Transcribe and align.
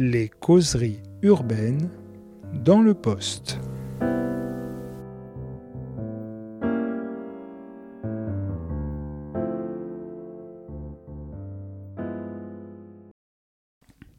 Les 0.00 0.28
causeries 0.28 1.00
urbaines 1.22 1.90
dans 2.54 2.80
le 2.80 2.94
poste. 2.94 3.58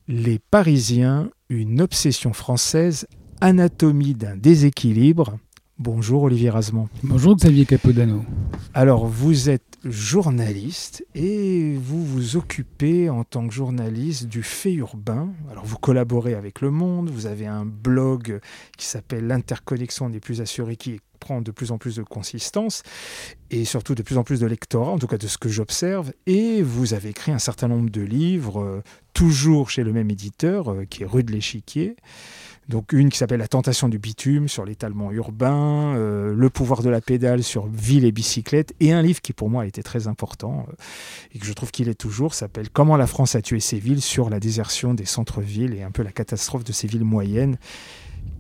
Les 0.10 0.40
Parisiens, 0.52 1.30
une 1.48 1.80
obsession 1.80 2.34
française, 2.34 3.08
anatomie 3.40 4.16
d'un 4.16 4.36
déséquilibre. 4.36 5.38
Bonjour 5.78 6.24
Olivier 6.24 6.50
Rasmont. 6.50 6.90
Bonjour 7.04 7.38
Xavier 7.38 7.66
Capodano. 7.66 8.26
Alors 8.74 9.08
vous 9.08 9.50
êtes 9.50 9.78
journaliste 9.84 11.06
et 11.16 11.76
vous 11.76 12.06
vous 12.06 12.38
occupez 12.38 13.10
en 13.10 13.24
tant 13.24 13.48
que 13.48 13.54
journaliste 13.54 14.28
du 14.28 14.44
fait 14.44 14.74
urbain. 14.74 15.30
Alors 15.50 15.66
vous 15.66 15.78
collaborez 15.78 16.34
avec 16.34 16.62
Le 16.62 16.70
Monde, 16.70 17.10
vous 17.10 17.26
avez 17.26 17.48
un 17.48 17.66
blog 17.66 18.40
qui 18.78 18.86
s'appelle 18.86 19.28
L'interconnexion 19.28 20.10
des 20.10 20.20
plus 20.20 20.42
assurés 20.42 20.76
qui 20.76 21.00
prend 21.20 21.42
de 21.42 21.52
plus 21.52 21.72
en 21.72 21.78
plus 21.78 21.96
de 21.96 22.04
consistance 22.04 22.84
et 23.52 23.66
surtout 23.66 23.96
de 23.96 24.04
plus 24.04 24.18
en 24.18 24.24
plus 24.24 24.40
de 24.40 24.48
lectorat, 24.48 24.92
en 24.92 25.00
tout 25.00 25.08
cas 25.08 25.18
de 25.18 25.28
ce 25.28 25.38
que 25.38 25.50
j'observe. 25.50 26.14
Et 26.26 26.62
vous 26.62 26.94
avez 26.94 27.10
écrit 27.10 27.32
un 27.32 27.40
certain 27.40 27.68
nombre 27.68 27.90
de 27.90 28.02
livres, 28.02 28.62
euh, 28.62 28.84
toujours 29.14 29.70
chez 29.70 29.84
le 29.84 29.92
même 29.92 30.10
éditeur, 30.10 30.72
euh, 30.72 30.86
qui 30.86 31.04
est 31.04 31.06
Rue 31.06 31.24
de 31.24 31.32
l'Échiquier. 31.32 31.96
Donc 32.70 32.94
une 32.94 33.10
qui 33.10 33.18
s'appelle 33.18 33.40
La 33.40 33.48
tentation 33.48 33.90
du 33.90 33.98
bitume 33.98 34.48
sur 34.48 34.64
l'étalement 34.64 35.12
urbain, 35.12 35.96
euh, 35.96 36.36
Le 36.36 36.50
pouvoir 36.52 36.84
de 36.84 36.90
la 36.90 37.02
pédale 37.02 37.44
sur 37.44 37.66
ville 37.66 38.06
et 38.06 38.12
bicyclette, 38.12 38.76
et 38.80 38.94
un 38.94 39.02
livre 39.02 39.22
qui 39.22 39.34
pour 39.34 39.50
moi 39.50 39.64
a 39.64 39.66
été 39.66 39.82
très 39.82 40.08
important 40.08 40.68
euh, 40.70 40.74
et 41.34 41.40
que 41.40 41.46
je 41.48 41.54
trouve 41.54 41.72
qu'il 41.72 41.90
est 41.90 42.00
toujours, 42.00 42.36
s'appelle 42.36 42.70
Comment 42.70 42.96
la 42.96 43.08
France 43.08 43.34
a 43.34 43.42
tué 43.42 43.60
ses 43.60 43.80
villes 43.80 44.04
sur 44.04 44.30
la 44.30 44.40
désertion 44.40 44.94
des 44.94 45.06
centres-villes 45.06 45.74
et 45.74 45.82
un 45.82 45.90
peu 45.90 46.04
la 46.04 46.12
catastrophe 46.12 46.64
de 46.64 46.72
ces 46.72 46.88
villes 46.88 47.04
moyennes 47.04 47.58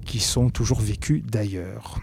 qui 0.05 0.19
sont 0.19 0.51
toujours 0.51 0.79
vécues 0.79 1.23
d'ailleurs. 1.27 1.99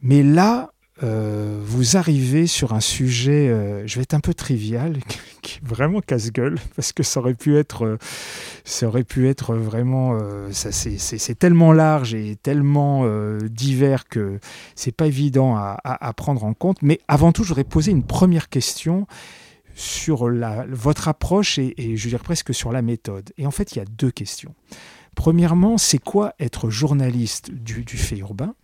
Mais 0.00 0.22
là, 0.22 0.72
euh, 1.02 1.58
vous 1.64 1.96
arrivez 1.96 2.46
sur 2.46 2.74
un 2.74 2.80
sujet, 2.80 3.48
euh, 3.48 3.86
je 3.86 3.96
vais 3.96 4.02
être 4.02 4.14
un 4.14 4.20
peu 4.20 4.34
trivial, 4.34 4.98
qui 5.42 5.58
est 5.58 5.66
vraiment 5.66 6.00
casse-gueule, 6.00 6.58
parce 6.76 6.92
que 6.92 7.02
ça 7.02 7.20
aurait 7.20 7.34
pu 7.34 7.56
être, 7.56 7.84
euh, 7.84 7.98
ça 8.64 8.86
aurait 8.86 9.02
pu 9.04 9.28
être 9.28 9.54
vraiment, 9.54 10.18
ça, 10.52 10.70
c'est 10.70 11.38
tellement 11.38 11.72
large 11.72 12.14
et 12.14 12.36
tellement 12.36 13.06
divers 13.50 14.08
que 14.08 14.38
c'est 14.76 14.92
pas 14.92 15.06
évident 15.06 15.56
à, 15.56 16.12
prendre 16.16 16.44
en 16.44 16.54
compte. 16.54 16.78
Mais 16.82 17.00
avant 17.08 17.32
tout, 17.32 17.42
je 17.42 17.48
voudrais 17.48 17.64
poser 17.64 17.90
une 17.90 18.04
première 18.04 18.48
question 18.48 19.06
sur 19.74 20.30
votre 20.70 21.08
approche 21.08 21.58
et, 21.58 21.74
et 21.78 21.96
je 21.96 22.08
dire 22.08 22.20
presque 22.20 22.54
sur 22.54 22.70
la 22.70 22.82
méthode. 22.82 23.32
Et 23.38 23.46
en 23.46 23.50
fait, 23.50 23.72
il 23.72 23.78
y 23.78 23.82
a 23.82 23.84
deux 23.84 24.10
questions. 24.10 24.54
Premièrement, 25.16 25.78
c'est 25.78 25.98
quoi 25.98 26.34
être 26.38 26.70
journaliste 26.70 27.50
du 27.50 27.84
fait 27.96 28.18
urbain? 28.18 28.54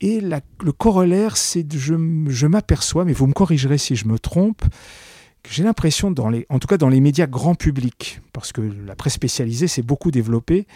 Et 0.00 0.20
le 0.20 0.72
corollaire, 0.72 1.36
c'est 1.36 1.62
que 1.64 1.76
je, 1.76 2.46
m'aperçois, 2.46 3.04
mais 3.04 3.12
vous 3.12 3.26
me 3.26 3.32
corrigerez 3.32 3.78
si 3.78 3.96
je 3.96 4.06
me 4.06 4.18
trompe, 4.18 4.62
que 5.42 5.50
j'ai 5.50 5.62
l'impression, 5.62 6.14
en 6.48 6.58
tout 6.58 6.68
cas 6.68 6.78
dans 6.78 6.88
les 6.88 7.00
médias 7.00 7.26
grand 7.26 7.54
public, 7.54 8.20
parce 8.32 8.52
que 8.52 8.60
la 8.60 8.94
presse 8.94 9.14
spécialisée 9.14 9.68
s'est 9.68 9.82
beaucoup 9.82 10.10
développée, 10.10 10.66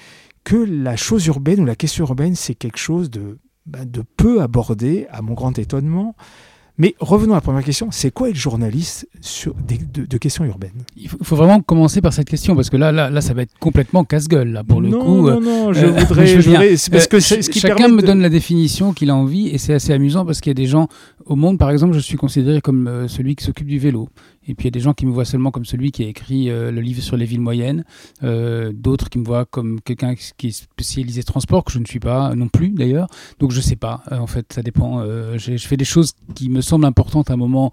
que 0.43 0.57
la 0.57 0.97
chose 0.97 1.27
urbaine 1.27 1.61
ou 1.61 1.65
la 1.65 1.77
question 1.77 2.05
urbaine, 2.05 2.35
c'est 2.35 2.55
quelque 2.55 2.79
chose 2.79 3.11
de, 3.11 3.39
de 3.67 4.03
peu 4.17 4.43
abordé, 4.43 5.07
à 5.11 5.23
mon 5.23 5.35
grand 5.35 5.59
étonnement. 5.59 6.15
Mais 6.77 6.97
revenons 6.99 7.35
à 7.35 7.37
la 7.37 7.41
première 7.41 7.63
question, 7.63 7.89
c'est 7.93 8.11
quoi 8.11 8.31
être 8.31 8.37
journaliste 8.37 9.09
sur 9.21 9.55
des, 9.55 9.79
de, 9.79 10.19
questions 10.19 10.45
urbaines? 10.45 10.83
Il 10.97 11.09
faut, 11.09 11.37
vraiment 11.37 11.61
commencer 11.61 12.01
par 12.01 12.13
cette 12.13 12.29
question, 12.29 12.57
parce 12.57 12.69
que 12.69 12.77
là, 12.77 12.91
là, 12.91 13.11
là 13.11 13.21
ça 13.21 13.33
va 13.33 13.43
être 13.43 13.57
complètement 13.61 14.03
casse-gueule, 14.05 14.51
là, 14.51 14.65
pour 14.65 14.81
le 14.81 14.91
coup. 14.91 15.31
Non, 15.31 15.41
non, 15.41 15.73
je 15.73 15.87
euh, 15.87 15.91
voudrais... 15.91 16.27
je 16.27 16.41
voudrais 16.41 16.75
parce 16.91 17.07
que 17.07 17.21
ce 17.21 17.49
qui 17.49 17.61
chacun 17.61 17.89
me 17.89 18.03
donne 18.03 18.21
la 18.21 18.29
définition 18.29 18.93
qu'il 18.93 19.11
a 19.11 19.15
envie, 19.15 19.49
et 19.51 19.59
c'est 19.59 19.75
assez 19.75 19.93
amusant, 19.93 20.27
parce 20.27 20.41
qu'il 20.41 20.51
y 20.51 20.53
a 20.53 20.55
des 20.55 20.67
gens 20.67 20.89
au 21.27 21.37
monde, 21.37 21.59
par 21.59 21.71
exemple, 21.71 21.95
je 21.95 22.01
suis 22.01 22.17
considéré 22.17 22.61
comme 22.61 22.87
euh, 22.87 23.09
celui 23.09 23.35
qui 23.35 23.45
s'occupe 23.45 23.67
du 23.67 23.79
vélo. 23.79 24.09
Et 24.47 24.55
puis 24.55 24.65
il 24.65 24.67
y 24.67 24.69
a 24.69 24.71
des 24.73 24.81
gens 24.81 24.93
qui 24.93 25.07
me 25.07 25.11
voient 25.11 25.25
seulement 25.25 25.51
comme 25.51 25.65
celui 25.65 25.91
qui 25.91 26.05
a 26.05 26.07
écrit 26.07 26.51
euh, 26.51 26.71
le 26.71 26.81
livre 26.81 27.03
sur 27.03 27.17
les 27.17 27.25
villes 27.25 27.41
moyennes, 27.41 27.85
euh, 28.23 28.73
d'autres 28.75 29.09
qui 29.09 29.19
me 29.19 29.25
voient 29.25 29.47
comme 29.47 29.81
quelqu'un 29.81 30.15
qui 30.37 30.49
est 30.49 30.51
spécialisé 30.51 31.23
transport, 31.23 31.65
que 31.65 31.73
je 31.73 31.79
ne 31.79 31.87
suis 31.87 32.01
pas 32.01 32.35
non 32.35 32.49
plus 32.49 32.71
d'ailleurs. 32.71 33.09
Donc 33.39 33.53
je 33.53 33.57
ne 33.57 33.63
sais 33.63 33.77
pas, 33.77 34.03
en 34.11 34.27
fait, 34.27 34.53
ça 34.53 34.63
dépend. 34.63 35.03
je 35.37 35.57
fais 35.57 35.77
des 35.77 35.85
choses 35.85 36.13
qui 36.35 36.51
me 36.51 36.61
semblent 36.61 36.85
importantes 36.85 37.31
à 37.31 37.35
un 37.35 37.39
moment 37.39 37.73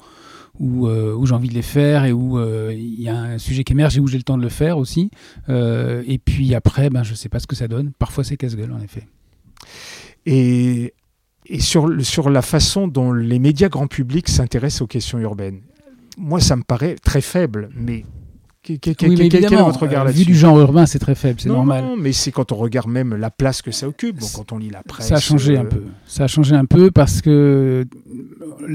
où, 0.60 0.88
j'ai 1.26 1.34
envie 1.34 1.50
de 1.50 1.54
les 1.54 1.62
faire 1.62 2.06
et 2.06 2.14
où 2.14 2.40
il 2.72 3.02
y 3.02 3.10
a 3.10 3.18
un 3.18 3.38
sujet 3.38 3.64
qui 3.64 3.74
émerge 3.74 3.98
et 3.98 4.00
où 4.00 4.08
j'ai 4.08 4.18
le 4.18 4.24
temps 4.24 4.38
de 4.38 4.44
le 4.44 4.50
faire 4.50 4.78
aussi. 4.78 5.12
et 5.50 6.20
puis 6.24 6.56
après, 6.56 6.90
ben, 6.90 7.04
je 7.04 7.12
ne 7.12 7.16
sais 7.16 7.30
pas 7.30 7.40
ce 7.40 7.48
que 7.48 7.56
ça 7.56 7.68
donne. 7.68 7.92
Parfois 8.00 8.24
c'est 8.24 8.38
casse-gueule 8.38 8.72
en 8.72 8.82
effet. 8.82 9.08
Et 10.26 10.94
et 11.52 11.60
sur, 11.60 12.30
la 12.30 12.42
façon 12.42 12.88
dont 12.88 13.12
les 13.12 13.38
médias 13.38 13.68
grand 13.68 13.88
public 13.88 14.30
s'intéressent 14.30 14.84
aux 14.84 14.88
questions 14.88 15.20
urbaines. 15.20 15.62
Moi, 16.18 16.40
ça 16.40 16.56
me 16.56 16.64
paraît 16.64 16.96
très 16.96 17.22
faible, 17.22 17.70
mais 17.76 18.06
quel, 18.64 18.78
est 18.78 19.56
votre 19.56 19.80
regard 19.80 20.02
euh, 20.02 20.06
là-dessus 20.06 20.20
Vu 20.20 20.26
du 20.26 20.36
genre 20.36 20.60
urbain, 20.60 20.86
c'est 20.86 21.00
très 21.00 21.16
faible, 21.16 21.40
c'est 21.42 21.50
normal. 21.50 21.84
Non, 21.84 21.98
mais 21.98 22.12
c'est 22.14 22.32
quand 22.32 22.52
on 22.52 22.56
regarde 22.56 22.90
même 22.90 23.16
la 23.16 23.32
place 23.32 23.64
que 23.64 23.72
ça 23.72 23.88
occupe, 23.88 24.20
bon, 24.20 24.28
quand 24.36 24.52
on 24.52 24.60
lit 24.60 24.70
la 24.70 24.84
presse. 24.84 25.08
Ça 25.08 25.16
a 25.16 25.20
changé 25.20 25.58
un 25.58 25.66
euh, 25.66 25.70
peu. 25.70 25.84
Ça 26.06 26.26
a 26.26 26.28
changé 26.28 26.56
un 26.56 26.66
peu 26.66 26.92
parce 26.92 27.22
que 27.22 27.88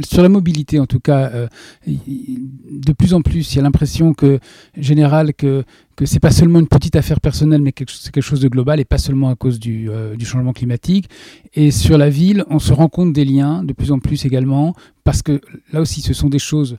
sur 0.04 0.22
la 0.22 0.28
mobilité, 0.28 0.80
en 0.80 0.86
tout 0.86 0.98
cas, 0.98 1.30
euh, 1.32 1.48
de 1.86 2.92
plus 2.92 3.14
en 3.14 3.22
plus, 3.22 3.52
il 3.52 3.56
y 3.56 3.60
a 3.60 3.62
l'impression 3.62 4.12
que 4.12 4.40
général 4.76 5.34
que 5.34 5.62
que 5.94 6.04
c'est 6.04 6.20
pas 6.20 6.30
seulement 6.30 6.58
une 6.58 6.68
petite 6.68 6.94
affaire 6.94 7.22
personnelle, 7.22 7.62
mais 7.62 7.72
c'est 7.88 8.12
quelque 8.12 8.20
chose 8.20 8.40
de 8.40 8.48
global 8.48 8.80
et 8.80 8.84
pas 8.84 8.98
seulement 8.98 9.30
à 9.30 9.34
cause 9.34 9.58
du, 9.58 9.88
du, 10.18 10.26
changement 10.26 10.52
climatique. 10.52 11.08
Et 11.54 11.70
sur 11.70 11.96
la 11.96 12.10
ville, 12.10 12.44
on 12.50 12.58
se 12.58 12.74
rend 12.74 12.88
compte 12.90 13.14
des 13.14 13.24
liens 13.24 13.64
de 13.64 13.72
plus 13.72 13.92
en 13.92 13.98
plus 13.98 14.26
également, 14.26 14.74
parce 15.04 15.22
que 15.22 15.40
là 15.72 15.80
aussi, 15.80 16.02
ce 16.02 16.12
sont 16.12 16.28
des 16.28 16.38
choses 16.38 16.76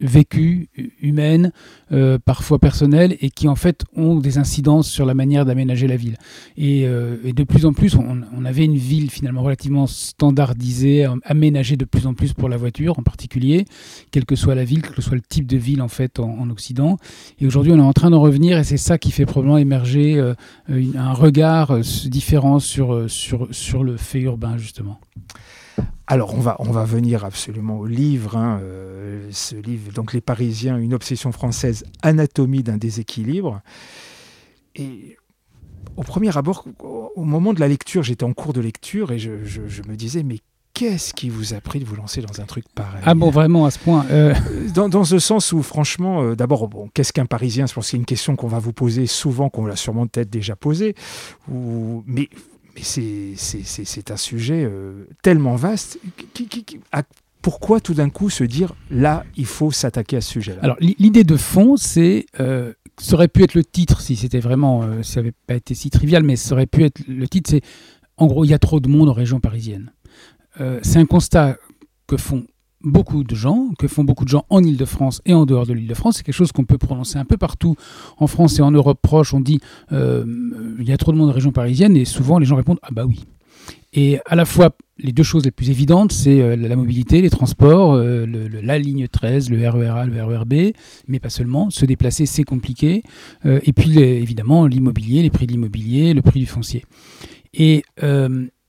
vécues, 0.00 0.68
humaines, 1.00 1.52
euh, 1.92 2.18
parfois 2.24 2.58
personnelles, 2.58 3.16
et 3.20 3.30
qui 3.30 3.48
en 3.48 3.54
fait 3.54 3.84
ont 3.94 4.16
des 4.16 4.38
incidences 4.38 4.88
sur 4.88 5.06
la 5.06 5.14
manière 5.14 5.44
d'aménager 5.44 5.86
la 5.86 5.96
ville. 5.96 6.16
Et, 6.56 6.86
euh, 6.86 7.16
de 7.32 7.44
plus 7.44 7.66
en 7.66 7.72
plus, 7.72 7.94
on, 7.96 8.44
avait 8.44 8.64
une 8.64 8.76
ville 8.76 9.10
finalement 9.10 9.42
relativement 9.42 9.86
standardisée, 9.86 11.06
aménagée 11.24 11.76
de 11.76 11.84
plus 11.84 12.06
en 12.06 12.14
plus 12.14 12.32
pour 12.32 12.48
la 12.48 12.56
voiture 12.56 12.98
en 12.98 13.02
particulier, 13.02 13.66
quelle 14.10 14.24
que 14.24 14.34
soit 14.34 14.54
la 14.54 14.64
ville, 14.64 14.82
quel 14.82 14.94
que 14.94 15.02
soit 15.02 15.14
le 15.14 15.20
type 15.20 15.46
de 15.46 15.56
ville 15.56 15.82
en 15.82 15.88
fait 15.88 16.18
en, 16.18 16.48
Occident. 16.50 16.96
Et 17.38 17.46
aujourd'hui, 17.46 17.72
on 17.72 17.78
est 17.78 17.82
en 17.82 17.92
train 17.92 18.10
d'en 18.10 18.20
revenir, 18.20 18.58
et 18.58 18.64
c'est 18.64 18.76
ça 18.76 18.98
qui 18.98 19.12
fait 19.12 19.26
probablement 19.26 19.58
émerger 19.58 20.18
euh, 20.18 20.34
un 20.68 21.12
regard 21.12 21.78
différent 22.06 22.58
sur, 22.58 23.08
sur, 23.08 23.46
sur 23.50 23.84
le 23.84 23.96
fait 23.96 24.20
urbain 24.20 24.56
justement. 24.56 24.98
Alors, 26.10 26.34
on 26.34 26.40
va, 26.40 26.56
on 26.58 26.72
va 26.72 26.84
venir 26.84 27.24
absolument 27.24 27.78
au 27.78 27.86
livre. 27.86 28.36
Hein, 28.36 28.58
euh, 28.62 29.28
ce 29.30 29.54
livre, 29.54 29.92
donc 29.92 30.12
Les 30.12 30.20
Parisiens, 30.20 30.76
une 30.76 30.92
obsession 30.92 31.30
française, 31.30 31.84
anatomie 32.02 32.64
d'un 32.64 32.78
déséquilibre. 32.78 33.60
Et 34.74 35.16
au 35.96 36.02
premier 36.02 36.36
abord, 36.36 36.64
au 36.80 37.22
moment 37.22 37.54
de 37.54 37.60
la 37.60 37.68
lecture, 37.68 38.02
j'étais 38.02 38.24
en 38.24 38.32
cours 38.32 38.52
de 38.52 38.60
lecture 38.60 39.12
et 39.12 39.20
je, 39.20 39.30
me 39.88 39.94
disais, 39.94 40.24
mais 40.24 40.40
qu'est-ce 40.74 41.14
qui 41.14 41.28
vous 41.28 41.54
a 41.54 41.60
pris 41.60 41.78
de 41.78 41.84
vous 41.84 41.94
lancer 41.94 42.22
dans 42.22 42.40
un 42.40 42.44
truc 42.44 42.64
pareil? 42.74 43.02
Ah 43.06 43.14
bon, 43.14 43.30
vraiment, 43.30 43.64
à 43.66 43.70
ce 43.70 43.78
point 43.78 44.04
euh 44.10 44.34
dans, 44.74 44.88
dans, 44.88 45.04
ce 45.04 45.20
sens 45.20 45.52
où, 45.52 45.62
franchement, 45.62 46.22
euh, 46.22 46.34
d'abord, 46.34 46.66
bon, 46.66 46.90
qu'est-ce 46.92 47.12
qu'un 47.12 47.26
Parisien? 47.26 47.66
Je 47.66 47.74
pense 47.74 47.84
que 47.84 47.90
c'est 47.92 47.96
une 47.96 48.04
question 48.04 48.34
qu'on 48.34 48.48
va 48.48 48.58
vous 48.58 48.72
poser 48.72 49.06
souvent, 49.06 49.48
qu'on 49.48 49.64
l'a 49.64 49.76
sûrement 49.76 50.08
peut-être 50.08 50.30
déjà 50.30 50.56
posée. 50.56 50.96
Ou... 51.48 52.02
Mais 52.06 52.28
mais 52.74 52.82
c'est 52.82 54.10
un 54.10 54.16
sujet 54.16 54.64
euh, 54.64 55.06
tellement 55.22 55.56
vaste. 55.56 55.98
pourquoi 57.42 57.80
tout 57.80 57.94
d'un 57.94 58.10
coup 58.10 58.30
se 58.30 58.44
dire 58.44 58.74
là, 58.90 59.24
il 59.36 59.46
faut 59.46 59.70
s'attaquer 59.70 60.16
à 60.16 60.20
ce 60.20 60.30
sujet-là? 60.32 60.60
Alors 60.62 60.76
l'idée 60.80 61.24
de 61.24 61.36
fond, 61.36 61.76
c'est 61.76 62.26
euh, 62.38 62.72
ça 62.98 63.14
aurait 63.14 63.28
pu 63.28 63.42
être 63.42 63.54
le 63.54 63.64
titre 63.64 64.00
si 64.00 64.16
c'était 64.16 64.40
vraiment, 64.40 64.82
euh, 64.82 65.02
ça 65.02 65.20
n'avait 65.20 65.34
pas 65.46 65.54
été 65.54 65.74
si 65.74 65.90
trivial, 65.90 66.22
mais 66.22 66.36
ça 66.36 66.54
aurait 66.54 66.66
pu 66.66 66.84
être 66.84 67.00
le 67.06 67.28
titre, 67.28 67.50
c'est 67.50 67.62
en 68.16 68.26
gros, 68.26 68.44
il 68.44 68.48
y 68.48 68.54
a 68.54 68.58
trop 68.58 68.80
de 68.80 68.88
monde 68.88 69.08
en 69.08 69.14
région 69.14 69.40
parisienne. 69.40 69.92
c'est 70.82 70.98
un 70.98 71.06
constat 71.06 71.56
que 72.06 72.18
font 72.18 72.44
beaucoup 72.82 73.24
de 73.24 73.34
gens, 73.34 73.70
que 73.78 73.88
font 73.88 74.04
beaucoup 74.04 74.24
de 74.24 74.30
gens 74.30 74.44
en 74.48 74.62
Ile-de-France 74.62 75.20
et 75.26 75.34
en 75.34 75.46
dehors 75.46 75.66
de 75.66 75.72
l'Ile-de-France. 75.72 76.16
C'est 76.18 76.22
quelque 76.22 76.34
chose 76.34 76.52
qu'on 76.52 76.64
peut 76.64 76.78
prononcer 76.78 77.18
un 77.18 77.24
peu 77.24 77.36
partout 77.36 77.76
en 78.18 78.26
France 78.26 78.58
et 78.58 78.62
en 78.62 78.70
Europe 78.70 78.98
proche. 79.02 79.34
On 79.34 79.40
dit 79.40 79.60
euh, 79.92 80.24
il 80.78 80.88
y 80.88 80.92
a 80.92 80.96
trop 80.96 81.12
de 81.12 81.16
monde 81.16 81.30
en 81.30 81.32
région 81.32 81.52
parisienne 81.52 81.96
et 81.96 82.04
souvent 82.04 82.38
les 82.38 82.46
gens 82.46 82.56
répondent 82.56 82.80
ah 82.82 82.88
bah 82.92 83.04
oui. 83.06 83.24
Et 83.92 84.20
à 84.24 84.36
la 84.36 84.44
fois, 84.44 84.70
les 84.98 85.10
deux 85.10 85.24
choses 85.24 85.44
les 85.44 85.50
plus 85.50 85.68
évidentes, 85.68 86.12
c'est 86.12 86.40
euh, 86.40 86.54
la 86.54 86.76
mobilité, 86.76 87.20
les 87.20 87.30
transports, 87.30 87.94
euh, 87.94 88.24
la 88.62 88.78
ligne 88.78 89.08
13, 89.08 89.50
le 89.50 89.68
RERA, 89.68 90.06
le 90.06 90.22
RERB, 90.22 90.72
mais 91.08 91.18
pas 91.18 91.28
seulement. 91.28 91.70
Se 91.70 91.84
déplacer, 91.84 92.24
c'est 92.24 92.44
compliqué. 92.44 93.02
et 93.44 93.72
puis, 93.72 93.98
évidemment, 93.98 94.66
l'immobilier, 94.66 95.22
les 95.22 95.30
prix 95.30 95.46
de 95.46 95.52
l'immobilier, 95.52 96.14
le 96.14 96.22
prix 96.22 96.38
du 96.38 96.46
foncier. 96.46 96.84
Et 97.52 97.82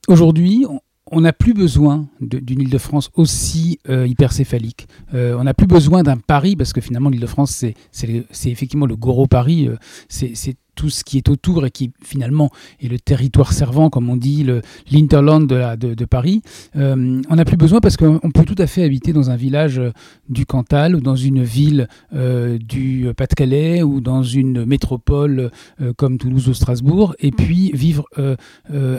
aujourd'hui, 0.08 0.66
on 1.12 1.22
n'a 1.22 1.34
plus 1.34 1.54
besoin 1.54 2.08
d'une 2.22 2.62
Île-de-France 2.62 3.12
aussi 3.16 3.80
euh, 3.90 4.08
hypercéphalique. 4.08 4.88
Euh, 5.14 5.36
on 5.38 5.44
n'a 5.44 5.54
plus 5.54 5.68
besoin 5.68 6.04
d'un 6.04 6.18
Paris, 6.18 6.56
parce 6.56 6.72
que 6.74 6.82
finalement 6.82 7.10
l'Île-de-France, 7.10 7.66
c'est 7.92 8.50
effectivement 8.50 8.86
le 8.86 8.96
gros 8.96 9.28
Paris. 9.28 9.68
Euh, 9.68 9.76
c'est 10.08 10.56
tout 10.76 10.90
ce 10.90 11.04
qui 11.04 11.18
est 11.18 11.30
autour 11.30 11.66
et 11.66 11.72
qui 11.72 11.92
finalement 12.04 12.50
est 12.82 12.88
le 12.88 13.00
territoire 13.00 13.54
servant, 13.54 13.90
comme 13.90 14.10
on 14.10 14.18
dit, 14.18 14.46
l'interland 14.90 15.48
de, 15.48 15.76
de, 15.76 15.94
de, 15.94 16.06
Paris, 16.06 16.42
euh, 16.76 17.22
on 17.30 17.36
n'a 17.36 17.46
plus 17.46 17.58
besoin 17.58 17.80
parce 17.80 17.98
qu'on 17.98 18.20
peut 18.34 18.46
tout 18.46 18.56
à 18.58 18.68
fait 18.68 18.84
habiter 18.84 19.14
dans 19.14 19.30
un 19.30 19.36
village 19.36 19.80
euh, 19.80 19.92
du 20.30 20.46
Cantal 20.46 20.96
ou 20.96 21.02
dans 21.02 21.16
une 21.16 21.44
ville 21.44 21.88
euh, 22.14 22.58
du 22.58 23.08
Pas-de-Calais 23.16 23.84
ou 23.84 24.02
dans 24.02 24.24
une 24.24 24.66
métropole 24.66 25.52
comme 25.98 26.18
Toulouse 26.18 26.48
ou 26.48 26.54
Strasbourg 26.54 27.16
et 27.20 27.32
puis 27.32 27.72
vivre, 27.74 28.06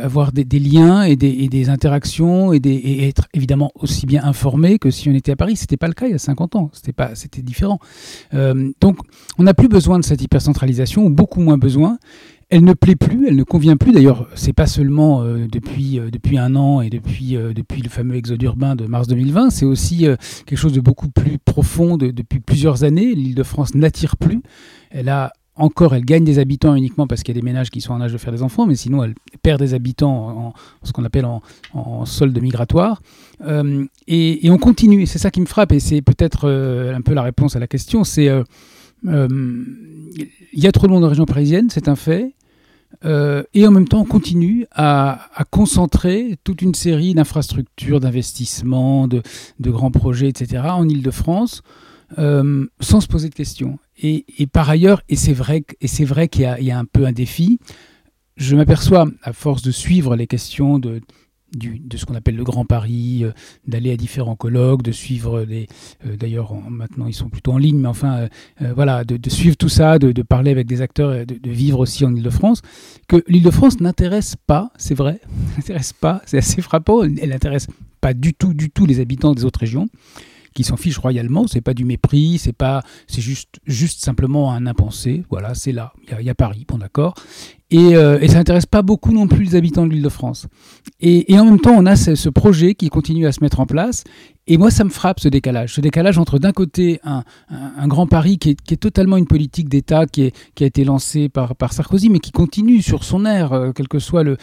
avoir 0.02 0.32
des, 0.32 0.44
liens 0.58 1.02
et 1.02 1.16
des, 1.16 1.28
et 1.28 1.48
des 1.48 1.68
interactions 1.68 2.52
et, 2.52 2.60
des, 2.60 2.74
et, 2.74 3.08
être 3.08 3.28
évidemment 3.34 3.70
aussi 3.74 4.06
bien 4.06 4.24
informé 4.24 4.78
que 4.78 4.90
si 4.90 5.08
on 5.08 5.14
était 5.14 5.32
à 5.32 5.36
Paris. 5.36 5.56
C'était 5.56 5.76
pas 5.76 5.88
le 5.88 5.94
cas 5.94 6.06
il 6.06 6.12
y 6.12 6.14
a 6.14 6.18
50 6.18 6.56
ans, 6.56 6.70
c'était 6.72 7.42
différent. 7.42 7.78
donc 8.32 8.98
on 9.38 9.42
n'a 9.42 9.54
plus 9.54 9.68
besoin 9.68 9.98
de 9.98 10.04
cette 10.04 10.22
hypercentralisation 10.22 11.06
ou 11.06 11.10
beaucoup 11.10 11.40
moins 11.40 11.58
besoin. 11.62 11.98
Elle 12.50 12.64
ne 12.64 12.74
plaît 12.74 12.96
plus, 12.96 13.26
elle 13.26 13.36
ne 13.36 13.44
convient 13.44 13.78
plus. 13.78 13.92
D'ailleurs, 13.92 14.28
c'est 14.34 14.52
pas 14.52 14.66
seulement 14.66 15.22
euh, 15.22 15.46
depuis, 15.50 15.98
euh, 15.98 16.10
depuis 16.10 16.36
un 16.36 16.54
an 16.54 16.82
et 16.82 16.90
depuis, 16.90 17.34
euh, 17.34 17.54
depuis 17.54 17.80
le 17.80 17.88
fameux 17.88 18.14
exode 18.14 18.42
urbain 18.42 18.76
de 18.76 18.84
mars 18.84 19.08
2020, 19.08 19.48
c'est 19.48 19.64
aussi 19.64 20.04
quelque 20.44 20.58
chose 20.58 20.74
de 20.74 20.82
beaucoup 20.82 21.08
plus 21.08 21.38
profond 21.38 21.96
depuis 21.96 22.40
plusieurs 22.40 22.84
années. 22.84 23.14
L'Île-de-France 23.14 23.74
n'attire 23.74 24.18
plus. 24.18 24.42
Elle 24.90 25.08
a 25.08 25.32
encore, 25.56 25.94
elle 25.94 26.04
gagne 26.04 26.24
des 26.24 26.38
habitants 26.38 26.74
uniquement 26.74 27.06
parce 27.06 27.22
qu'il 27.22 27.34
y 27.34 27.38
a 27.38 27.40
des 27.40 27.44
ménages 27.44 27.70
qui 27.70 27.80
sont 27.80 27.94
en 27.94 28.02
âge 28.02 28.12
de 28.12 28.18
faire 28.18 28.32
des 28.34 28.42
enfants, 28.42 28.66
mais 28.66 28.74
sinon 28.74 29.02
elle 29.02 29.14
perd 29.42 29.58
des 29.58 29.72
habitants 29.72 30.28
en, 30.28 30.54
ce 30.82 30.92
qu'on 30.92 31.04
appelle 31.04 31.26
en, 31.26 32.04
solde 32.04 32.38
migratoire. 32.38 33.00
Et, 34.08 34.50
on 34.50 34.58
continue, 34.58 35.06
c'est 35.06 35.18
ça 35.18 35.30
qui 35.30 35.40
me 35.40 35.46
frappe, 35.46 35.72
et 35.72 35.80
c'est 35.80 36.02
peut-être 36.02 36.48
un 36.94 37.00
peu 37.00 37.14
la 37.14 37.22
réponse 37.22 37.56
à 37.56 37.60
la 37.60 37.66
question, 37.66 38.02
c'est 38.04 38.30
il 39.04 40.28
y 40.52 40.66
a 40.66 40.72
trop 40.72 40.86
de 40.86 40.92
monde 40.92 41.04
en 41.04 41.08
région 41.08 41.24
parisienne, 41.24 41.70
c'est 41.70 41.88
un 41.88 41.96
fait. 41.96 42.34
Euh, 43.04 43.42
et 43.54 43.66
en 43.66 43.70
même 43.70 43.88
temps, 43.88 44.00
on 44.00 44.04
continue 44.04 44.66
à, 44.70 45.28
concentrer 45.50 46.36
toute 46.44 46.62
une 46.62 46.74
série 46.74 47.14
d'infrastructures, 47.14 48.00
d'investissements, 48.00 49.08
de, 49.08 49.22
grands 49.60 49.90
projets, 49.90 50.28
etc., 50.28 50.62
en 50.66 50.88
Ile-de-France, 50.88 51.62
euh, 52.18 52.66
sans 52.80 53.00
se 53.00 53.08
poser 53.08 53.28
de 53.28 53.34
questions. 53.34 53.78
Et, 54.02 54.24
par 54.52 54.68
ailleurs, 54.68 55.02
et 55.08 55.16
c'est 55.16 55.32
vrai, 55.32 55.64
vrai 56.00 56.28
qu'il 56.28 56.42
y, 56.42 56.70
a 56.70 56.78
un 56.78 56.84
peu 56.84 57.06
un 57.06 57.12
défi, 57.12 57.58
je 58.36 58.56
m'aperçois, 58.56 59.06
à 59.22 59.32
force 59.32 59.62
de 59.62 59.70
suivre 59.70 60.16
les 60.16 60.26
questions 60.26 60.78
de, 60.78 61.00
de 61.54 61.96
ce 61.96 62.04
qu'on 62.04 62.14
appelle 62.14 62.36
le 62.36 62.44
Grand 62.44 62.64
Paris, 62.64 63.24
euh, 63.24 63.32
d'aller 63.66 63.92
à 63.92 63.96
différents 63.96 64.36
colloques, 64.36 64.82
de 64.82 64.92
suivre 64.92 65.44
des. 65.44 65.66
Euh, 66.06 66.16
d'ailleurs, 66.16 66.54
maintenant 66.68 67.06
ils 67.06 67.14
sont 67.14 67.28
plutôt 67.28 67.52
en 67.52 67.58
ligne, 67.58 67.78
mais 67.78 67.88
enfin, 67.88 68.28
euh, 68.62 68.72
voilà, 68.74 69.04
de, 69.04 69.30
suivre 69.30 69.56
tout 69.56 69.68
ça, 69.68 69.98
de, 69.98 70.22
parler 70.22 70.50
avec 70.50 70.66
des 70.66 70.80
acteurs, 70.80 71.26
de, 71.26 71.34
de 71.34 71.50
vivre 71.50 71.80
aussi 71.80 72.04
en 72.04 72.14
Ile-de-France, 72.14 72.62
que 73.08 73.22
l'Île-de-France 73.28 73.80
n'intéresse 73.80 74.36
pas, 74.46 74.70
c'est 74.76 74.94
vrai, 74.94 75.20
n'intéresse 75.56 75.92
pas, 75.92 76.22
c'est 76.26 76.38
assez 76.38 76.62
frappant, 76.62 77.02
elle 77.02 77.30
n'intéresse 77.30 77.68
pas 78.00 78.14
du 78.14 78.34
tout, 78.34 78.54
du 78.54 78.70
tout 78.70 78.86
les 78.86 79.00
habitants 79.00 79.34
des 79.34 79.44
autres 79.44 79.60
régions 79.60 79.88
qui 80.54 80.64
s'en 80.64 80.76
fichent 80.76 80.98
royalement. 80.98 81.46
C'est 81.46 81.60
pas 81.60 81.74
du 81.74 81.84
mépris, 81.84 82.38
c'est 82.38 82.52
pas, 82.52 82.82
c'est 83.06 83.20
juste, 83.20 83.60
juste 83.66 84.04
simplement 84.04 84.52
un 84.52 84.66
impensé. 84.66 85.24
Voilà, 85.30 85.54
c'est 85.54 85.72
là. 85.72 85.92
Il 86.18 86.26
y, 86.26 86.30
a 86.30 86.34
Paris, 86.34 86.64
bon 86.68 86.78
d'accord. 86.78 87.14
Et, 87.70 87.94
ça 87.94 88.34
n'intéresse 88.34 88.66
pas 88.66 88.82
beaucoup 88.82 89.12
non 89.12 89.26
plus 89.26 89.44
les 89.44 89.54
habitants 89.54 89.86
de 89.86 89.92
l'Île-de-France. 89.92 90.46
Et, 91.00 91.38
en 91.38 91.44
même 91.44 91.60
temps, 91.60 91.74
on 91.76 91.86
a 91.86 91.96
ce, 91.96 92.28
projet 92.28 92.74
qui 92.74 92.88
continue 92.88 93.26
à 93.26 93.32
se 93.32 93.40
mettre 93.42 93.60
en 93.60 93.66
place. 93.66 94.04
Et 94.48 94.58
moi, 94.58 94.72
ça 94.72 94.82
me 94.82 94.90
frappe 94.90 95.20
ce 95.20 95.28
décalage. 95.28 95.74
Ce 95.74 95.80
décalage 95.80 96.18
entre 96.18 96.40
d'un 96.40 96.50
côté 96.50 97.00
un, 97.04 97.22
Grand 97.86 98.08
Paris 98.08 98.38
qui 98.38 98.50
est, 98.50 98.76
totalement 98.76 99.16
une 99.16 99.26
politique 99.26 99.68
d'État 99.68 100.06
qui, 100.06 100.32
a 100.60 100.64
été 100.64 100.84
lancée 100.84 101.28
par, 101.28 101.54
Sarkozy, 101.72 102.08
mais 102.08 102.18
qui 102.18 102.32
continue 102.32 102.82
sur 102.82 103.04
son 103.04 103.24
air, 103.24 103.52
euh, 103.52 103.70
quel, 103.72 103.86
que 103.86 103.98
soit 103.98 104.24
le, 104.24 104.36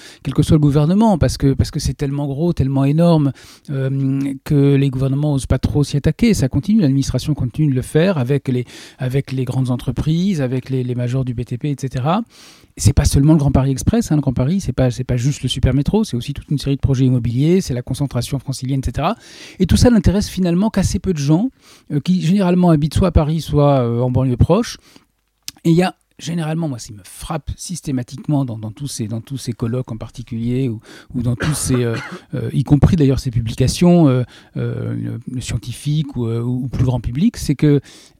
gouvernement, 0.57 1.17
parce 1.17 1.37
que 1.37 1.55
c'est 1.77 1.95
tellement 1.95 2.27
gros, 2.27 2.53
tellement 2.53 2.85
énorme 2.85 3.31
euh, 3.69 4.33
que 4.45 4.75
les 4.75 4.89
gouvernements 4.89 5.33
n'osent 5.33 5.45
pas 5.45 5.59
trop 5.59 5.83
s'y 5.83 5.97
attaquer. 5.97 6.33
Ça 6.33 6.47
continue, 6.47 6.81
l'administration 6.81 7.33
continue 7.33 7.69
de 7.69 7.75
le 7.75 7.81
faire 7.81 8.17
avec 8.17 8.47
les, 8.47 8.65
grandes 9.45 9.69
entreprises, 9.69 10.41
avec 10.41 10.69
les, 10.69 10.83
les 10.83 10.95
majors 10.95 11.25
du 11.25 11.33
BTP, 11.33 11.65
etc. 11.65 12.05
C'est 12.77 12.93
pas 12.93 13.05
seulement 13.05 13.33
le 13.33 13.39
Grand 13.39 13.51
Paris 13.51 13.71
Express. 13.71 14.11
Hein, 14.11 14.15
le 14.15 14.21
Grand 14.21 14.33
Paris, 14.33 14.61
c'est 14.61 14.71
pas 14.71 14.89
pas 15.09 15.17
juste 15.17 15.43
le 15.43 15.49
super 15.49 15.73
métro, 15.73 16.03
c'est 16.03 16.15
aussi 16.15 16.28
toute 16.33 16.49
une 16.49 16.57
série 16.57 16.75
de 16.75 16.81
projets 16.81 17.05
immobiliers, 17.05 17.61
c'est 17.61 17.73
la 17.73 17.81
concentration 17.81 18.39
francilienne, 18.39 18.81
etc. 18.85 19.09
Et 19.59 19.65
tout 19.65 19.77
ça 19.77 19.89
n'intéresse 19.89 20.29
finalement 20.29 20.69
qu'assez 20.69 20.99
peu 20.99 21.13
de 21.13 21.19
gens 21.19 21.49
euh, 21.91 21.99
qui 21.99 22.21
généralement 22.21 22.69
habitent 22.69 22.93
soit 22.93 23.09
à 23.09 23.11
Paris, 23.11 23.41
soit 23.41 23.81
euh, 23.81 24.01
en 24.01 24.11
banlieue 24.11 24.37
proche. 24.37 24.77
Et 25.63 25.71
il 25.71 25.75
y 25.75 25.83
a 25.83 25.95
généralement, 26.17 26.67
moi, 26.67 26.79
ce 26.79 26.87
qui 26.87 26.93
me 26.93 27.03
frappe 27.05 27.49
systématiquement 27.55 28.43
dans, 28.43 28.57
tous, 28.71 28.87
ces, 28.87 29.07
dans 29.07 29.21
tous 29.21 29.37
ces 29.37 29.53
colloques 29.53 29.89
en 29.91 29.97
particulier, 29.97 30.67
ou, 30.67 30.81
dans 31.15 31.37
tous 31.37 31.53
ces, 31.53 31.81
euh, 31.81 31.95
y 32.51 32.63
compris 32.63 32.97
d'ailleurs 32.97 33.19
ces 33.19 33.31
publications 33.31 34.25
scientifiques 35.39 36.17
ou, 36.17 36.67
plus 36.67 36.83
grand 36.83 36.99
public, 36.99 37.37
c'est 37.37 37.55
que 37.55 37.79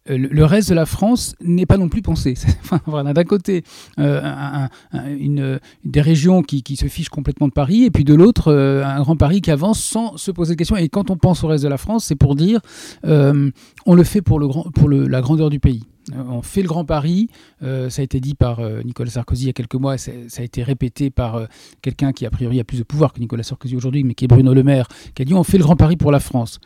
le 0.10 0.46
reste 0.46 0.70
de 0.70 0.76
la 0.76 0.86
France 0.86 1.36
n'est 1.42 1.66
pas 1.66 1.78
non 1.78 1.90
plus 1.90 2.02
pensé. 2.02 2.36
enfin, 2.72 3.14
d'un 3.14 3.24
côté, 3.24 3.64
une, 3.98 5.60
des 5.86 6.02
régions 6.02 6.42
qui, 6.42 6.76
se 6.76 6.88
fichent 6.88 7.10
complètement 7.10 7.48
de 7.48 7.54
Paris, 7.54 7.84
et 7.84 7.92
puis 7.92 8.04
de 8.04 8.14
l'autre, 8.14 8.54
un 8.54 9.02
grand 9.02 9.16
Paris 9.16 9.42
qui 9.42 9.52
avance 9.52 9.80
sans 9.80 10.18
se 10.18 10.32
poser 10.32 10.54
de 10.54 10.58
questions. 10.58 10.78
Et 10.78 10.90
quand 10.90 11.10
on 11.10 11.18
pense 11.18 11.44
au 11.44 11.48
reste 11.48 11.64
de 11.64 11.70
la 11.70 11.78
France, 11.78 12.06
c'est 12.06 12.16
pour 12.16 12.36
dire, 12.36 12.60
on 13.04 13.94
le 13.94 14.04
fait 14.04 14.22
pour, 14.22 14.40
la 14.40 15.22
grandeur 15.22 15.50
du 15.50 15.60
pays. 15.60 15.84
Euh, 16.14 16.24
on 16.30 16.42
fait 16.42 16.62
le 16.62 16.68
Grand 16.68 16.86
Paris. 16.86 17.30
Euh, 17.62 17.90
ça 17.90 18.02
a 18.02 18.04
été 18.04 18.20
dit 18.20 18.36
par 18.36 18.60
euh, 18.60 18.82
Nicolas 18.84 19.12
Sarkozy 19.12 19.44
il 19.44 19.48
y 19.48 19.50
a 19.50 19.54
quelques 19.54 19.76
mois. 19.76 19.98
Ça, 19.98 20.12
a 20.38 20.44
été 20.44 20.64
répété 20.64 21.10
par 21.10 21.48
quelqu'un 21.82 22.12
qui, 22.12 22.26
a 22.26 22.30
priori, 22.30 22.60
a 22.60 22.64
plus 22.64 22.78
de 22.78 22.84
pouvoir 22.84 23.14
que 23.14 23.20
Nicolas 23.20 23.44
Sarkozy 23.44 23.76
aujourd'hui, 23.76 24.04
mais 24.04 24.14
qui 24.14 24.26
est 24.26 24.28
Bruno 24.28 24.54
Le 24.54 24.64
Maire, 24.64 24.88
qui 25.16 25.22
a 25.22 25.26
dit 25.26 25.34
on 25.34 25.44
fait 25.44 25.58
le 25.58 25.64
Grand 25.64 25.76
Paris 25.76 25.98
pour 25.98 26.12
la 26.12 26.20
France. 26.20 26.60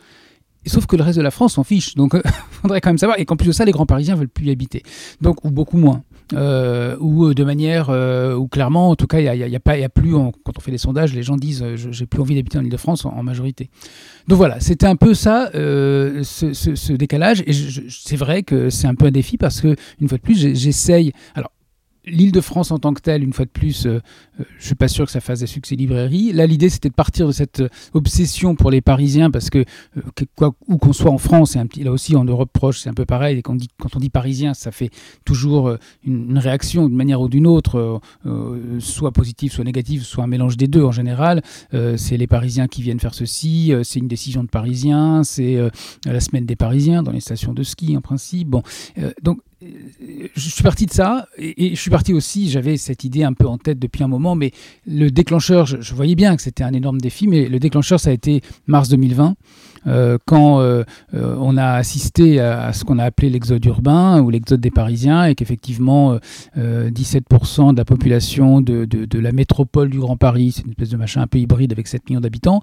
Sauf 0.66 0.86
que 0.86 0.96
le 0.96 1.02
reste 1.02 1.18
de 1.18 1.22
la 1.22 1.30
France 1.30 1.54
s'en 1.54 1.64
fiche. 1.64 1.94
Donc, 1.94 2.14
il 2.14 2.30
faudrait 2.62 2.80
quand 2.80 2.90
même 2.90 2.98
savoir. 2.98 3.18
Et 3.18 3.24
qu'en 3.24 3.36
plus 3.36 3.48
de 3.48 3.52
ça, 3.52 3.64
les 3.64 3.72
grands 3.72 3.86
Parisiens 3.86 4.14
veulent 4.14 4.28
plus 4.28 4.46
y 4.46 4.50
habiter. 4.50 4.82
Donc, 5.20 5.44
ou 5.44 5.50
beaucoup 5.50 5.78
moins. 5.78 6.02
Euh, 6.32 6.96
ou 7.00 7.26
euh, 7.26 7.34
de 7.34 7.44
manière 7.44 7.90
euh, 7.90 8.34
ou 8.34 8.48
clairement, 8.48 8.90
en 8.90 8.96
tout 8.96 9.06
cas, 9.06 9.20
il 9.20 9.24
n'y 9.24 9.28
a, 9.28 9.34
y 9.34 9.44
a, 9.44 9.76
y 9.76 9.84
a 9.84 9.88
plus, 9.88 10.12
quand 10.12 10.56
on 10.56 10.60
fait 10.60 10.70
des 10.70 10.78
sondages, 10.78 11.14
les 11.14 11.22
gens 11.22 11.36
disent 11.36 11.64
j'ai 11.74 12.06
plus 12.06 12.20
envie 12.20 12.34
d'habiter 12.34 12.56
en 12.58 12.64
Ile-de-France 12.64 13.04
en, 13.04 13.22
majorité. 13.22 13.68
Donc 14.26 14.38
voilà, 14.38 14.58
c'était 14.60 14.86
un 14.86 14.96
peu 14.96 15.12
ça, 15.12 15.50
ce, 15.52 16.22
ce, 16.22 16.92
décalage. 16.92 17.42
Et 17.46 17.52
c'est 17.88 18.16
vrai 18.16 18.42
que 18.42 18.70
c'est 18.70 18.86
un 18.86 18.94
peu 18.94 19.06
un 19.06 19.10
défi 19.10 19.36
parce 19.36 19.60
que, 19.60 19.76
une 20.00 20.08
fois 20.08 20.18
de 20.18 20.22
plus, 20.22 20.54
j'essaye. 20.54 21.12
Alors, 21.34 21.50
l'île 22.06 22.32
de 22.32 22.40
France 22.40 22.70
en 22.70 22.78
tant 22.78 22.94
que 22.94 23.00
telle, 23.00 23.22
une 23.22 23.32
fois 23.32 23.44
de 23.44 23.50
plus, 23.50 23.86
euh, 23.86 24.00
euh, 24.40 24.44
je 24.58 24.66
suis 24.66 24.74
pas 24.74 24.88
sûr 24.88 25.06
que 25.06 25.12
ça 25.12 25.20
fasse 25.20 25.40
des 25.40 25.46
succès 25.46 25.74
librairie. 25.74 26.32
Là, 26.32 26.46
l'idée, 26.46 26.68
c'était 26.68 26.88
de 26.88 26.94
partir 26.94 27.26
de 27.26 27.32
cette 27.32 27.60
euh, 27.60 27.68
obsession 27.92 28.54
pour 28.54 28.70
les 28.70 28.80
Parisiens, 28.80 29.30
parce 29.30 29.50
que, 29.50 29.64
quoi, 30.36 30.54
où 30.68 30.78
qu'on 30.78 30.92
soit 30.92 31.10
en 31.10 31.18
France, 31.18 31.56
et 31.56 31.58
un 31.58 31.66
là 31.82 31.92
aussi 31.92 32.16
en 32.16 32.24
Europe 32.24 32.50
proche, 32.52 32.80
c'est 32.80 32.88
un 32.88 32.94
peu 32.94 33.04
pareil. 33.04 33.38
Et 33.38 33.42
quand 33.42 33.56
on 33.96 33.98
dit, 33.98 34.10
parisien, 34.10 34.54
ça 34.54 34.70
fait 34.70 34.90
toujours 35.24 35.76
une, 36.04 36.38
réaction 36.38 36.86
d'une 36.86 36.96
manière 36.96 37.20
ou 37.20 37.28
d'une 37.28 37.46
autre, 37.46 38.00
soit 38.78 39.12
positive, 39.12 39.52
soit 39.52 39.64
négative, 39.64 40.02
soit 40.02 40.24
un 40.24 40.26
mélange 40.26 40.56
des 40.56 40.66
deux 40.66 40.82
en 40.82 40.92
général. 40.92 41.42
c'est 41.96 42.16
les 42.16 42.26
Parisiens 42.26 42.68
qui 42.68 42.82
viennent 42.82 43.00
faire 43.00 43.14
ceci, 43.14 43.72
c'est 43.82 43.98
une 43.98 44.08
décision 44.08 44.42
de 44.44 44.48
Parisiens, 44.48 45.24
c'est 45.24 45.58
la 46.04 46.20
semaine 46.20 46.46
des 46.46 46.56
Parisiens 46.56 47.02
dans 47.02 47.12
les 47.12 47.20
stations 47.20 47.54
de 47.54 47.62
ski 47.62 47.96
en 47.96 48.00
principe. 48.00 48.48
Bon, 48.48 48.62
donc 49.22 49.40
je 50.34 50.48
suis 50.48 50.62
parti 50.62 50.86
de 50.86 50.92
ça 50.92 51.26
et, 51.38 51.74
je 51.74 51.80
suis 51.80 51.90
parti 51.90 52.12
aussi, 52.12 52.50
j'avais 52.50 52.76
cette 52.76 53.04
idée 53.04 53.22
un 53.22 53.32
peu 53.32 53.46
en 53.46 53.58
tête 53.58 53.78
depuis 53.78 54.02
un 54.02 54.08
moment, 54.08 54.34
mais 54.34 54.52
le 54.86 55.10
déclencheur, 55.10 55.66
je 55.66 55.94
voyais 55.94 56.14
bien 56.14 56.36
que 56.36 56.42
c'était 56.42 56.64
un 56.64 56.72
énorme 56.72 57.00
défi, 57.00 57.26
mais 57.26 57.48
le 57.48 57.58
déclencheur, 57.58 58.00
ça 58.00 58.10
a 58.10 58.12
été 58.12 58.40
mars 58.66 58.88
2020. 58.88 59.34
Euh, 59.86 60.18
quand 60.24 60.60
euh, 60.60 60.84
euh, 61.14 61.36
on 61.38 61.56
a 61.56 61.72
assisté 61.72 62.40
à, 62.40 62.72
ce 62.72 62.84
qu'on 62.84 62.98
a 62.98 63.04
appelé 63.04 63.30
l'exode 63.30 63.64
urbain 63.64 64.20
ou 64.22 64.30
l'exode 64.30 64.60
des 64.60 64.70
Parisiens 64.70 65.26
et 65.26 65.34
qu'effectivement 65.34 66.18
17% 66.56 67.72
de 67.72 67.76
la 67.76 67.84
population 67.84 68.60
de, 68.60 69.18
la 69.18 69.32
métropole 69.32 69.90
du 69.90 69.98
Grand 69.98 70.16
Paris, 70.16 70.52
c'est 70.54 70.62
une 70.62 70.70
espèce 70.70 70.90
de 70.90 70.96
machin 70.96 71.22
un 71.22 71.26
peu 71.26 71.38
hybride 71.38 71.72
avec 71.72 71.86
7 71.86 72.08
millions 72.08 72.20
d'habitants, 72.20 72.62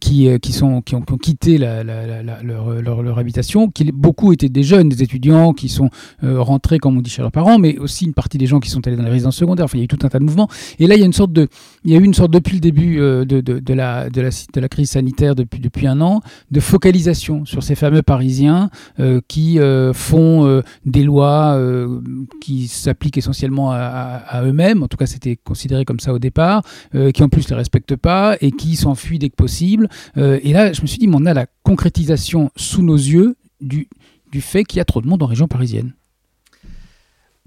qui, 0.00 0.28
qui, 0.40 0.62
ont, 0.62 0.82
quitté 1.20 1.58
la, 1.58 1.82
leur, 1.82 3.18
habitation, 3.18 3.70
qui 3.70 3.90
beaucoup 3.92 4.32
étaient 4.32 4.48
des 4.48 4.62
jeunes, 4.62 4.88
des 4.88 5.02
étudiants 5.02 5.52
qui 5.52 5.68
sont 5.68 5.90
rentrés, 6.22 6.78
comme 6.78 6.96
on 6.98 7.00
dit 7.00 7.10
chez 7.10 7.22
leurs 7.22 7.32
parents, 7.32 7.58
mais 7.58 7.78
aussi 7.78 8.06
une 8.06 8.14
partie 8.14 8.38
des 8.38 8.46
gens 8.46 8.60
qui 8.60 8.70
sont 8.70 8.86
allés 8.86 8.96
dans 8.96 9.04
les 9.04 9.10
résidences 9.10 9.36
secondaires. 9.36 9.64
Enfin, 9.64 9.78
il 9.78 9.80
y 9.80 9.82
a 9.82 9.84
eu 9.84 9.88
tout 9.88 10.04
un 10.04 10.08
tas 10.08 10.18
de 10.18 10.24
mouvements. 10.24 10.48
Et 10.78 10.86
là, 10.86 10.94
il 10.94 11.00
y 11.00 11.02
a 11.02 11.06
une 11.06 11.12
sorte 11.12 11.32
de, 11.32 11.48
il 11.84 11.92
y 11.92 11.96
a 11.96 11.98
eu 11.98 12.04
une 12.04 12.14
sorte 12.14 12.30
depuis 12.30 12.54
le 12.54 12.60
début 12.60 12.96
de, 12.96 13.74
la, 13.74 14.68
crise 14.68 14.90
sanitaire 14.90 15.34
depuis 15.34 15.86
un 15.86 16.00
an, 16.00 16.19
de 16.50 16.60
focalisation 16.60 17.44
sur 17.44 17.62
ces 17.62 17.74
fameux 17.74 18.02
Parisiens 18.02 18.70
euh, 18.98 19.20
qui 19.28 19.58
euh, 19.58 19.92
font 19.92 20.46
euh, 20.46 20.62
des 20.84 21.02
lois 21.02 21.58
qui 22.40 22.68
s'appliquent 22.68 23.18
essentiellement 23.18 23.72
à, 23.72 24.42
eux-mêmes, 24.44 24.82
en 24.82 24.88
tout 24.88 24.96
cas 24.96 25.06
c'était 25.06 25.36
considéré 25.36 25.84
comme 25.84 26.00
ça 26.00 26.12
au 26.12 26.18
départ, 26.18 26.62
qui 27.14 27.22
en 27.22 27.28
plus 27.28 27.44
ne 27.44 27.50
les 27.50 27.56
respectent 27.56 27.96
pas 27.96 28.36
et 28.40 28.50
qui 28.50 28.76
s'enfuient 28.76 29.18
dès 29.18 29.30
que 29.30 29.36
possible. 29.36 29.88
et 30.16 30.52
là, 30.52 30.72
je 30.72 30.82
me 30.82 30.86
suis 30.86 30.98
dit, 30.98 31.06
mais 31.06 31.16
on 31.18 31.26
a 31.26 31.34
la 31.34 31.46
concrétisation 31.62 32.50
sous 32.56 32.82
nos 32.82 32.96
yeux 32.96 33.36
du, 33.60 33.88
fait 34.40 34.64
qu'il 34.64 34.78
y 34.78 34.80
a 34.80 34.84
trop 34.84 35.00
de 35.00 35.08
monde 35.08 35.22
en 35.22 35.26
région 35.26 35.48
parisienne. 35.48 35.94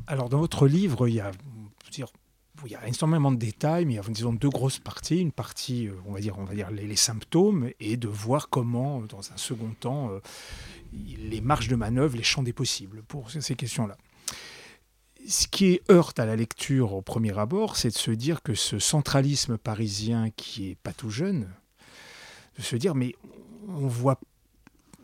Alors 0.08 0.30
dans 0.30 0.40
votre 0.40 0.68
livre, 0.68 1.08
il 1.08 1.16
y 1.16 1.20
a, 1.20 1.32
il 2.66 2.72
y 2.72 2.76
a 2.76 2.88
énormément 2.88 3.32
de 3.32 3.38
détails, 3.38 3.86
mais 3.86 3.94
il 3.94 3.96
y 3.96 4.00
a 4.00 4.04
disons 4.04 4.34
deux 4.34 4.50
grosses 4.50 4.80
parties. 4.80 5.20
Une 5.20 5.32
partie, 5.32 5.88
euh, 5.88 5.94
on 6.06 6.14
va 6.14 6.20
dire, 6.20 6.38
on 6.38 6.44
va 6.44 6.54
dire 6.54 6.72
les, 6.72 6.96
symptômes, 6.96 7.70
et 7.80 7.98
de 7.98 8.08
voir 8.08 8.50
comment, 8.50 9.02
dans 9.02 9.32
un 9.32 9.38
second 9.38 9.74
temps, 9.80 10.12
euh, 10.12 10.20
les 10.94 11.42
marges 11.42 11.68
de 11.68 11.76
manœuvre, 11.76 12.18
les 12.18 12.24
champs 12.24 12.44
des 12.44 12.54
possibles 12.54 13.04
pour 13.04 13.32
ces 13.32 13.56
questions-là. 13.56 13.98
Ce 15.28 15.48
qui 15.48 15.80
heurte 15.90 16.20
à 16.20 16.26
la 16.26 16.36
lecture 16.36 16.94
au 16.94 17.02
premier 17.02 17.38
abord, 17.38 17.78
c'est 17.78 17.90
de 17.90 17.98
se 17.98 18.12
dire 18.12 18.42
que 18.42 18.56
ce 18.56 18.78
centralisme 18.80 19.58
parisien 19.58 20.30
qui 20.36 20.72
est 20.72 20.76
pas 20.76 20.92
tout 20.92 21.10
jeune, 21.10 21.48
de 22.58 22.62
se 22.62 22.76
dire 22.76 22.94
mais 22.94 23.16
on 23.70 23.88
voit 23.88 24.20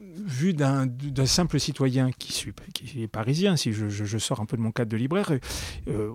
vu 0.01 0.53
d'un 0.53 0.87
simple 1.25 1.59
citoyen 1.59 2.11
qui, 2.11 2.51
qui 2.73 3.03
est 3.03 3.07
parisien, 3.07 3.55
si 3.55 3.73
je, 3.73 4.17
sors 4.17 4.39
un 4.39 4.45
peu 4.45 4.57
de 4.57 4.61
mon 4.61 4.71
cadre 4.71 4.91
de 4.91 4.97
libraire, 4.97 5.31
euh, 5.87 6.11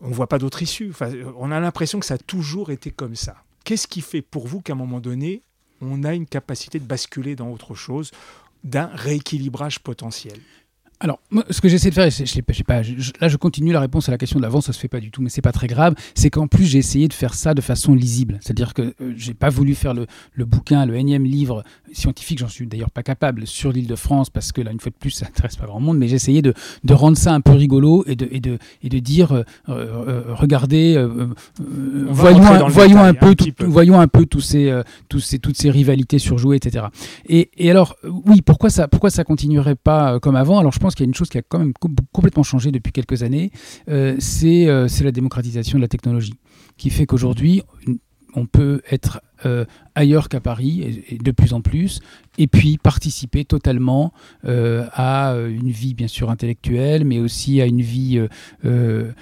on 0.00 0.08
ne 0.08 0.14
voit 0.14 0.28
pas 0.28 0.38
d'autre 0.38 0.62
issue. 0.62 0.92
On 1.36 1.50
a 1.50 1.60
l'impression 1.60 2.00
que 2.00 2.06
ça 2.06 2.14
a 2.14 2.18
toujours 2.18 2.70
été 2.70 2.90
comme 2.90 3.16
ça. 3.16 3.36
Qu'est-ce 3.64 3.86
qui 3.86 4.00
fait 4.00 4.22
pour 4.22 4.46
vous 4.46 4.60
qu'à 4.60 4.72
un 4.72 4.76
moment 4.76 5.00
donné, 5.00 5.42
on 5.80 6.04
a 6.04 6.14
une 6.14 6.26
capacité 6.26 6.78
de 6.78 6.84
basculer 6.84 7.36
dans 7.36 7.50
autre 7.50 7.74
chose, 7.74 8.10
d'un 8.64 8.86
rééquilibrage 8.86 9.80
potentiel? 9.80 10.38
Alors, 11.00 11.20
ce 11.50 11.60
que 11.60 11.68
j'essaie 11.68 11.90
de 11.90 11.94
faire, 11.94 12.10
je, 12.10 12.24
je, 12.24 12.32
sais 12.32 12.42
pas, 12.42 12.82
là 13.20 13.28
je 13.28 13.36
continue 13.36 13.72
la 13.72 13.78
réponse 13.78 14.08
à 14.08 14.12
la 14.12 14.18
question 14.18 14.40
d'avant, 14.40 14.60
ça 14.60 14.72
se 14.72 14.80
fait 14.80 14.88
pas 14.88 14.98
du 14.98 15.12
tout, 15.12 15.22
mais 15.22 15.28
c'est 15.28 15.42
pas 15.42 15.52
très 15.52 15.68
grave. 15.68 15.94
C'est 16.16 16.28
qu'en 16.28 16.48
plus 16.48 16.64
j'ai 16.64 16.78
essayé 16.78 17.06
de 17.06 17.12
faire 17.12 17.34
ça 17.34 17.54
de 17.54 17.60
façon 17.60 17.94
lisible, 17.94 18.38
c'est-à-dire 18.40 18.74
que 18.74 18.94
euh, 19.00 19.14
j'ai 19.16 19.34
pas 19.34 19.48
voulu 19.48 19.76
faire 19.76 19.94
le, 19.94 20.06
le, 20.32 20.44
bouquin, 20.44 20.86
le 20.86 20.96
énième 20.96 21.24
livre 21.24 21.62
scientifique, 21.92 22.40
j'en 22.40 22.48
suis 22.48 22.66
d'ailleurs 22.66 22.90
pas 22.90 23.04
capable 23.04 23.46
sur 23.46 23.70
l'île 23.70 23.86
de 23.86 23.94
France 23.94 24.28
parce 24.28 24.50
que 24.50 24.60
là 24.60 24.72
une 24.72 24.80
fois 24.80 24.90
de 24.90 24.96
plus 24.96 25.10
ça 25.18 25.26
intéresse 25.26 25.54
pas 25.54 25.66
grand 25.66 25.78
monde, 25.78 25.98
mais 25.98 26.08
j'ai 26.08 26.16
essayé 26.16 26.42
de, 26.42 26.52
de, 26.82 26.94
rendre 26.94 27.16
ça 27.16 27.32
un 27.32 27.40
peu 27.40 27.52
rigolo 27.52 28.02
et 28.08 28.16
de, 28.16 28.26
et 28.32 28.40
de, 28.40 28.58
et 28.82 28.88
de 28.88 28.98
dire, 28.98 29.30
euh, 29.32 29.44
euh, 29.68 30.22
regardez, 30.34 30.96
voyons, 32.08 32.44
un, 32.44 32.68
voyons 32.68 33.00
un 33.00 33.14
peu, 33.14 33.36
voyons 33.60 34.00
un 34.00 34.08
peu 34.08 34.26
tous 34.26 34.40
ces, 34.40 34.82
tous 35.08 35.20
ces, 35.20 35.38
toutes 35.38 35.56
ces 35.56 35.70
rivalités 35.70 36.18
surjouées, 36.18 36.56
etc. 36.56 36.86
Et, 37.28 37.50
et 37.56 37.70
alors 37.70 37.94
oui, 38.02 38.42
pourquoi 38.42 38.68
ça, 38.68 38.88
pourquoi 38.88 39.10
ça 39.10 39.22
continuerait 39.22 39.76
pas 39.76 40.18
comme 40.18 40.34
avant? 40.34 40.58
Alors 40.58 40.72
je 40.72 40.80
pense 40.80 40.87
qu'il 40.94 41.04
y 41.04 41.06
a 41.06 41.10
une 41.10 41.14
chose 41.14 41.28
qui 41.28 41.38
a 41.38 41.42
quand 41.42 41.58
même 41.58 41.72
complètement 42.12 42.42
changé 42.42 42.70
depuis 42.70 42.92
quelques 42.92 43.22
années, 43.22 43.50
euh, 43.88 44.16
euh, 44.44 44.88
c'est 44.88 45.04
la 45.04 45.12
démocratisation 45.12 45.78
de 45.78 45.82
la 45.82 45.88
technologie, 45.88 46.34
qui 46.76 46.90
fait 46.90 47.06
qu'aujourd'hui, 47.06 47.62
on 48.34 48.46
peut 48.46 48.82
être 48.90 49.20
euh, 49.46 49.64
ailleurs 49.94 50.28
qu'à 50.28 50.40
Paris, 50.40 51.04
de 51.10 51.30
plus 51.32 51.52
en 51.52 51.60
plus, 51.60 52.00
et 52.38 52.46
puis 52.46 52.78
participer 52.78 53.44
totalement 53.44 54.12
euh, 54.44 54.86
à 54.92 55.34
une 55.48 55.70
vie 55.70 55.94
bien 55.94 56.06
sûr 56.06 56.30
intellectuelle, 56.30 57.04
mais 57.04 57.18
aussi 57.18 57.60
à 57.60 57.66
une 57.66 57.80
vie 57.80 58.24
euh, 58.64 59.12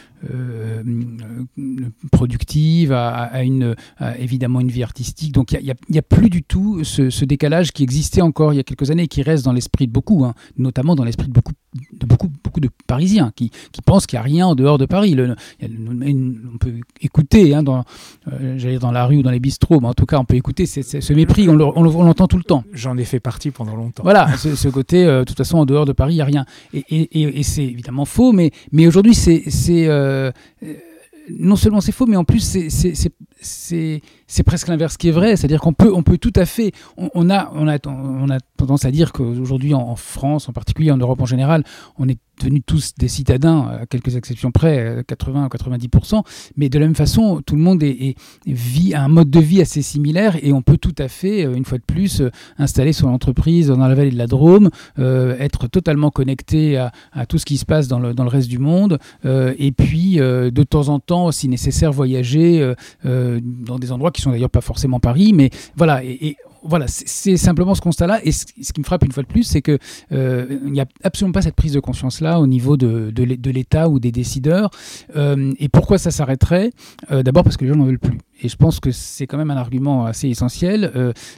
productive, 2.12 2.92
à, 2.92 3.42
une, 3.42 3.74
évidemment 4.18 4.60
une 4.60 4.70
vie 4.70 4.82
artistique. 4.82 5.32
Donc 5.32 5.52
il 5.52 5.74
n'y 5.88 5.98
a, 5.98 6.02
plus 6.02 6.28
du 6.28 6.42
tout 6.42 6.84
ce, 6.84 7.24
décalage 7.24 7.72
qui 7.72 7.82
existait 7.82 8.22
encore 8.22 8.52
il 8.52 8.56
y 8.56 8.60
a 8.60 8.64
quelques 8.64 8.90
années 8.90 9.04
et 9.04 9.08
qui 9.08 9.22
reste 9.22 9.44
dans 9.44 9.52
l'esprit 9.52 9.86
de 9.86 9.92
beaucoup, 9.92 10.24
hein, 10.24 10.34
notamment 10.58 10.94
dans 10.94 11.04
l'esprit 11.04 11.28
de 11.28 11.32
beaucoup, 11.32 11.52
de 11.92 12.06
beaucoup, 12.06 12.28
beaucoup 12.56 12.60
de 12.60 12.70
Parisiens 12.86 13.32
qui, 13.34 13.50
qui 13.72 13.82
pensent 13.82 14.06
qu'il 14.06 14.16
n'y 14.16 14.20
a 14.20 14.22
rien 14.22 14.46
en 14.46 14.54
dehors 14.54 14.78
de 14.78 14.86
Paris. 14.86 15.14
Le, 15.14 15.34
on 15.62 16.58
peut 16.58 16.72
écouter 17.00 17.54
hein, 17.54 17.62
dans, 17.62 17.84
dans 18.80 18.92
la 18.92 19.06
rue 19.06 19.18
ou 19.18 19.22
dans 19.22 19.30
les 19.30 19.40
bistrots, 19.40 19.80
mais 19.80 19.88
en 19.88 19.94
tout 19.94 20.06
cas 20.06 20.18
on 20.18 20.24
peut 20.24 20.36
écouter 20.36 20.66
ce 20.66 21.12
mépris, 21.12 21.48
on 21.48 21.54
l'entend 21.54 22.26
tout 22.26 22.38
le 22.38 22.44
temps. 22.44 22.64
J'en 22.72 22.96
ai 22.96 23.04
fait 23.04 23.20
partie 23.20 23.50
pendant 23.50 23.76
longtemps. 23.76 24.02
Voilà, 24.02 24.36
ce, 24.36 24.68
côté, 24.68 25.04
euh, 25.04 25.20
de 25.20 25.24
toute 25.24 25.36
façon, 25.36 25.58
en 25.58 25.66
dehors 25.66 25.84
de 25.84 25.92
Paris, 25.92 26.14
il 26.14 26.16
n'y 26.16 26.22
a 26.22 26.24
rien. 26.24 26.44
Et, 26.72 27.42
c'est 27.42 27.64
évidemment 27.64 28.04
faux, 28.04 28.32
mais, 28.32 28.50
mais 28.72 28.86
aujourd'hui, 28.86 29.14
c'est. 29.14 29.42
Euh, 29.88 30.30
non 31.38 31.56
seulement 31.56 31.80
c'est 31.80 31.92
faux, 31.92 32.06
mais 32.06 32.16
en 32.16 32.24
plus 32.24 32.40
c'est 32.40 33.12
presque 34.44 34.68
l'inverse 34.68 34.96
qui 34.96 35.08
est 35.08 35.12
vrai. 35.12 35.36
C'est-à-dire 35.36 35.60
qu'on 35.60 35.72
peut, 35.72 35.92
on 35.92 36.02
tout 36.02 36.32
à 36.36 36.46
fait. 36.46 36.72
On, 36.96 37.30
a, 37.30 37.78
tendance 38.56 38.84
à 38.84 38.90
dire 38.90 39.12
qu'aujourd'hui, 39.12 39.74
en, 39.74 39.96
France, 39.96 40.48
en 40.48 40.52
particulier 40.52 40.90
en 40.90 40.96
Europe 40.96 41.20
en 41.20 41.26
général, 41.26 41.64
on 41.98 42.08
est 42.08 42.18
devenus 42.40 42.62
tous 42.66 42.94
des 42.98 43.08
citadins, 43.08 43.78
à 43.80 43.86
quelques 43.86 44.16
exceptions 44.16 44.50
près, 44.50 45.02
80 45.06 45.46
ou 45.46 45.48
90%, 45.48 46.22
mais 46.56 46.68
de 46.68 46.78
la 46.78 46.86
même 46.86 46.94
façon, 46.94 47.40
tout 47.44 47.56
le 47.56 47.62
monde 47.62 47.82
est, 47.82 48.14
vit 48.46 48.94
un 48.94 49.08
mode 49.08 49.30
de 49.30 49.40
vie 49.40 49.60
assez 49.60 49.82
similaire 49.82 50.36
et 50.42 50.52
on 50.52 50.62
peut 50.62 50.76
tout 50.76 50.94
à 50.98 51.08
fait, 51.08 51.46
euh, 51.46 51.54
une 51.54 51.64
fois 51.64 51.78
de 51.78 51.84
plus, 51.84 52.20
euh, 52.20 52.30
installer 52.58 52.92
son 52.92 53.08
entreprise 53.08 53.68
dans 53.68 53.78
la 53.78 53.94
vallée 53.94 54.10
de 54.10 54.18
la 54.18 54.26
Drôme, 54.26 54.70
euh, 54.98 55.36
être 55.38 55.66
totalement 55.66 56.10
connecté 56.10 56.76
à, 56.76 57.26
tout 57.26 57.38
ce 57.38 57.46
qui 57.46 57.56
se 57.56 57.64
passe 57.64 57.88
dans 57.88 57.98
le 57.98 58.28
reste 58.28 58.48
du 58.48 58.58
monde, 58.58 58.98
et 59.24 59.72
puis 59.72 60.16
de 60.16 60.62
temps 60.62 60.88
en 60.88 61.00
temps, 61.00 61.30
si 61.32 61.48
nécessaire, 61.48 61.92
voyager 61.92 62.74
dans 63.42 63.78
des 63.78 63.92
endroits 63.92 64.10
qui 64.10 64.22
sont 64.22 64.30
d'ailleurs 64.30 64.50
pas 64.50 64.60
forcément 64.60 65.00
Paris, 65.00 65.32
mais 65.32 65.50
voilà, 65.76 66.02
et 66.04 66.36
voilà, 66.62 66.86
c'est 66.88 67.36
simplement 67.36 67.74
ce 67.74 67.80
constat-là. 67.80 68.20
Et 68.24 68.32
ce, 68.32 68.44
qui 68.46 68.80
me 68.80 68.84
frappe 68.84 69.04
une 69.04 69.12
fois 69.12 69.22
de 69.22 69.28
plus, 69.28 69.44
c'est 69.44 69.62
qu'il 69.62 69.78
euh, 70.12 70.58
n'y 70.64 70.80
a 70.80 70.86
absolument 71.02 71.32
pas 71.32 71.42
cette 71.42 71.54
prise 71.54 71.72
de 71.72 71.80
conscience-là 71.80 72.40
au 72.40 72.46
niveau 72.46 72.76
de, 72.76 73.12
l'État 73.50 73.88
ou 73.88 73.98
des 73.98 74.12
décideurs. 74.12 74.70
Euh, 75.16 75.52
et 75.58 75.68
pourquoi 75.68 75.98
ça 75.98 76.10
s'arrêterait? 76.10 76.72
Euh, 77.10 77.22
D'abord 77.22 77.44
parce 77.44 77.56
que 77.56 77.64
les 77.64 77.70
gens 77.70 77.76
n'en 77.76 77.84
veulent 77.84 77.98
plus. 77.98 78.18
Et 78.42 78.48
je 78.48 78.56
pense 78.56 78.80
que 78.80 78.90
c'est 78.90 79.26
quand 79.26 79.38
même 79.38 79.50
un 79.50 79.56
argument 79.56 80.06
assez 80.06 80.28
essentiel. 80.28 80.92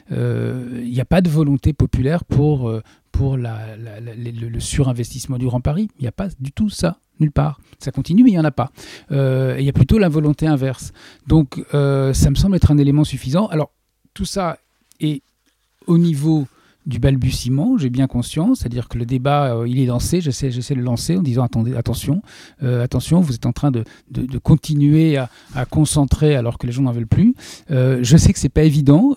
Il 0.09 0.91
n'y 0.91 1.01
a 1.01 1.05
pas 1.05 1.21
de 1.21 1.29
volonté 1.29 1.73
populaire 1.73 2.25
pour, 2.25 2.71
pour 3.11 3.37
le, 3.37 4.59
surinvestissement 4.59 5.37
du 5.37 5.45
Grand 5.45 5.61
Paris. 5.61 5.89
Il 5.99 6.01
n'y 6.01 6.07
a 6.07 6.11
pas 6.11 6.27
du 6.39 6.51
tout 6.51 6.69
ça 6.69 6.97
nulle 7.19 7.31
part. 7.31 7.59
Ça 7.79 7.91
continue, 7.91 8.23
mais 8.23 8.29
il 8.31 8.33
n'y 8.33 8.39
en 8.39 8.45
a 8.45 8.51
pas. 8.51 8.71
Il 9.11 9.61
y 9.61 9.69
a 9.69 9.73
plutôt 9.73 9.97
la 9.97 10.09
volonté 10.09 10.45
inverse. 10.47 10.91
Donc, 11.27 11.63
ça 11.71 12.29
me 12.29 12.35
semble 12.35 12.55
être 12.57 12.71
un 12.71 12.77
élément 12.77 13.05
suffisant. 13.05 13.47
Alors, 13.47 13.71
tout 14.13 14.25
ça 14.25 14.57
et 14.99 15.21
au 15.87 15.97
niveau 15.97 16.47
du 16.85 16.99
balbutiement, 16.99 17.77
j'ai 17.77 17.89
bien 17.89 18.07
conscience, 18.07 18.59
c'est-à-dire 18.59 18.87
que 18.87 18.97
le 18.97 19.05
débat, 19.05 19.53
euh, 19.53 19.67
il 19.67 19.79
est 19.79 19.85
lancé, 19.85 20.21
j'essaie, 20.21 20.49
j'essaie 20.49 20.73
de 20.73 20.79
le 20.79 20.85
lancer 20.85 21.17
en 21.17 21.21
disant 21.21 21.43
attendez, 21.43 21.75
attention, 21.75 22.21
euh, 22.63 22.83
attention, 22.83 23.21
vous 23.21 23.35
êtes 23.35 23.45
en 23.45 23.51
train 23.51 23.69
de, 23.69 23.83
de, 24.09 24.37
continuer 24.39 25.15
à, 25.17 25.29
à, 25.53 25.65
concentrer 25.65 26.35
alors 26.35 26.57
que 26.57 26.65
les 26.65 26.71
gens 26.71 26.81
n'en 26.81 26.91
veulent 26.91 27.05
plus. 27.05 27.35
Euh, 27.69 27.99
je 28.01 28.17
sais 28.17 28.33
que 28.33 28.39
c'est 28.39 28.49
pas 28.49 28.63
évident. 28.63 29.15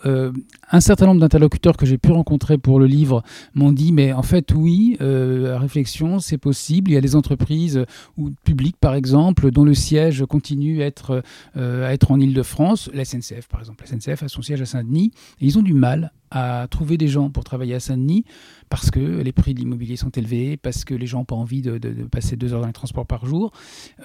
Un 0.73 0.81
certain 0.81 1.07
nombre 1.07 1.21
d'interlocuteurs 1.21 1.77
que 1.77 1.87
j'ai 1.87 1.99
pu 1.99 2.11
rencontrer 2.11 2.59
pour 2.59 2.81
le 2.81 2.87
livre 2.87 3.23
m'ont 3.55 3.73
dit 3.73 3.93
mais 3.93 4.13
en 4.13 4.23
fait 4.23 4.53
oui, 4.53 4.97
la 5.01 5.59
réflexion 5.59 6.19
c'est 6.19 6.39
possible. 6.39 6.91
Il 6.91 6.95
y 6.95 6.97
a 6.97 7.01
des 7.01 7.15
entreprises 7.15 7.85
ou 8.17 8.31
publiques 8.45 8.79
par 8.79 8.95
exemple 8.95 9.51
dont 9.51 9.65
le 9.65 9.75
siège 9.75 10.25
continue 10.27 10.83
à 10.83 10.87
être, 10.87 11.23
à 11.55 11.93
être 11.93 12.11
en 12.11 12.19
Ile-de-France, 12.19 12.91
la 12.95 13.05
SNCF 13.05 13.49
par 13.49 13.61
exemple. 13.61 13.85
La 13.85 13.99
SNCF 13.99 14.23
a 14.23 14.29
son 14.29 14.43
siège 14.43 14.63
à 14.63 14.67
Saint-Denis 14.67 15.13
et 15.41 15.47
ils 15.47 15.59
ont 15.59 15.63
du 15.63 15.75
mal 15.75 16.13
à 16.31 16.67
trouver 16.71 16.97
des 16.97 17.09
gens 17.09 17.29
pour 17.29 17.45
travailler 17.45 17.75
à 17.75 17.81
Saint-Denis 17.81 18.25
parce 18.73 18.91
que 18.91 19.21
les 19.21 19.33
prix 19.33 19.53
de 19.53 19.59
l'immobilier 19.59 19.97
sont 19.97 20.09
élevés, 20.09 20.57
parce 20.57 20.87
que 20.87 20.95
les 20.95 21.07
gens 21.07 21.19
n'ont 21.19 21.25
pas 21.27 21.35
envie 21.35 21.61
de, 21.61 21.79
passer 22.11 22.37
deux 22.37 22.55
heures 22.55 22.63
dans 22.63 22.67
les 22.67 22.73
transports 22.73 23.05
par 23.05 23.27
jour. 23.27 23.53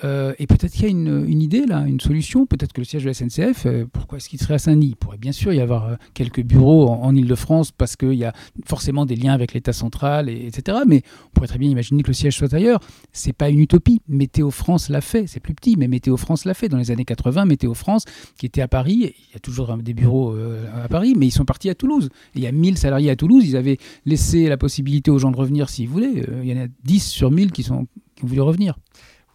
Euh, 0.04 0.34
et 0.40 0.46
peut-être 0.46 0.74
qu'il 0.74 0.84
y 0.84 0.88
a 0.88 0.90
une, 0.90 1.42
idée 1.42 1.66
là, 1.66 1.86
une 1.88 2.02
solution. 2.02 2.46
Peut-être 2.46 2.74
que 2.74 2.82
le 2.82 2.86
siège 2.86 3.04
de 3.04 3.08
la 3.08 3.14
SNCF, 3.14 3.66
euh, 3.66 3.86
pourquoi 3.90 4.18
est-ce 4.18 4.28
qu'il 4.28 4.42
serait 4.42 4.56
à 4.56 4.60
Saint-Denis? 4.60 4.88
Il 4.88 4.96
pourrait 4.98 5.18
bien 5.18 5.32
sûr 5.32 5.54
y 5.54 5.62
avoir 5.62 5.88
euh, 5.88 5.96
quelques 6.14 6.44
bureaux 6.44 6.90
en, 6.90 7.16
Ile-de-France 7.16 7.72
parce 7.72 7.96
qu'il 7.96 8.16
y 8.16 8.26
a 8.26 8.34
forcément 8.66 9.06
des 9.06 9.16
liens 9.16 9.32
avec 9.32 9.54
l'État 9.54 9.72
central, 9.72 10.28
et, 10.28 10.48
etc. 10.48 10.80
Mais 10.86 11.02
on 11.28 11.30
pourrait 11.30 11.48
très 11.48 11.60
bien 11.60 11.70
imaginer 11.70 12.04
que 12.04 12.10
le 12.10 12.14
siège 12.14 12.36
soit 12.36 12.54
ailleurs. 12.54 12.82
C'est 13.14 13.32
pas 13.32 13.48
une 13.48 13.62
utopie. 13.62 14.02
Météo 14.10 14.52
France 14.52 14.90
l'a 14.90 15.00
fait. 15.00 15.28
C'est 15.28 15.40
plus 15.40 15.54
petit, 15.54 15.78
mais 15.78 15.88
Météo 15.88 16.18
France 16.18 16.44
l'a 16.44 16.54
fait. 16.54 16.68
Dans 16.68 16.78
les 16.78 16.92
années 16.92 17.06
80, 17.06 17.46
Météo 17.46 17.74
France, 17.74 18.04
qui 18.38 18.46
était 18.46 18.62
à 18.62 18.68
Paris, 18.68 19.14
il 19.18 19.34
y 19.34 19.38
a 19.38 19.40
toujours 19.40 19.78
des 19.78 19.94
bureaux 19.94 20.36
à 20.76 20.90
Paris, 20.90 21.14
mais 21.16 21.28
ils 21.28 21.32
sont 21.32 21.46
partis 21.46 21.70
à 21.70 21.76
Toulouse. 21.76 22.10
il 22.36 22.42
y 22.42 22.48
a 22.48 22.52
1000 22.52 22.78
salariés 22.78 23.12
à 23.12 23.16
Toulouse. 23.16 23.46
Ils 23.48 23.56
avaient 23.56 23.78
laissé 24.06 24.50
la 24.50 24.57
possibilité 24.58 25.12
aux 25.12 25.20
gens 25.20 25.32
de 25.32 25.38
revenir 25.38 25.70
s'ils 25.70 25.90
voulaient. 25.90 26.28
Euh, 26.30 26.42
il 26.44 26.50
y 26.50 26.54
en 26.54 26.64
a 26.64 26.68
10 26.84 27.00
sur 27.00 27.32
1000 27.32 27.52
qui, 27.52 27.64
sont, 27.64 27.76
ont 27.76 27.88
voulu 28.28 28.42
revenir. 28.42 28.78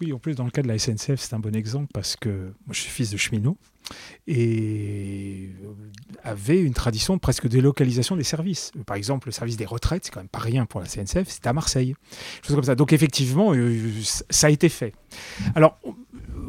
Oui, 0.01 0.13
en 0.13 0.19
plus, 0.19 0.35
dans 0.35 0.45
le 0.45 0.51
cas 0.51 0.63
de 0.63 0.69
la 0.69 0.79
SNCF, 0.79 1.21
c'est 1.21 1.35
un 1.35 1.39
bon 1.39 1.55
exemple 1.55 1.89
parce 1.95 2.17
que 2.17 2.53
moi, 2.67 2.73
je 2.73 2.81
suis 2.81 2.91
fils 2.91 3.11
de 3.11 3.17
cheminot 3.17 3.57
et 4.27 5.51
avait 6.25 6.61
une 6.61 6.75
tradition 6.75 7.19
presque 7.19 7.45
de 7.45 7.49
délocalisation 7.51 8.17
des 8.17 8.25
services. 8.25 8.73
Par 8.87 8.97
exemple, 8.97 9.29
le 9.29 9.33
service 9.33 9.57
des 9.57 9.65
retraites, 9.65 10.05
c'est 10.05 10.11
quand 10.11 10.21
même 10.21 10.29
pas 10.29 10.41
rien 10.41 10.67
pour 10.67 10.81
la 10.81 10.87
CNCF, 10.87 11.29
c'est 11.29 11.47
à 11.47 11.53
Marseille. 11.53 11.95
Donc 12.77 12.93
effectivement, 12.93 13.53
euh, 13.55 13.93
ça 14.31 14.49
a 14.49 14.51
été 14.51 14.69
fait. 14.69 14.93
Alors, 15.55 15.79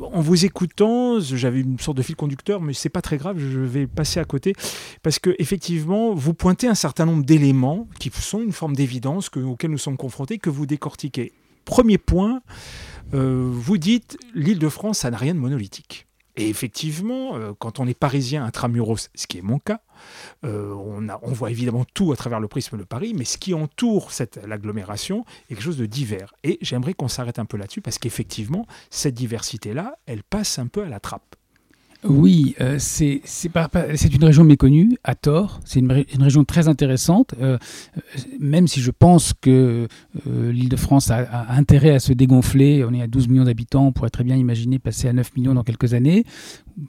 en 0.01 0.21
vous 0.21 0.45
écoutant, 0.45 1.19
j'avais 1.19 1.61
une 1.61 1.79
sorte 1.79 1.97
de 1.97 2.01
fil 2.01 2.15
conducteur, 2.15 2.61
mais 2.61 2.73
c'est 2.73 2.89
pas 2.89 3.01
très 3.01 3.17
grave, 3.17 3.37
je 3.39 3.59
vais 3.59 3.87
passer 3.87 4.19
à 4.19 4.25
côté 4.25 4.53
parce 5.01 5.19
que 5.19 5.35
effectivement, 5.39 6.13
vous 6.13 6.33
pointez 6.33 6.67
un 6.67 6.75
certain 6.75 7.05
nombre 7.05 7.23
d'éléments 7.23 7.87
qui 7.99 8.11
sont 8.13 8.41
une 8.41 8.51
forme 8.51 8.75
d'évidence 8.75 9.29
auxquels 9.35 9.71
nous 9.71 9.77
sommes 9.77 9.97
confrontés, 9.97 10.37
que 10.37 10.49
vous 10.49 10.65
décortiquez. 10.65 11.33
Premier 11.65 11.97
point, 11.97 12.41
euh, 13.13 13.49
vous 13.51 13.77
dites 13.77 14.17
l'Île-de-France, 14.33 14.99
ça 14.99 15.11
n'a 15.11 15.17
rien 15.17 15.33
de 15.33 15.39
monolithique. 15.39 16.07
Et 16.35 16.49
effectivement, 16.49 17.35
euh, 17.35 17.53
quand 17.57 17.79
on 17.79 17.87
est 17.87 17.97
parisien 17.97 18.43
intramuros, 18.43 19.09
ce 19.15 19.27
qui 19.27 19.37
est 19.37 19.41
mon 19.41 19.59
cas, 19.59 19.81
euh, 20.43 20.73
on, 20.73 21.07
on, 21.21 21.31
voit 21.31 21.51
évidemment 21.51 21.85
tout 21.93 22.11
à 22.11 22.15
travers 22.15 22.39
le 22.39 22.47
prisme 22.47 22.77
de 22.77 22.83
Paris, 22.83 23.13
mais 23.15 23.25
ce 23.25 23.37
qui 23.37 23.53
entoure 23.53 24.11
l'agglomération 24.45 25.25
est 25.49 25.55
quelque 25.55 25.63
chose 25.63 25.77
de 25.77 25.85
divers. 25.85 26.33
Et 26.43 26.57
j'aimerais 26.61 26.93
qu'on 26.93 27.07
s'arrête 27.07 27.39
un 27.39 27.45
peu 27.45 27.57
là-dessus, 27.57 27.81
parce 27.81 27.97
qu'effectivement, 27.97 28.65
cette 28.89 29.15
diversité-là, 29.15 29.97
elle 30.05 30.23
passe 30.23 30.59
un 30.59 30.67
peu 30.67 30.83
à 30.83 30.89
la 30.89 30.99
trappe. 30.99 31.35
Oui, 32.05 32.55
euh, 32.59 32.75
c'est 32.79 33.21
une 34.15 34.23
région 34.23 34.43
méconnue, 34.43 34.97
à 35.03 35.15
tort. 35.15 35.59
C'est 35.65 35.79
une, 35.79 35.91
région 35.91 36.43
très 36.43 36.67
intéressante, 36.67 37.33
euh, 37.41 37.57
euh, 37.97 38.21
même 38.39 38.67
si 38.67 38.81
je 38.81 38.91
pense 38.91 39.33
que 39.33 39.87
l'Île-de-France 40.25 41.11
a, 41.11 41.47
intérêt 41.49 41.91
à 41.91 41.99
se 41.99 42.13
dégonfler. 42.13 42.83
On 42.83 42.93
est 42.93 43.01
à 43.01 43.07
12 43.07 43.27
millions 43.29 43.45
d'habitants, 43.45 43.87
on 43.87 43.91
pourrait 43.91 44.09
très 44.09 44.23
bien 44.23 44.35
imaginer 44.35 44.79
passer 44.79 45.07
à 45.07 45.13
9 45.13 45.35
millions 45.35 45.53
dans 45.53 45.63
quelques 45.63 45.93
années. 45.93 46.25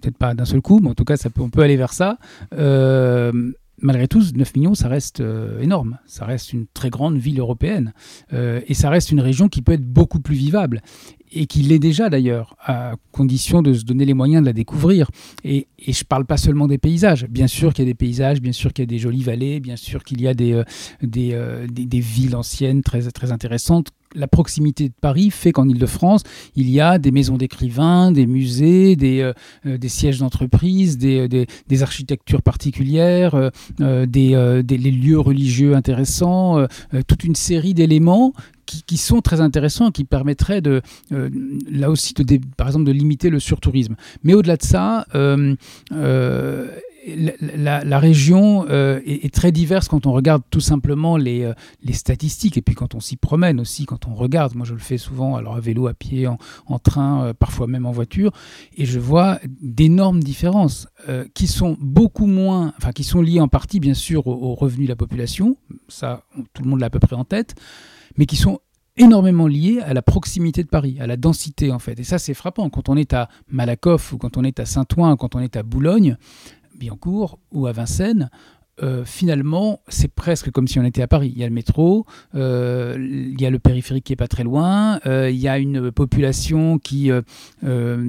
Peut-être 0.01 0.17
pas 0.17 0.35
d'un 0.35 0.45
seul 0.45 0.61
coup, 0.61 0.81
mais 0.83 0.91
en 0.91 0.95
tout 0.95 1.05
cas, 1.05 1.17
on 1.39 1.51
peut 1.51 1.63
aller 1.63 1.77
vers 1.77 1.93
ça 1.93 2.19
malgré 3.81 4.09
tout, 4.09 4.23
9 4.35 4.57
millions, 4.57 4.75
ça 4.75 4.89
reste 4.89 5.23
énorme. 5.61 5.99
Ça 6.07 6.25
reste 6.25 6.53
une 6.53 6.67
très 6.73 6.91
grande 6.91 7.17
ville 7.17 7.39
européenne. 7.39 7.93
et 8.33 8.75
ça 8.75 8.91
reste 8.91 9.11
une 9.11 9.21
région 9.21 9.49
qui 9.49 9.63
peut 9.63 9.73
être 9.73 9.85
beaucoup 9.85 10.21
plus 10.21 10.37
vivable 10.37 10.81
et 11.35 11.47
qui 11.47 11.63
l'est 11.63 11.79
déjà 11.79 12.09
d'ailleurs, 12.09 12.57
à 12.65 12.95
condition 13.13 13.61
de 13.61 13.75
se 13.75 13.85
donner 13.85 14.05
les 14.05 14.15
moyens 14.15 14.43
de 14.43 14.47
la 14.47 14.53
découvrir. 14.53 15.11
Et, 15.43 15.67
je 15.87 15.91
ne 15.91 16.05
parle 16.05 16.25
pas 16.25 16.39
seulement 16.39 16.67
des 16.67 16.79
paysages. 16.79 17.27
Bien 17.29 17.47
sûr 17.47 17.75
qu'il 17.75 17.85
y 17.85 17.89
a 17.89 17.91
des 17.91 17.97
paysages, 17.97 18.41
bien 18.41 18.53
sûr 18.53 18.73
qu'il 18.73 18.85
y 18.85 18.87
a 18.87 18.91
des 18.91 18.99
jolies 18.99 19.23
vallées, 19.23 19.61
bien 19.61 19.77
sûr 19.77 20.03
qu'il 20.03 20.21
y 20.23 20.29
a 20.29 20.35
des, 20.35 20.53
euh, 20.53 20.65
euh, 21.03 21.67
des, 21.67 21.85
des, 21.87 22.01
villes 22.01 22.37
anciennes 22.37 22.83
très, 22.83 23.03
très 23.11 23.33
intéressantes 23.33 23.89
la 24.15 24.29
proximité 24.29 24.89
de 24.89 24.95
Paris 25.01 25.31
fait 25.31 25.53
qu'en 25.53 25.69
Ile-de-France, 25.69 26.23
il 26.57 26.71
y 26.71 26.81
a 26.81 26.99
des 26.99 27.11
maisons 27.11 27.37
d'écrivains, 27.37 28.13
des 28.13 28.27
musées, 28.27 28.97
des, 28.97 29.33
euh, 29.67 29.79
des 29.79 29.89
sièges 29.89 30.19
d'entreprise, 30.19 30.99
des, 30.99 31.29
des, 31.29 31.83
architectures 31.83 32.43
particulières, 32.43 33.51
des, 33.79 34.63
lieux 34.79 35.19
religieux 35.19 35.75
intéressants, 35.75 36.67
toute 37.07 37.25
une 37.25 37.35
série 37.35 37.75
d'éléments 37.75 38.33
qui, 38.65 38.97
sont 38.97 39.21
très 39.21 39.41
intéressants 39.41 39.89
et 39.89 39.93
qui 39.93 40.05
permettraient 40.05 40.61
de, 40.61 40.81
euh, 41.13 41.31
là 41.71 41.91
aussi, 41.91 42.15
de, 42.15 42.41
par 42.57 42.67
exemple, 42.67 42.85
de 42.85 42.93
limiter 42.93 43.31
le 43.31 43.39
surtourisme. 43.39 43.97
Mais 44.23 44.35
au-delà 44.35 44.57
de 44.57 44.63
ça, 44.63 45.07
euh, 45.15 45.55
euh, 45.93 46.69
la, 47.07 47.99
région 47.99 48.67
est, 48.69 49.33
très 49.33 49.53
diverse 49.53 49.89
quand 49.89 50.07
on 50.07 50.13
regarde 50.13 50.43
tout 50.51 50.61
simplement 50.61 51.17
les, 51.17 51.51
les 51.83 51.93
statistiques 51.93 52.57
et 52.57 52.63
puis 52.63 52.75
quand 52.75 52.95
on 52.95 53.01
s'y 53.01 53.17
promène 53.17 53.61
aussi, 53.61 53.87
quand 53.87 54.07
on 54.07 54.15
regarde. 54.15 54.55
Moi, 54.55 54.67
je 54.67 54.75
le 54.75 54.81
fais 54.81 54.99
souvent, 54.99 55.37
alors 55.37 55.57
à 55.57 55.61
vélo, 55.61 55.87
à 55.87 55.95
pied, 55.95 56.27
en, 56.27 56.79
train, 56.79 57.33
parfois 57.39 57.67
même 57.67 57.87
en 57.87 57.93
voiture, 57.93 58.33
et 58.77 58.85
je 58.85 58.99
vois 58.99 59.39
d'énormes 59.61 60.23
différences 60.23 60.89
qui 61.35 61.47
sont 61.47 61.77
beaucoup 61.81 62.27
moins, 62.27 62.73
enfin, 62.79 62.93
qui 62.93 63.05
sont 63.05 63.21
liées 63.21 63.41
en 63.41 63.49
partie, 63.49 63.81
bien 63.81 63.95
sûr, 63.95 64.27
aux 64.27 64.55
revenus 64.55 64.87
de 64.87 64.93
la 64.93 64.97
population. 64.97 65.57
Ça, 65.89 66.25
tout 66.53 66.63
le 66.63 66.69
monde 66.71 66.81
l'a 66.81 66.87
à 66.87 66.91
peu 66.91 67.01
près 67.01 67.17
en 67.17 67.25
tête 67.25 67.55
mais 68.17 68.27
qui 68.27 68.37
sont 68.37 68.61
énormément 68.97 69.49
liés 69.49 69.81
à 69.85 69.93
la 69.93 70.03
proximité 70.03 70.63
de 70.63 70.69
Paris, 70.69 70.99
à 71.01 71.07
la 71.07 71.17
densité 71.17 71.73
en 71.73 71.79
fait. 71.79 71.99
Et 71.99 72.05
ça, 72.05 72.19
c'est 72.19 72.35
frappant. 72.35 72.71
Quand 72.71 72.89
on 72.89 72.97
est 72.97 73.13
à 73.13 73.29
Malakoff 73.49 74.13
ou 74.13 74.19
quand 74.19 74.37
on 74.37 74.45
est 74.45 74.61
à 74.61 74.67
Saint-Ouen, 74.67 75.17
quand 75.17 75.35
on 75.35 75.41
est 75.41 75.57
à 75.57 75.63
Boulogne, 75.63 76.17
Billancourt 76.85 77.39
ou 77.51 77.67
à 77.67 77.73
Vincennes, 77.73 78.31
euh, 78.83 79.05
finalement, 79.05 79.81
c'est 79.89 80.13
presque 80.13 80.51
comme 80.51 80.67
si 80.67 80.81
on 80.81 80.85
était 80.85 81.03
à 81.03 81.07
Paris. 81.07 81.33
Il 81.35 81.41
y 81.41 81.45
a 81.45 81.49
le 81.49 81.55
métro, 81.55 82.07
euh, 82.35 82.97
il 82.99 83.41
y 83.41 83.47
a 83.47 83.51
le 83.51 83.61
périphérique 83.61 84.05
qui 84.05 84.13
est 84.13 84.17
pas 84.17 84.27
très 84.27 84.43
loin, 84.43 84.99
euh, 85.07 85.31
il 85.31 85.37
y 85.37 85.47
a 85.47 85.59
une 85.59 85.93
population 85.93 86.79
qui 86.79 87.11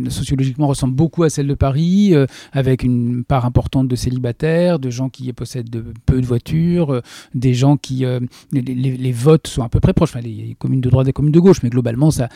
sociologiquement 0.10 0.68
ressemble 0.68 0.96
beaucoup 0.96 1.24
à 1.24 1.30
celle 1.30 1.48
de 1.48 1.54
Paris, 1.54 2.14
avec 2.52 2.84
une 2.84 3.24
part 3.24 3.46
importante 3.46 3.88
de 3.88 3.96
célibataires, 3.96 4.80
de 4.80 4.90
gens 4.90 5.10
qui 5.10 5.32
possèdent 5.34 5.70
de, 5.70 5.84
peu 6.06 6.20
de 6.20 6.26
voitures, 6.26 7.02
des 7.34 7.54
gens 7.54 7.78
qui 7.78 8.06
les, 8.52 9.12
votes 9.12 9.48
sont 9.48 9.64
à 9.64 9.70
peu 9.70 9.80
près 9.80 9.94
proches. 9.94 10.12
Enfin, 10.12 10.22
les 10.22 10.56
communes 10.58 10.82
de 10.82 10.90
droite 10.90 11.06
et 11.08 11.10
les 11.10 11.14
communes 11.14 11.32
de 11.32 11.40
gauche, 11.40 11.62
mais 11.64 11.70
globalement, 11.70 12.12
ça, 12.12 12.30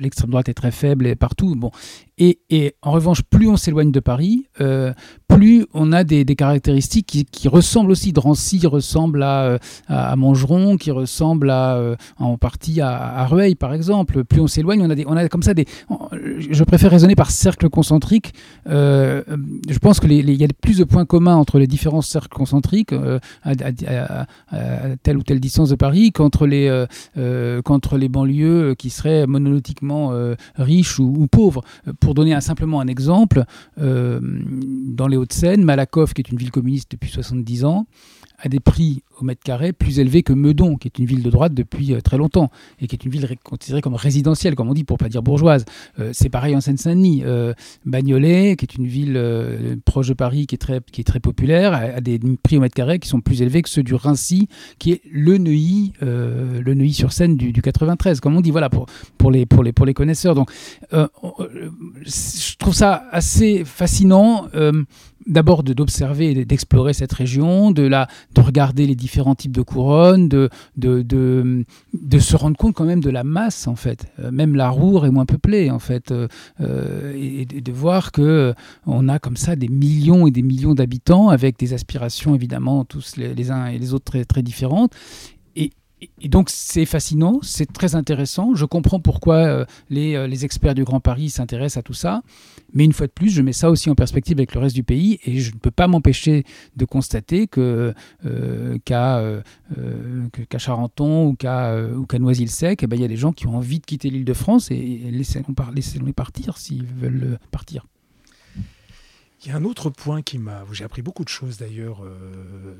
l'extrême 0.00 0.30
droite 0.30 0.48
est 0.48 0.54
très 0.54 0.70
faible 0.70 1.14
partout. 1.16 1.54
Bon, 1.56 1.70
et 2.18 2.74
en 2.82 2.92
revanche, 2.92 3.22
plus 3.22 3.48
on 3.48 3.56
s'éloigne 3.56 3.92
de 3.92 4.00
Paris, 4.00 4.46
plus 5.28 5.66
on 5.72 5.92
a 5.92 6.04
des, 6.04 6.24
caractéristiques 6.36 7.26
qui, 7.30 7.41
ressemblent 7.48 7.90
aussi. 7.90 8.12
Drancy 8.12 8.66
ressemble 8.66 9.22
à, 9.22 9.42
euh, 9.44 9.58
à, 9.88 10.16
Mangeron, 10.16 10.76
qui 10.76 10.90
ressemble 10.90 11.50
à, 11.50 11.76
euh, 11.76 11.96
en 12.18 12.36
partie 12.36 12.80
à, 12.80 13.26
Rueil, 13.26 13.54
par 13.54 13.74
exemple. 13.74 14.24
Plus 14.24 14.40
on 14.40 14.46
s'éloigne, 14.46 14.82
on 14.82 14.90
a, 14.90 14.94
des, 14.94 15.04
on 15.06 15.16
a 15.16 15.28
comme 15.28 15.42
ça 15.42 15.54
des. 15.54 15.66
Je 16.38 16.64
préfère 16.64 16.90
raisonner 16.90 17.14
par 17.14 17.30
cercle 17.30 17.68
concentrique. 17.68 18.34
Euh, 18.68 19.22
je 19.68 19.78
pense 19.78 20.00
qu'il 20.00 20.12
y 20.12 20.44
a 20.44 20.48
plus 20.60 20.78
de 20.78 20.84
points 20.84 21.04
communs 21.04 21.36
entre 21.36 21.58
les 21.58 21.66
différents 21.66 22.02
cercles 22.02 22.36
concentriques 22.36 22.94
à, 23.42 23.54
telle 25.02 25.16
ou 25.16 25.22
telle 25.22 25.40
distance 25.40 25.70
de 25.70 25.76
Paris 25.76 26.12
qu'entre 26.12 26.46
les, 26.46 26.86
les 27.16 28.08
banlieues 28.08 28.74
qui 28.78 28.90
seraient 28.90 29.26
monolithiquement 29.26 30.12
riches 30.56 30.98
ou, 30.98 31.26
pauvres. 31.30 31.62
Pour 32.00 32.14
donner 32.14 32.40
simplement 32.40 32.80
un 32.80 32.86
exemple, 32.86 33.44
dans 33.76 35.06
les 35.06 35.16
Hauts-de-Seine, 35.16 35.64
Malakoff, 35.64 36.14
qui 36.14 36.22
est 36.22 36.30
une 36.30 36.38
ville 36.38 36.50
communiste 36.50 36.92
depuis 36.92 37.10
70 37.32 37.64
ans, 37.64 37.86
a 38.38 38.48
des 38.48 38.60
prix 38.60 39.02
au 39.20 39.24
mètre 39.24 39.42
carré 39.42 39.72
plus 39.72 40.00
élevés 40.00 40.22
que 40.22 40.32
Meudon, 40.32 40.76
qui 40.76 40.88
est 40.88 40.98
une 40.98 41.06
ville 41.06 41.22
de 41.22 41.30
droite 41.30 41.54
depuis 41.54 41.94
euh, 41.94 42.00
très 42.00 42.16
longtemps, 42.16 42.50
et 42.80 42.88
qui 42.88 42.96
est 42.96 43.04
une 43.04 43.10
ville 43.10 43.28
considérée 43.44 43.80
comme 43.80 43.94
résidentielle, 43.94 44.56
comme 44.56 44.68
on 44.68 44.74
dit, 44.74 44.82
pour 44.82 44.98
pas 44.98 45.08
dire 45.08 45.22
bourgeoise. 45.22 45.64
Euh, 46.00 46.10
c'est 46.12 46.28
pareil 46.28 46.56
en 46.56 46.60
Seine-Saint-Denis. 46.60 47.22
Euh, 47.24 47.54
Bagnolet, 47.86 48.56
qui 48.56 48.64
est 48.64 48.74
une 48.74 48.86
ville 48.86 49.80
proche 49.84 50.08
de 50.08 50.14
Paris, 50.14 50.46
qui 50.46 50.56
est 50.56 50.58
très, 50.58 50.80
qui 50.90 51.02
est 51.02 51.04
très 51.04 51.20
populaire, 51.20 51.72
a, 51.72 52.00
des 52.00 52.18
prix 52.42 52.56
au 52.56 52.60
mètre 52.60 52.74
carré 52.74 52.98
qui 52.98 53.08
sont 53.08 53.20
plus 53.20 53.42
élevés 53.42 53.62
que 53.62 53.68
ceux 53.68 53.82
du 53.82 53.94
Rincy, 53.94 54.48
qui 54.78 54.92
est 54.92 55.02
le 55.10 55.38
Neuilly, 55.38 55.92
le 56.00 56.74
Neuilly 56.74 56.94
sur 56.94 57.12
Seine 57.12 57.36
du, 57.36 57.52
du, 57.52 57.62
93, 57.62 58.20
comme 58.20 58.36
on 58.36 58.40
dit, 58.40 58.50
voilà, 58.50 58.70
pour, 58.70 58.86
pour, 59.18 59.30
les, 59.30 59.46
pour, 59.46 59.62
les, 59.62 59.72
pour 59.72 59.86
les 59.86 59.94
connaisseurs. 59.94 60.34
Donc, 60.34 60.50
je 60.92 62.56
trouve 62.56 62.74
ça 62.74 63.04
assez 63.12 63.64
fascinant 63.64 64.48
d'abord 65.26 65.62
d'observer 65.62 66.30
et 66.30 66.44
d'explorer 66.44 66.92
cette 66.92 67.12
région, 67.12 67.70
de, 67.70 67.82
la, 67.82 68.08
de 68.34 68.40
regarder 68.40 68.86
les 68.86 68.94
différents 68.94 69.34
types 69.34 69.52
de 69.52 69.62
couronnes, 69.62 70.28
de, 70.28 70.48
de, 70.76 71.02
de, 71.02 72.18
se 72.18 72.36
rendre 72.36 72.56
compte 72.56 72.74
quand 72.74 72.84
même 72.84 73.00
de 73.00 73.10
la 73.10 73.24
masse 73.24 73.66
en 73.66 73.76
fait. 73.76 74.06
Euh, 74.18 74.30
même 74.30 74.54
la 74.54 74.68
Roure 74.68 75.06
est 75.06 75.10
moins 75.10 75.26
peuplée 75.26 75.70
en 75.70 75.78
fait. 75.78 76.10
Euh, 76.10 76.28
euh, 76.60 77.12
et, 77.16 77.44
de 77.44 77.72
voir 77.72 78.12
que 78.12 78.54
on 78.86 79.08
a 79.08 79.18
comme 79.18 79.36
ça 79.36 79.56
des 79.56 79.68
millions 79.68 80.26
et 80.26 80.30
des 80.30 80.42
millions 80.42 80.74
d'habitants 80.74 81.28
avec 81.28 81.58
des 81.58 81.74
aspirations 81.74 82.34
évidemment 82.34 82.84
tous 82.84 83.16
les, 83.16 83.34
les, 83.34 83.50
uns 83.50 83.66
et 83.66 83.78
les 83.78 83.94
autres 83.94 84.04
très, 84.04 84.24
très 84.24 84.42
différentes 84.42 84.92
et 86.20 86.28
donc 86.28 86.50
c'est 86.50 86.86
fascinant, 86.86 87.40
c'est 87.42 87.72
très 87.72 87.94
intéressant. 87.94 88.54
Je 88.54 88.64
comprends 88.64 89.00
pourquoi 89.00 89.36
euh, 89.36 89.64
les, 89.90 90.14
euh, 90.14 90.26
les, 90.26 90.44
experts 90.44 90.74
du 90.74 90.84
Grand 90.84 91.00
Paris 91.00 91.30
s'intéressent 91.30 91.78
à 91.78 91.82
tout 91.82 91.94
ça. 91.94 92.22
Mais 92.72 92.84
une 92.84 92.92
fois 92.92 93.06
de 93.06 93.12
plus, 93.12 93.30
je 93.30 93.42
mets 93.42 93.52
ça 93.52 93.70
aussi 93.70 93.90
en 93.90 93.94
perspective 93.94 94.38
avec 94.38 94.54
le 94.54 94.60
reste 94.60 94.74
du 94.74 94.82
pays 94.82 95.18
et 95.24 95.38
je 95.38 95.52
ne 95.52 95.58
peux 95.58 95.70
pas 95.70 95.86
m'empêcher 95.86 96.44
de 96.76 96.84
constater 96.84 97.46
que 97.46 97.94
euh, 98.24 98.78
qu'à 98.84 100.58
Charenton 100.58 101.28
ou 101.28 101.34
qu'à 101.34 102.18
Noisy-le-Sec, 102.18 102.82
eh 102.82 102.86
ben, 102.86 102.96
il 102.96 103.02
y 103.02 103.04
a 103.04 103.08
des 103.08 103.16
gens 103.16 103.32
qui 103.32 103.46
ont 103.46 103.56
envie 103.56 103.78
de 103.78 103.86
quitter 103.86 104.10
l'île 104.10 104.24
de 104.24 104.34
France 104.34 104.70
et, 104.70 104.74
et 104.74 105.10
laissez-les 105.10 106.12
partir 106.12 106.58
s'ils 106.58 106.86
veulent 106.86 107.38
partir. 107.50 107.86
Il 109.44 109.48
y 109.48 109.50
a 109.50 109.56
un 109.56 109.64
autre 109.64 109.90
point 109.90 110.22
qui 110.22 110.38
m'a, 110.38 110.64
j'ai 110.70 110.84
appris 110.84 111.02
beaucoup 111.02 111.24
de 111.24 111.28
choses 111.28 111.56
d'ailleurs 111.56 112.04
euh, 112.04 112.76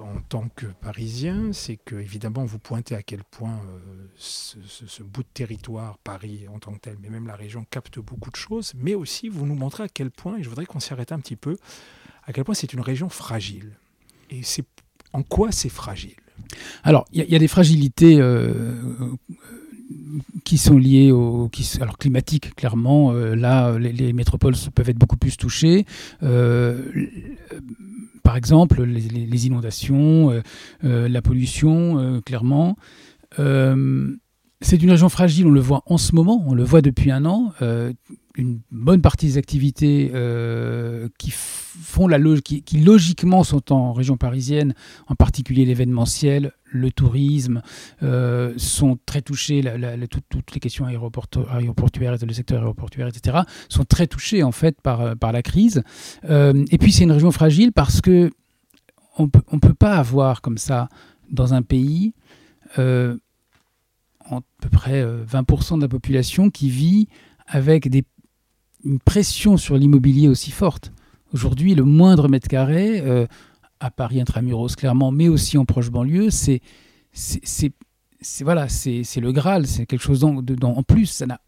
en 0.00 0.20
tant 0.20 0.48
que 0.54 0.66
Parisien, 0.66 1.52
c'est 1.52 1.76
que 1.76 1.96
évidemment 1.96 2.44
vous 2.44 2.60
pointez 2.60 2.94
à 2.94 3.02
quel 3.02 3.24
point 3.24 3.60
euh, 3.66 4.06
ce, 4.16 5.02
bout 5.02 5.24
de 5.24 5.28
territoire, 5.34 5.98
Paris 5.98 6.46
en 6.54 6.60
tant 6.60 6.72
que 6.74 6.78
tel, 6.78 6.98
mais 7.02 7.10
même 7.10 7.26
la 7.26 7.34
région 7.34 7.66
capte 7.68 7.98
beaucoup 7.98 8.30
de 8.30 8.36
choses, 8.36 8.74
mais 8.76 8.94
aussi 8.94 9.28
vous 9.28 9.44
nous 9.44 9.56
montrez 9.56 9.82
à 9.82 9.88
quel 9.88 10.12
point, 10.12 10.36
et 10.36 10.44
je 10.44 10.48
voudrais 10.48 10.66
qu'on 10.66 10.78
s'y 10.78 10.92
arrête 10.92 11.10
un 11.10 11.18
petit 11.18 11.36
peu, 11.36 11.56
à 12.26 12.32
quel 12.32 12.44
point 12.44 12.54
c'est 12.54 12.72
une 12.72 12.80
région 12.80 13.08
fragile. 13.08 13.72
Et 14.30 14.44
c'est 14.44 14.66
en 15.12 15.24
quoi 15.24 15.50
c'est 15.50 15.68
fragile? 15.68 16.14
Alors 16.84 17.06
il 17.12 17.24
y, 17.24 17.34
a 17.34 17.38
des 17.40 17.48
fragilités. 17.48 18.20
Euh, 18.20 18.76
qui 20.44 20.58
sont 20.58 20.78
liées 20.78 21.10
au 21.10 21.48
qui, 21.48 21.68
alors 21.80 21.98
climatique 21.98 22.54
clairement 22.54 23.12
euh, 23.12 23.34
là 23.34 23.78
les, 23.78 24.12
métropoles 24.12 24.54
peuvent 24.74 24.88
être 24.88 24.98
beaucoup 24.98 25.16
plus 25.16 25.36
touchées. 25.36 25.86
Euh, 26.22 26.82
par 28.22 28.36
exemple 28.36 28.82
les, 28.82 29.46
inondations 29.46 30.30
euh, 30.84 31.08
la 31.08 31.22
pollution 31.22 32.20
clairement. 32.24 32.76
C'est 33.36 34.82
une 34.82 34.90
région 34.90 35.08
fragile 35.08 35.46
on 35.46 35.50
le 35.50 35.60
voit 35.60 35.82
en 35.86 35.98
ce 35.98 36.14
moment 36.14 36.42
on 36.46 36.54
le 36.54 36.64
voit 36.64 36.82
depuis 36.82 37.10
un 37.10 37.24
an 37.24 37.52
une 38.36 38.60
bonne 38.70 39.00
partie 39.00 39.26
des 39.26 39.38
activités 39.38 40.10
euh, 40.12 41.08
qui 41.18 41.30
font 41.30 42.08
la 42.08 42.18
qui, 42.40 42.62
qui, 42.62 42.80
logiquement 42.80 43.44
sont 43.44 43.72
en 43.72 43.92
région 43.92 44.16
parisienne, 44.16 44.74
en 45.06 45.14
particulier 45.14 45.64
l'événementiel, 45.64 46.52
le 46.64 46.90
tourisme, 46.90 47.62
euh, 48.02 48.52
sont 48.56 48.98
très 49.06 49.22
touchés, 49.22 49.62
toutes, 50.30 50.52
les 50.52 50.60
questions 50.60 50.86
aéroportuaires, 50.86 52.16
le 52.20 52.32
secteur 52.32 52.62
aéroportuaire, 52.62 53.06
etc., 53.06 53.38
sont 53.68 53.84
très 53.84 54.08
touchés 54.08 54.42
en 54.42 54.52
fait 54.52 54.80
par, 54.80 55.16
par 55.16 55.30
la 55.30 55.42
crise. 55.42 55.82
Euh, 56.28 56.64
et 56.70 56.78
puis 56.78 56.92
c'est 56.92 57.04
une 57.04 57.12
région 57.12 57.30
fragile 57.30 57.72
parce 57.72 58.00
que 58.00 58.30
on 59.16 59.28
peut, 59.28 59.42
ne 59.52 59.60
peut 59.60 59.74
pas 59.74 59.96
avoir 59.96 60.40
comme 60.40 60.58
ça 60.58 60.88
dans 61.30 61.54
un 61.54 61.62
pays 61.62 62.14
à 62.76 64.40
peu 64.60 64.68
près 64.72 65.04
20% 65.04 65.76
de 65.76 65.82
la 65.82 65.88
population 65.88 66.50
qui 66.50 66.68
vit 66.68 67.06
avec 67.46 67.88
des 67.88 68.02
une 68.84 68.98
pression 68.98 69.56
sur 69.56 69.76
l'immobilier 69.76 70.28
aussi 70.28 70.50
forte. 70.50 70.92
Aujourd'hui, 71.32 71.74
le 71.74 71.84
moindre 71.84 72.28
mètre 72.28 72.48
carré, 72.48 73.00
euh, 73.00 73.26
à 73.80 73.90
Paris 73.90 74.20
intramuros 74.20 74.76
clairement, 74.76 75.10
mais 75.10 75.28
aussi 75.28 75.58
en 75.58 75.64
proche 75.64 75.90
banlieue, 75.90 76.30
c'est 76.30 76.60
c'est 77.12 77.72
voilà, 78.42 78.68
c'est 78.68 79.04
le 79.20 79.32
Graal, 79.32 79.66
c'est 79.66 79.86
quelque 79.86 80.02
chose 80.02 80.24
en, 80.24 80.36
en 80.38 80.82
plus, 80.82 81.06
ça 81.06 81.26
n'a 81.26 81.40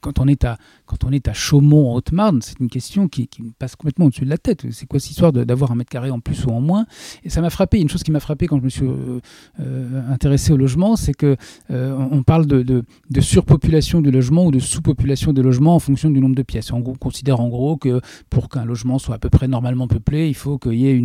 quand 0.00 0.18
on 0.18 0.26
est 0.26 0.44
à, 0.44 0.58
quand 0.86 1.04
on 1.04 1.10
est 1.10 1.28
à 1.28 1.32
Chaumont, 1.32 1.90
en 1.90 1.94
Haute-Marne, 1.94 2.40
c'est 2.42 2.58
une 2.60 2.68
question 2.68 3.08
qui, 3.08 3.28
me 3.40 3.50
passe 3.58 3.76
complètement 3.76 4.06
au-dessus 4.06 4.24
de 4.24 4.30
la 4.30 4.38
tête. 4.38 4.66
C'est 4.70 4.86
quoi 4.86 5.00
cette 5.00 5.10
histoire 5.10 5.32
d'avoir 5.32 5.72
un 5.72 5.74
mètre 5.74 5.90
carré 5.90 6.10
en 6.10 6.20
plus 6.20 6.44
ou 6.46 6.50
en 6.50 6.60
moins? 6.60 6.86
Et 7.24 7.30
ça 7.30 7.40
m'a 7.40 7.50
frappé. 7.50 7.80
Une 7.80 7.88
chose 7.88 8.02
qui 8.02 8.10
m'a 8.10 8.20
frappé 8.20 8.46
quand 8.46 8.58
je 8.58 8.64
me 8.64 8.68
suis 8.68 8.86
euh, 8.86 9.20
euh, 9.60 10.12
intéressé 10.12 10.52
au 10.52 10.56
logement, 10.56 10.96
c'est 10.96 11.14
que 11.14 11.36
euh, 11.70 11.96
on 12.10 12.22
parle 12.22 12.46
de, 12.46 12.84
surpopulation 13.20 14.00
du 14.00 14.10
logement 14.10 14.46
ou 14.46 14.50
de 14.50 14.58
sous-population 14.58 15.32
des 15.32 15.42
logements 15.42 15.74
en 15.74 15.80
fonction 15.80 16.10
du 16.10 16.20
nombre 16.20 16.36
de 16.36 16.42
pièces. 16.42 16.72
On 16.72 16.82
considère 16.82 17.40
en 17.40 17.48
gros 17.48 17.76
que 17.76 18.00
pour 18.30 18.48
qu'un 18.48 18.64
logement 18.64 18.98
soit 18.98 19.16
à 19.16 19.18
peu 19.18 19.30
près 19.30 19.48
normalement 19.48 19.88
peuplé, 19.88 20.28
il 20.28 20.34
faut 20.34 20.58
qu'il 20.58 20.74
y 20.74 20.86
ait 20.86 20.96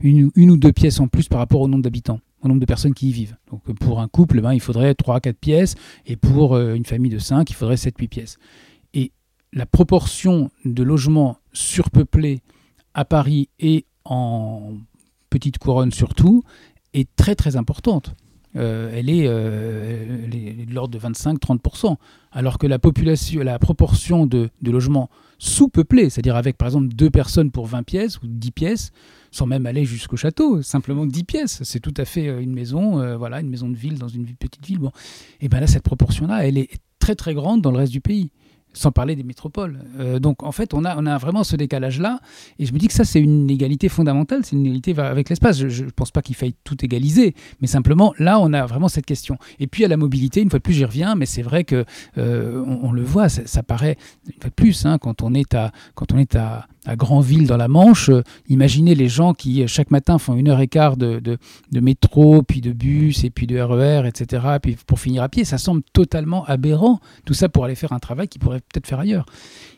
une 0.00 0.50
ou 0.50 0.56
deux 0.56 0.72
pièces 0.72 1.00
en 1.00 1.08
plus 1.08 1.28
par 1.28 1.38
rapport 1.38 1.60
au 1.60 1.68
nombre 1.68 1.82
d'habitants 1.82 2.20
au 2.42 2.48
nombre 2.48 2.60
de 2.60 2.66
personnes 2.66 2.94
qui 2.94 3.08
y 3.08 3.12
vivent. 3.12 3.36
Donc 3.50 3.62
pour 3.78 4.00
un 4.00 4.08
couple, 4.08 4.40
ben, 4.40 4.52
il 4.52 4.60
faudrait 4.60 4.92
3-4 4.92 5.34
pièces, 5.34 5.74
et 6.06 6.16
pour 6.16 6.54
euh, 6.54 6.74
une 6.74 6.84
famille 6.84 7.10
de 7.10 7.18
5, 7.18 7.48
il 7.50 7.54
faudrait 7.54 7.76
7-8 7.76 8.08
pièces. 8.08 8.38
Et 8.94 9.12
la 9.52 9.66
proportion 9.66 10.50
de 10.64 10.82
logements 10.82 11.38
surpeuplés 11.52 12.40
à 12.94 13.04
Paris 13.04 13.48
et 13.58 13.84
en 14.04 14.74
petite 15.28 15.58
couronne 15.58 15.92
surtout 15.92 16.42
est 16.94 17.08
très 17.16 17.34
très 17.34 17.56
importante. 17.56 18.14
Euh, 18.56 18.90
elle, 18.92 19.08
est, 19.08 19.26
euh, 19.28 20.26
de 20.26 20.74
l'ordre 20.74 20.92
de 20.92 20.98
25-30%, 20.98 21.96
alors 22.32 22.58
que 22.58 22.66
la, 22.66 22.80
population, 22.80 23.42
la 23.42 23.60
proportion 23.60 24.26
de, 24.26 24.50
de 24.60 24.70
logements 24.72 25.08
sous-peuplés, 25.38 26.10
c'est-à-dire 26.10 26.34
avec 26.34 26.58
par 26.58 26.66
exemple 26.66 26.88
deux 26.88 27.10
personnes 27.10 27.52
pour 27.52 27.66
20 27.66 27.84
pièces 27.84 28.20
ou 28.20 28.26
10 28.26 28.50
pièces, 28.50 28.90
sans 29.30 29.46
même 29.46 29.66
aller 29.66 29.84
jusqu'au 29.84 30.16
château, 30.16 30.62
simplement 30.62 31.06
10 31.06 31.24
pièces. 31.24 31.60
C'est 31.62 31.80
tout 31.80 31.94
à 31.96 32.04
fait 32.04 32.28
euh, 32.28 32.40
une 32.40 32.52
maison, 32.52 33.00
euh, 33.00 33.16
voilà, 33.16 33.40
une 33.40 33.48
maison 33.48 33.68
de 33.68 33.76
ville 33.76 33.98
dans 33.98 34.08
une 34.08 34.26
petite 34.26 34.66
ville. 34.66 34.78
Bon. 34.78 34.92
Et 35.40 35.48
bien 35.48 35.60
là, 35.60 35.66
cette 35.66 35.84
proportion-là, 35.84 36.46
elle 36.46 36.58
est 36.58 36.70
très 36.98 37.14
très 37.14 37.34
grande 37.34 37.62
dans 37.62 37.70
le 37.70 37.78
reste 37.78 37.92
du 37.92 38.00
pays 38.00 38.30
sans 38.72 38.92
parler 38.92 39.16
des 39.16 39.24
métropoles. 39.24 39.80
Euh, 39.98 40.20
donc 40.20 40.44
en 40.44 40.52
fait, 40.52 40.74
on 40.74 40.84
a, 40.84 40.96
on 40.96 41.04
a 41.04 41.18
vraiment 41.18 41.42
ce 41.42 41.56
décalage-là, 41.56 42.20
et 42.60 42.66
je 42.66 42.72
me 42.72 42.78
dis 42.78 42.86
que 42.86 42.94
ça, 42.94 43.04
c'est 43.04 43.20
une 43.20 43.50
égalité 43.50 43.88
fondamentale, 43.88 44.42
c'est 44.44 44.54
une 44.54 44.64
égalité 44.64 44.96
avec 44.96 45.28
l'espace. 45.28 45.58
Je 45.58 45.84
ne 45.84 45.90
pense 45.90 46.12
pas 46.12 46.22
qu'il 46.22 46.36
faille 46.36 46.54
tout 46.62 46.76
égaliser, 46.84 47.34
mais 47.60 47.66
simplement, 47.66 48.14
là, 48.20 48.38
on 48.38 48.52
a 48.52 48.64
vraiment 48.66 48.88
cette 48.88 49.06
question. 49.06 49.38
Et 49.58 49.66
puis 49.66 49.84
à 49.84 49.88
la 49.88 49.96
mobilité, 49.96 50.40
une 50.40 50.50
fois 50.50 50.60
de 50.60 50.62
plus, 50.62 50.74
j'y 50.74 50.84
reviens, 50.84 51.16
mais 51.16 51.26
c'est 51.26 51.42
vrai 51.42 51.64
que 51.64 51.84
on, 52.16 52.92
le 52.92 53.02
voit, 53.02 53.28
ça, 53.28 53.62
paraît, 53.64 53.96
une 54.26 54.40
fois 54.40 54.50
de 54.50 54.54
plus, 54.54 54.86
hein, 54.86 54.98
quand 54.98 55.22
on 55.22 55.34
est 55.34 55.54
à, 55.54 55.72
quand 55.94 56.12
on 56.12 56.18
est 56.18 56.36
à, 56.36 56.68
à 56.86 56.96
Grandville 56.96 57.46
dans 57.46 57.56
la 57.56 57.68
Manche. 57.68 58.08
Euh, 58.08 58.22
imaginez 58.48 58.94
les 58.94 59.08
gens 59.08 59.34
qui 59.34 59.62
euh, 59.62 59.66
chaque 59.66 59.90
matin 59.90 60.18
font 60.18 60.34
une 60.34 60.48
heure 60.48 60.60
et 60.60 60.68
quart 60.68 60.96
de, 60.96 61.20
métro, 61.72 62.42
puis 62.42 62.60
de 62.60 62.72
bus, 62.72 63.24
et 63.24 63.30
puis 63.30 63.46
de 63.46 63.58
RER, 63.60 64.06
etc. 64.06 64.46
Puis 64.62 64.76
pour 64.86 64.98
finir 64.98 65.22
à 65.22 65.28
pied, 65.28 65.44
ça 65.44 65.58
semble 65.58 65.82
totalement 65.92 66.44
aberrant. 66.46 67.00
Tout 67.24 67.34
ça 67.34 67.48
pour 67.48 67.64
aller 67.64 67.74
faire 67.74 67.92
un 67.92 67.98
travail 67.98 68.28
qu'ils 68.28 68.40
pourraient 68.40 68.60
peut-être 68.60 68.86
faire 68.86 69.00
ailleurs. 69.00 69.26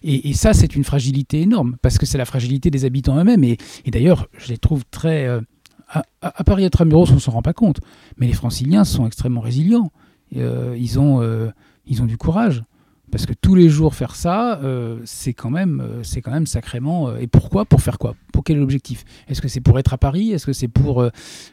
Et, 0.05 0.33
ça, 0.35 0.53
c'est 0.53 0.75
une 0.75 0.83
fragilité 0.83 1.43
énorme, 1.43 1.77
parce 1.81 1.97
que 1.97 2.07
c'est 2.07 2.19
la 2.19 2.25
fragilité 2.25 2.71
des 2.71 2.85
habitants 2.85 3.17
eux-mêmes. 3.19 3.45
Et, 3.45 3.57
d'ailleurs, 3.87 4.29
je 4.37 4.49
les 4.49 4.59
trouve 4.59 4.83
très... 4.91 5.27
Euh, 5.27 5.41
à, 5.89 6.05
à, 6.23 6.43
Paris 6.43 6.69
Tramuros, 6.71 7.11
on 7.11 7.15
ne 7.15 7.21
s'en 7.21 7.33
rend 7.33 7.43
pas 7.43 7.53
compte. 7.53 7.81
Mais 8.17 8.27
les 8.27 8.33
franciliens 8.33 8.85
sont 8.85 9.07
extrêmement 9.07 9.41
résilients. 9.41 9.93
ils, 10.33 10.99
ont, 10.99 11.53
ils 11.87 12.03
ont 12.03 12.07
du 12.07 12.17
courage. 12.17 12.65
Parce 13.13 13.27
que 13.27 13.35
tous 13.35 13.55
les 13.55 13.69
jours 13.69 13.95
faire 13.95 14.17
ça, 14.17 14.59
euh, 14.65 14.99
c'est 15.05 15.35
quand 15.35 15.51
même, 15.51 15.83
euh, 15.83 16.03
c'est 16.03 16.23
quand 16.23 16.31
même 16.31 16.47
sacrément. 16.47 17.11
Euh, 17.11 17.19
et 17.19 17.27
pourquoi? 17.27 17.67
Pour 17.67 17.83
faire 17.83 17.99
quoi? 17.99 18.17
Pour 18.33 18.43
quel 18.43 18.59
objectif? 18.59 19.05
Est-ce 19.29 19.43
que 19.43 19.49
c'est 19.49 19.61
pour 19.61 19.79
être 19.79 19.93
à 19.93 19.99
Paris? 19.99 20.33
Est-ce 20.33 20.47
que 20.47 20.55
c'est 20.55 20.67
pour 20.67 21.07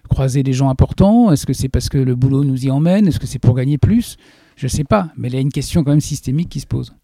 croiser 0.10 0.42
des 0.42 0.54
gens 0.54 0.70
importants? 0.70 1.34
Est-ce 1.34 1.46
que 1.46 1.52
c'est 1.52 1.68
parce 1.68 1.90
que 1.90 1.98
le 1.98 2.16
boulot 2.16 2.46
nous 2.46 2.66
y 2.66 2.72
emmène? 2.72 3.08
Est-ce 3.08 3.20
que 3.20 3.28
c'est 3.28 3.40
pour 3.40 3.56
gagner 3.56 3.78
plus? 3.78 4.16
Je 4.56 4.68
ne 4.68 4.70
sais 4.70 4.86
pas. 4.86 5.10
Mais 5.18 5.28
il 5.28 5.34
y 5.34 5.38
a 5.38 5.42
une 5.42 5.52
question 5.52 5.84
quand 5.84 5.92
même 5.92 6.00
systémique 6.00 6.48
qui 6.48 6.62
se 6.62 6.66
pose. 6.66 6.96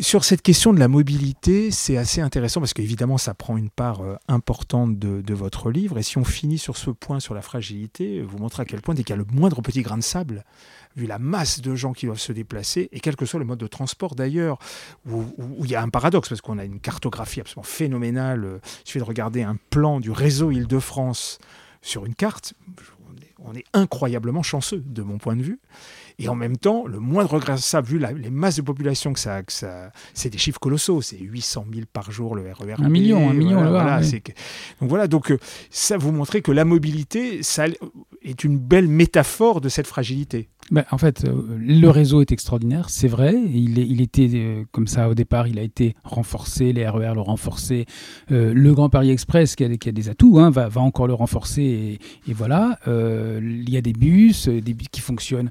Sur 0.00 0.24
cette 0.24 0.42
question 0.42 0.72
de 0.72 0.80
la 0.80 0.88
mobilité, 0.88 1.70
c'est 1.70 1.96
assez 1.96 2.20
intéressant 2.20 2.58
parce 2.58 2.74
qu'évidemment, 2.74 3.16
ça 3.16 3.32
prend 3.32 3.56
une 3.56 3.70
part 3.70 4.00
euh, 4.00 4.16
importante 4.26 4.98
de, 4.98 5.34
votre 5.34 5.70
livre. 5.70 5.98
Et 5.98 6.02
si 6.02 6.18
on 6.18 6.24
finit 6.24 6.58
sur 6.58 6.76
ce 6.76 6.90
point, 6.90 7.20
sur 7.20 7.32
la 7.32 7.42
fragilité, 7.42 8.20
vous 8.20 8.38
montrez 8.38 8.62
à 8.62 8.64
quel 8.64 8.80
point, 8.80 8.96
dès 8.96 9.04
qu'il 9.04 9.10
y 9.10 9.18
a 9.18 9.22
le 9.22 9.26
moindre 9.30 9.62
petit 9.62 9.82
grain 9.82 9.96
de 9.96 10.02
sable, 10.02 10.44
vu 10.96 11.06
la 11.06 11.20
masse 11.20 11.60
de 11.60 11.76
gens 11.76 11.92
qui 11.92 12.06
doivent 12.06 12.18
se 12.18 12.32
déplacer, 12.32 12.88
et 12.90 12.98
quel 12.98 13.14
que 13.14 13.24
soit 13.24 13.38
le 13.38 13.46
mode 13.46 13.60
de 13.60 13.68
transport 13.68 14.16
d'ailleurs, 14.16 14.58
où, 15.08 15.24
il 15.62 15.70
y 15.70 15.76
a 15.76 15.82
un 15.82 15.90
paradoxe, 15.90 16.28
parce 16.28 16.40
qu'on 16.40 16.58
a 16.58 16.64
une 16.64 16.80
cartographie 16.80 17.40
absolument 17.40 17.62
phénoménale. 17.62 18.44
Euh, 18.44 18.58
il 18.84 18.88
suffit 18.88 18.98
de 18.98 19.04
regarder 19.04 19.42
un 19.42 19.56
plan 19.70 20.00
du 20.00 20.10
réseau 20.10 20.50
Île-de-France 20.50 21.38
sur 21.82 22.04
une 22.04 22.16
carte. 22.16 22.54
On 23.38 23.54
est 23.54 23.64
incroyablement 23.74 24.42
chanceux, 24.42 24.82
de 24.84 25.02
mon 25.02 25.18
point 25.18 25.36
de 25.36 25.42
vue. 25.42 25.60
Et 26.18 26.28
en 26.28 26.36
même 26.36 26.56
temps, 26.56 26.86
le 26.86 27.00
moindre 27.00 27.40
ça, 27.56 27.80
vu 27.80 27.98
les 27.98 28.30
masses 28.30 28.56
de 28.56 28.62
population 28.62 29.12
que 29.12 29.18
ça, 29.18 29.42
que 29.42 29.52
ça 29.52 29.90
c'est 30.12 30.30
des 30.30 30.38
chiffres 30.38 30.60
colossaux. 30.60 31.02
C'est 31.02 31.18
800 31.18 31.66
000 31.72 31.86
par 31.92 32.12
jour 32.12 32.36
le 32.36 32.42
RER. 32.42 32.74
Un 32.78 32.88
million, 32.88 33.30
un 33.30 33.34
million. 33.34 33.68
Voilà, 33.68 34.00
Donc 34.00 34.88
voilà, 34.88 35.08
donc 35.08 35.32
euh, 35.32 35.38
ça 35.70 35.96
vous 35.96 36.12
montrait 36.12 36.40
que 36.40 36.52
la 36.52 36.64
mobilité, 36.64 37.42
ça 37.42 37.66
est 38.22 38.44
une 38.44 38.58
belle 38.58 38.86
métaphore 38.88 39.60
de 39.60 39.68
cette 39.68 39.88
fragilité. 39.88 40.48
Ben, 40.70 40.84
en 40.90 40.98
fait, 40.98 41.24
euh, 41.24 41.58
le 41.58 41.88
réseau 41.88 42.22
est 42.22 42.32
extraordinaire, 42.32 42.88
c'est 42.88 43.08
vrai. 43.08 43.34
Il, 43.52 43.78
il 43.78 44.00
était 44.00 44.30
euh, 44.32 44.64
comme 44.72 44.86
ça 44.86 45.10
au 45.10 45.14
départ, 45.14 45.46
il 45.48 45.58
a 45.58 45.62
été 45.62 45.94
renforcé, 46.04 46.72
les 46.72 46.88
RER 46.88 47.12
l'ont 47.16 47.24
renforcé. 47.24 47.86
le 48.30 48.72
Grand 48.72 48.88
Paris 48.88 49.10
Express, 49.10 49.56
qui 49.56 49.64
a, 49.64 49.76
qui 49.76 49.88
a 49.88 49.92
des 49.92 50.08
atouts, 50.08 50.38
hein, 50.38 50.50
va, 50.50 50.68
va, 50.68 50.80
encore 50.80 51.08
le 51.08 51.14
renforcer. 51.14 51.62
Et, 51.62 52.30
et 52.30 52.32
voilà, 52.32 52.78
il 52.86 53.68
y 53.68 53.76
a 53.76 53.80
des 53.80 53.92
bus, 53.92 54.48
des 54.48 54.74
bus 54.74 54.88
qui 54.90 55.00
fonctionnent 55.00 55.50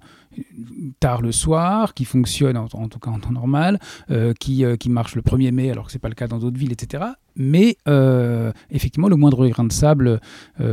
tard 0.99 1.21
le 1.21 1.31
soir, 1.31 1.93
qui 1.93 2.05
fonctionne 2.05 2.57
en, 2.57 2.67
tout 2.67 2.99
cas 2.99 3.11
en 3.11 3.19
temps 3.19 3.31
normal, 3.31 3.79
euh, 4.11 4.33
qui, 4.39 4.65
euh, 4.65 4.75
qui 4.75 4.89
marche 4.89 5.15
le 5.15 5.21
1er 5.21 5.51
mai 5.51 5.71
alors 5.71 5.85
que 5.85 5.91
ce 5.91 5.97
n'est 5.97 6.01
pas 6.01 6.09
le 6.09 6.15
cas 6.15 6.27
dans 6.27 6.39
d'autres 6.39 6.57
villes, 6.57 6.71
etc. 6.71 7.03
Mais 7.35 7.77
euh, 7.87 8.51
effectivement, 8.69 9.09
le 9.09 9.15
moindre 9.15 9.47
grain 9.47 9.63
de 9.63 9.71
sable 9.71 10.19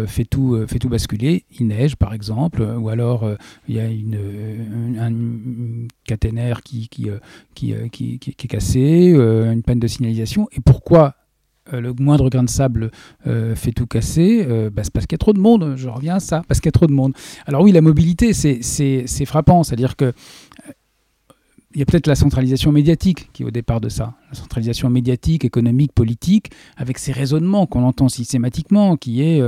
fait, 0.06 0.24
tout, 0.24 0.64
fait 0.68 0.78
tout 0.78 0.88
basculer. 0.88 1.44
Il 1.58 1.68
neige 1.68 1.96
par 1.96 2.12
exemple, 2.12 2.62
ou 2.62 2.88
alors 2.90 3.28
il 3.66 3.76
y 3.76 3.80
a 3.80 3.86
une, 3.86 4.98
un, 4.98 5.88
caténaire 6.04 6.62
qui, 6.62 6.88
qui, 6.88 7.08
qui, 7.54 7.74
qui, 7.90 8.30
est 8.30 8.46
cassé, 8.48 9.10
une 9.14 9.62
panne 9.62 9.80
de 9.80 9.86
signalisation. 9.86 10.48
Et 10.52 10.60
pourquoi 10.60 11.14
le 11.72 11.92
moindre 11.98 12.28
grain 12.30 12.42
de 12.42 12.50
sable 12.50 12.90
euh, 13.26 13.54
fait 13.54 13.72
tout 13.72 13.86
casser, 13.86 14.46
euh, 14.48 14.70
bah, 14.70 14.82
c'est 14.84 14.92
parce 14.92 15.06
qu'il 15.06 15.14
y 15.14 15.18
a 15.18 15.18
trop 15.18 15.32
de 15.32 15.40
monde. 15.40 15.74
Je 15.76 15.88
reviens 15.88 16.16
à 16.16 16.20
ça, 16.20 16.42
parce 16.48 16.60
qu'il 16.60 16.68
y 16.68 16.70
a 16.70 16.72
trop 16.72 16.86
de 16.86 16.92
monde. 16.92 17.12
Alors 17.46 17.62
oui, 17.62 17.72
la 17.72 17.80
mobilité, 17.80 18.32
c'est 18.32 19.24
frappant. 19.24 19.62
C'est-à-dire 19.62 19.96
que 19.96 20.12
il 21.72 21.78
y 21.78 21.82
a 21.82 21.86
peut-être 21.86 22.08
la 22.08 22.16
centralisation 22.16 22.72
médiatique 22.72 23.30
qui 23.32 23.44
est 23.44 23.46
au 23.46 23.52
départ 23.52 23.80
de 23.80 23.88
ça. 23.88 24.14
La 24.30 24.34
centralisation 24.36 24.90
médiatique, 24.90 25.44
économique, 25.44 25.92
politique, 25.92 26.50
avec 26.76 26.98
ces 26.98 27.12
raisonnements 27.12 27.66
qu'on 27.66 27.84
entend 27.84 28.08
systématiquement, 28.08 28.96
qui 28.96 29.22
est 29.22 29.40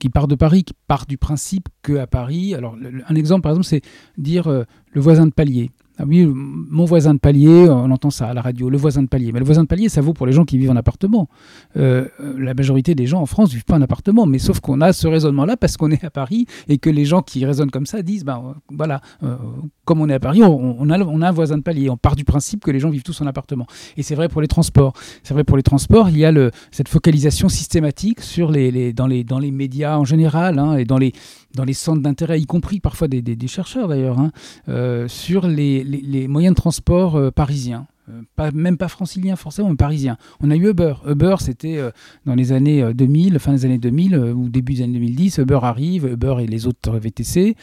qui 0.00 0.08
part 0.08 0.26
de 0.26 0.34
Paris, 0.34 0.64
qui 0.64 0.74
part 0.88 1.06
du 1.06 1.16
principe 1.16 1.68
que 1.82 1.98
à 1.98 2.08
Paris. 2.08 2.56
Alors 2.56 2.76
un 3.08 3.14
exemple 3.14 3.42
par 3.42 3.52
exemple, 3.52 3.66
c'est 3.66 3.82
dire 4.18 4.48
le 4.48 5.00
voisin 5.00 5.26
de 5.26 5.32
palier. 5.32 5.70
Ah 5.98 6.04
oui, 6.06 6.26
mon 6.26 6.86
voisin 6.86 7.12
de 7.12 7.18
palier, 7.18 7.68
on 7.68 7.90
entend 7.90 8.10
ça 8.10 8.28
à 8.28 8.34
la 8.34 8.40
radio, 8.40 8.70
le 8.70 8.78
voisin 8.78 9.02
de 9.02 9.08
palier. 9.08 9.30
Mais 9.30 9.40
le 9.40 9.44
voisin 9.44 9.62
de 9.62 9.68
palier, 9.68 9.90
ça 9.90 10.00
vaut 10.00 10.14
pour 10.14 10.26
les 10.26 10.32
gens 10.32 10.44
qui 10.44 10.56
vivent 10.56 10.70
en 10.70 10.76
appartement. 10.76 11.28
Euh, 11.76 12.08
la 12.38 12.54
majorité 12.54 12.94
des 12.94 13.06
gens 13.06 13.20
en 13.20 13.26
France 13.26 13.50
ne 13.50 13.54
vivent 13.56 13.64
pas 13.64 13.76
en 13.76 13.82
appartement, 13.82 14.24
mais 14.24 14.38
sauf 14.38 14.60
qu'on 14.60 14.80
a 14.80 14.94
ce 14.94 15.06
raisonnement-là 15.06 15.58
parce 15.58 15.76
qu'on 15.76 15.90
est 15.90 16.02
à 16.02 16.10
Paris 16.10 16.46
et 16.68 16.78
que 16.78 16.88
les 16.88 17.04
gens 17.04 17.20
qui 17.20 17.44
raisonnent 17.44 17.70
comme 17.70 17.84
ça 17.84 18.00
disent, 18.00 18.24
ben 18.24 18.54
voilà, 18.70 19.02
euh, 19.22 19.36
comme 19.84 20.00
on 20.00 20.08
est 20.08 20.14
à 20.14 20.20
Paris, 20.20 20.42
on, 20.42 20.88
a, 20.88 20.96
un 20.96 21.32
voisin 21.32 21.58
de 21.58 21.62
palier. 21.62 21.90
On 21.90 21.98
part 21.98 22.16
du 22.16 22.24
principe 22.24 22.64
que 22.64 22.70
les 22.70 22.80
gens 22.80 22.88
vivent 22.88 23.02
tous 23.02 23.20
en 23.20 23.26
appartement. 23.26 23.66
Et 23.98 24.02
c'est 24.02 24.14
vrai 24.14 24.28
pour 24.28 24.40
les 24.40 24.48
transports. 24.48 24.94
C'est 25.22 25.34
vrai 25.34 25.44
pour 25.44 25.58
les 25.58 25.62
transports, 25.62 26.08
il 26.08 26.18
y 26.18 26.24
a 26.24 26.32
cette 26.70 26.88
focalisation 26.88 27.50
systématique 27.50 28.20
sur 28.20 28.50
les, 28.50 28.94
dans, 28.94 29.06
les, 29.06 29.24
dans 29.24 29.38
les 29.38 29.50
médias 29.50 29.98
en 29.98 30.04
général 30.04 30.58
hein, 30.58 30.76
et 30.76 30.86
dans 30.86 30.98
les, 30.98 31.12
dans 31.54 31.64
les 31.64 31.74
centres 31.74 32.02
d'intérêt, 32.02 32.40
y 32.40 32.46
compris 32.46 32.80
parfois 32.80 33.08
des, 33.08 33.46
chercheurs 33.46 33.88
d'ailleurs, 33.88 34.18
hein, 34.18 34.32
euh, 34.68 35.08
sur 35.08 35.46
les, 35.46 36.26
moyens 36.28 36.54
de 36.54 36.60
transport 36.60 37.16
euh, 37.16 37.30
parisiens. 37.30 37.86
Euh, 38.08 38.50
même 38.52 38.78
pas 38.78 38.88
francilien 38.88 39.36
forcément, 39.36 39.70
mais 39.70 39.76
parisien. 39.76 40.16
On 40.40 40.50
a 40.50 40.56
eu 40.56 40.68
Uber. 40.68 40.94
Uber, 41.06 41.36
c'était 41.38 41.78
dans 42.26 42.34
les 42.34 42.50
années 42.50 42.92
2000, 42.92 43.38
fin 43.38 43.52
des 43.52 43.64
années 43.64 43.78
2000 43.78 44.16
ou 44.16 44.48
début 44.48 44.74
des 44.74 44.82
années 44.82 44.94
2010. 44.94 45.38
Uber 45.38 45.60
arrive, 45.62 46.06
Uber 46.06 46.34
et 46.40 46.48
les 46.48 46.66
autres 46.66 46.98
VTC. 46.98 47.54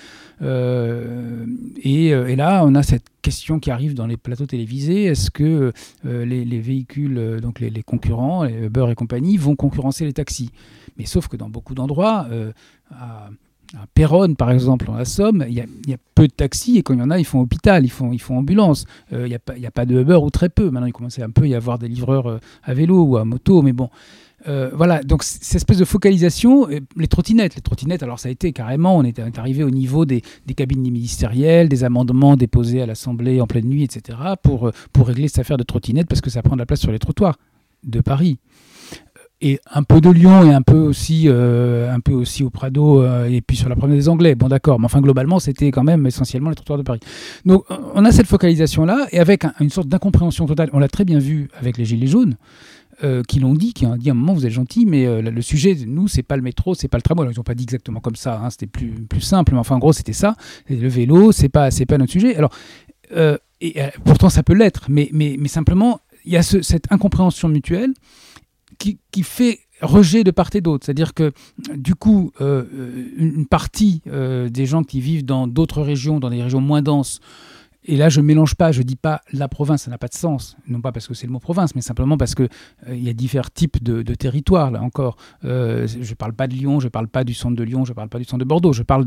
Et, 0.42 2.36
là, 2.38 2.64
on 2.66 2.74
a 2.74 2.84
cette 2.84 3.08
question 3.22 3.60
qui 3.60 3.70
arrive 3.70 3.96
dans 3.96 4.08
les 4.08 4.16
plateaux 4.16 4.46
télévisés. 4.46 5.04
Est-ce 5.04 5.30
que 5.30 5.74
les, 6.06 6.46
les, 6.46 6.60
véhicules, 6.62 7.42
donc 7.42 7.60
les, 7.60 7.84
concurrents, 7.84 8.46
Uber 8.46 8.88
et 8.92 8.96
compagnie, 8.96 9.36
vont 9.36 9.58
concurrencer 9.58 10.06
les 10.06 10.14
taxis? 10.14 10.52
Mais 10.98 11.06
sauf 11.06 11.28
que 11.28 11.36
dans 11.36 11.50
beaucoup 11.50 11.76
d'endroits, 11.76 12.28
à 13.76 13.86
Péronne, 13.94 14.36
par 14.36 14.50
exemple, 14.50 14.90
en 14.90 15.04
Somme, 15.06 15.46
il 15.48 15.54
y, 15.54 15.62
a, 15.62 15.98
peu 16.16 16.28
de 16.28 16.34
taxis 16.34 16.78
et 16.78 16.84
quand 16.84 16.94
il 16.94 17.00
y 17.00 17.04
en 17.04 17.12
a, 17.12 17.20
ils 17.20 17.26
font 17.26 17.40
hôpital, 17.40 17.86
ils 17.86 17.90
font, 17.90 18.12
ambulance. 18.32 18.86
Euh, 19.14 19.28
il 19.28 19.60
n'y 19.60 19.66
a, 19.68 19.72
pas 19.72 19.86
de 19.86 20.02
Uber 20.02 20.16
ou 20.16 20.30
très 20.32 20.50
peu. 20.50 20.72
Maintenant, 20.72 20.88
il 20.88 20.94
commence 20.94 21.20
à 21.20 21.26
un 21.26 21.30
peu 21.30 21.48
y 21.48 21.54
avoir 21.54 21.78
des 21.78 21.88
livreurs 21.88 22.28
euh, 22.28 22.38
à 22.64 22.74
vélo 22.74 23.04
ou 23.04 23.18
à 23.18 23.26
moto, 23.26 23.62
mais 23.62 23.74
bon. 23.74 23.90
Euh, 24.48 24.72
voilà, 24.74 25.04
donc 25.04 25.24
cette 25.24 25.56
espèce 25.56 25.78
de 25.78 25.86
focalisation, 25.86 26.68
les 26.96 27.08
trottinettes, 27.08 27.56
les 27.56 27.62
trottinettes, 27.62 28.04
alors 28.04 28.20
ça 28.20 28.30
a 28.30 28.32
été 28.32 28.54
carrément, 28.54 28.96
on 28.96 29.04
est, 29.04 29.20
arrivé 29.38 29.66
au 29.66 29.70
niveau 29.70 30.06
des, 30.06 30.22
des, 30.48 30.54
cabines 30.54 30.82
ministérielles, 30.82 31.68
des 31.68 31.84
amendements 31.84 32.38
déposés 32.38 32.82
à 32.82 32.86
l'Assemblée 32.86 33.42
en 33.42 33.48
pleine 33.48 33.66
nuit, 33.66 33.84
etc., 33.84 34.18
pour 34.40 34.72
régler 35.06 35.28
cette 35.28 35.40
affaire 35.40 35.58
de 35.58 35.64
trottinettes 35.64 36.08
parce 36.08 36.22
que 36.22 36.30
ça 36.30 36.42
prend 36.42 36.56
de 36.56 36.60
la 36.62 36.66
place 36.66 36.80
sur 36.80 36.94
les 36.94 37.00
trottoirs 37.00 37.36
de 37.84 38.00
Paris 38.00 38.40
et 39.42 39.60
un 39.72 39.84
peu 39.84 40.02
de 40.02 40.10
Lyon 40.10 40.50
et 40.50 40.54
un 40.54 40.62
peu 40.62 40.78
aussi, 40.78 41.26
euh, 41.28 41.94
un 41.94 42.00
peu 42.00 42.12
aussi 42.14 42.44
au 42.44 42.50
Prado 42.50 43.02
euh, 43.02 43.26
et 43.26 43.42
puis 43.42 43.56
sur 43.56 43.70
la 43.70 43.76
première 43.76 43.96
des 43.96 44.10
Anglais. 44.10 44.36
Bon, 44.36 44.50
d'accord, 44.50 44.80
mais 44.80 44.86
enfin 44.86 45.02
globalement, 45.02 45.40
c'était 45.40 45.72
quand 45.72 45.84
même 45.84 46.06
essentiellement 46.06 46.50
les 46.50 46.56
trottoirs 46.56 46.78
de 46.78 46.84
Paris. 46.84 47.00
Donc, 47.46 47.64
on 47.96 48.04
a 48.04 48.12
cette 48.12 48.28
focalisation 48.28 48.86
là 48.86 49.08
et 49.12 49.20
avec 49.20 49.46
une 49.60 49.70
sorte 49.70 49.88
d'incompréhension 49.88 50.46
totale. 50.46 50.70
On 50.74 50.80
l'a 50.80 50.90
très 50.90 51.06
bien 51.06 51.20
vu 51.20 51.50
avec 51.58 51.78
les 51.78 51.86
gilets 51.86 52.08
jaunes. 52.08 52.36
Euh, 53.02 53.24
qui 53.24 53.40
l'ont 53.40 53.54
dit, 53.54 53.72
qui 53.72 53.86
ont 53.86 53.96
dit 53.96 54.10
à 54.10 54.12
un 54.12 54.16
moment 54.16 54.34
vous 54.34 54.46
êtes 54.46 54.52
gentil, 54.52 54.86
mais 54.86 55.22
le 55.22 55.42
sujet, 55.42 55.74
nous, 55.88 56.10
c'est 56.10 56.22
pas 56.22 56.36
le 56.36 56.42
métro, 56.42 56.76
c'est 56.76 56.90
pas 56.90 56.98
le 56.98 57.02
tramway. 57.02 57.30
ils 57.32 57.38
n'ont 57.38 57.44
pas 57.44 57.56
dit 57.56 57.64
exactement 57.64 58.02
comme 58.02 58.18
ça, 58.18 58.42
hein, 58.44 58.50
c'était 58.50 58.68
plus, 58.68 58.90
plus 58.90 59.22
simple, 59.22 59.54
mais 59.54 59.60
enfin 59.60 59.76
en 59.76 59.80
gros 59.80 59.94
c'était 59.94 60.12
ça. 60.12 60.36
Le 60.70 60.90
vélo, 60.90 61.32
c'est 61.32 61.48
pas, 61.48 61.70
pas 61.88 61.98
notre 61.98 62.12
sujet. 62.12 62.36
Alors, 62.36 62.52
et 63.62 63.76
pourtant 64.04 64.28
ça 64.28 64.44
peut 64.44 64.54
l'être, 64.54 64.88
mais, 64.90 65.10
mais 65.14 65.48
simplement 65.48 66.02
il 66.26 66.34
y 66.34 66.38
a 66.38 66.44
cette 66.44 66.92
incompréhension 66.92 67.48
mutuelle 67.48 67.94
qui, 68.80 69.24
fait 69.24 69.60
rejet 69.82 70.24
de 70.24 70.32
part 70.32 70.50
et 70.54 70.62
d'autre. 70.62 70.86
C'est-à-dire 70.86 71.14
que, 71.14 71.32
du 71.76 71.96
coup, 71.96 72.32
euh, 72.42 72.64
une 73.18 73.46
partie 73.46 74.02
euh, 74.08 74.50
des 74.50 74.66
gens 74.66 74.84
qui 74.84 75.02
vivent 75.02 75.26
dans 75.26 75.48
d'autres 75.48 75.82
régions, 75.82 76.20
dans 76.20 76.30
des 76.30 76.42
régions 76.42 76.62
moins 76.62 76.82
denses, 76.82 77.20
et 77.90 77.98
là, 77.98 78.08
je 78.08 78.22
ne 78.22 78.26
mélange 78.26 78.54
pas, 78.54 78.72
je 78.72 78.80
ne 78.80 78.84
dis 78.84 78.96
pas 78.96 79.22
la 79.34 79.48
province, 79.48 79.84
ça 79.84 79.92
n'a 79.92 79.98
pas 79.98 80.08
de 80.08 80.14
sens. 80.14 80.56
Non 80.68 80.80
pas 80.80 80.92
parce 80.92 81.08
que 81.08 81.16
c'est 81.16 81.26
le 81.26 81.34
mot 81.34 81.40
province, 81.40 81.74
mais 81.74 81.82
simplement 81.82 82.18
parce 82.18 82.36
qu'il 82.36 82.50
euh, 82.88 82.96
y 82.96 83.10
a 83.10 83.14
différents 83.14 83.50
types 83.52 83.84
de, 83.84 84.04
territoires, 84.14 84.70
là 84.70 84.84
encore. 84.84 85.18
Euh, 85.44 85.88
je 85.88 86.08
ne 86.08 86.16
parle 86.16 86.34
pas 86.34 86.48
de 86.48 86.54
Lyon, 86.54 86.80
je 86.80 86.86
ne 86.86 86.90
parle 86.90 87.08
pas 87.08 87.24
du 87.24 87.34
centre 87.34 87.56
de 87.56 87.64
Lyon, 87.64 87.86
je 87.86 87.92
ne 87.92 87.96
parle 87.96 88.10
pas 88.10 88.20
du 88.20 88.26
centre 88.26 88.44
de 88.44 88.48
Bordeaux. 88.48 88.74
Je 88.74 88.84
parle 88.84 89.06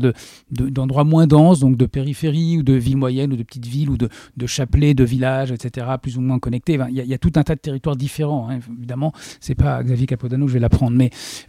d'endroits 0.51 1.05
de, 1.05 1.09
moins 1.09 1.27
denses, 1.27 1.61
donc 1.61 1.77
de 1.77 1.85
périphérie, 1.85 2.57
ou 2.57 2.63
de 2.63 2.73
villes 2.73 2.97
moyennes, 2.97 3.31
ou 3.31 3.37
de 3.37 3.43
petites 3.43 3.65
villes, 3.65 3.89
ou 3.89 3.95
de, 3.95 4.09
de 4.35 4.47
chapelets, 4.47 4.93
de 4.93 5.05
villages, 5.05 5.53
etc., 5.53 5.87
plus 6.01 6.17
ou 6.17 6.21
moins 6.21 6.39
connectés. 6.39 6.77
Il 6.89 6.95
y, 6.95 7.13
a, 7.13 7.17
tout 7.17 7.31
un 7.35 7.43
tas 7.43 7.55
de 7.55 7.61
territoires 7.61 7.95
différents, 7.95 8.49
hein, 8.49 8.59
évidemment. 8.77 9.13
C'est 9.39 9.55
pas 9.55 9.81
Xavier 9.81 10.07
Capodano, 10.07 10.45
je 10.47 10.53
vais 10.53 10.59
l'apprendre. 10.59 11.01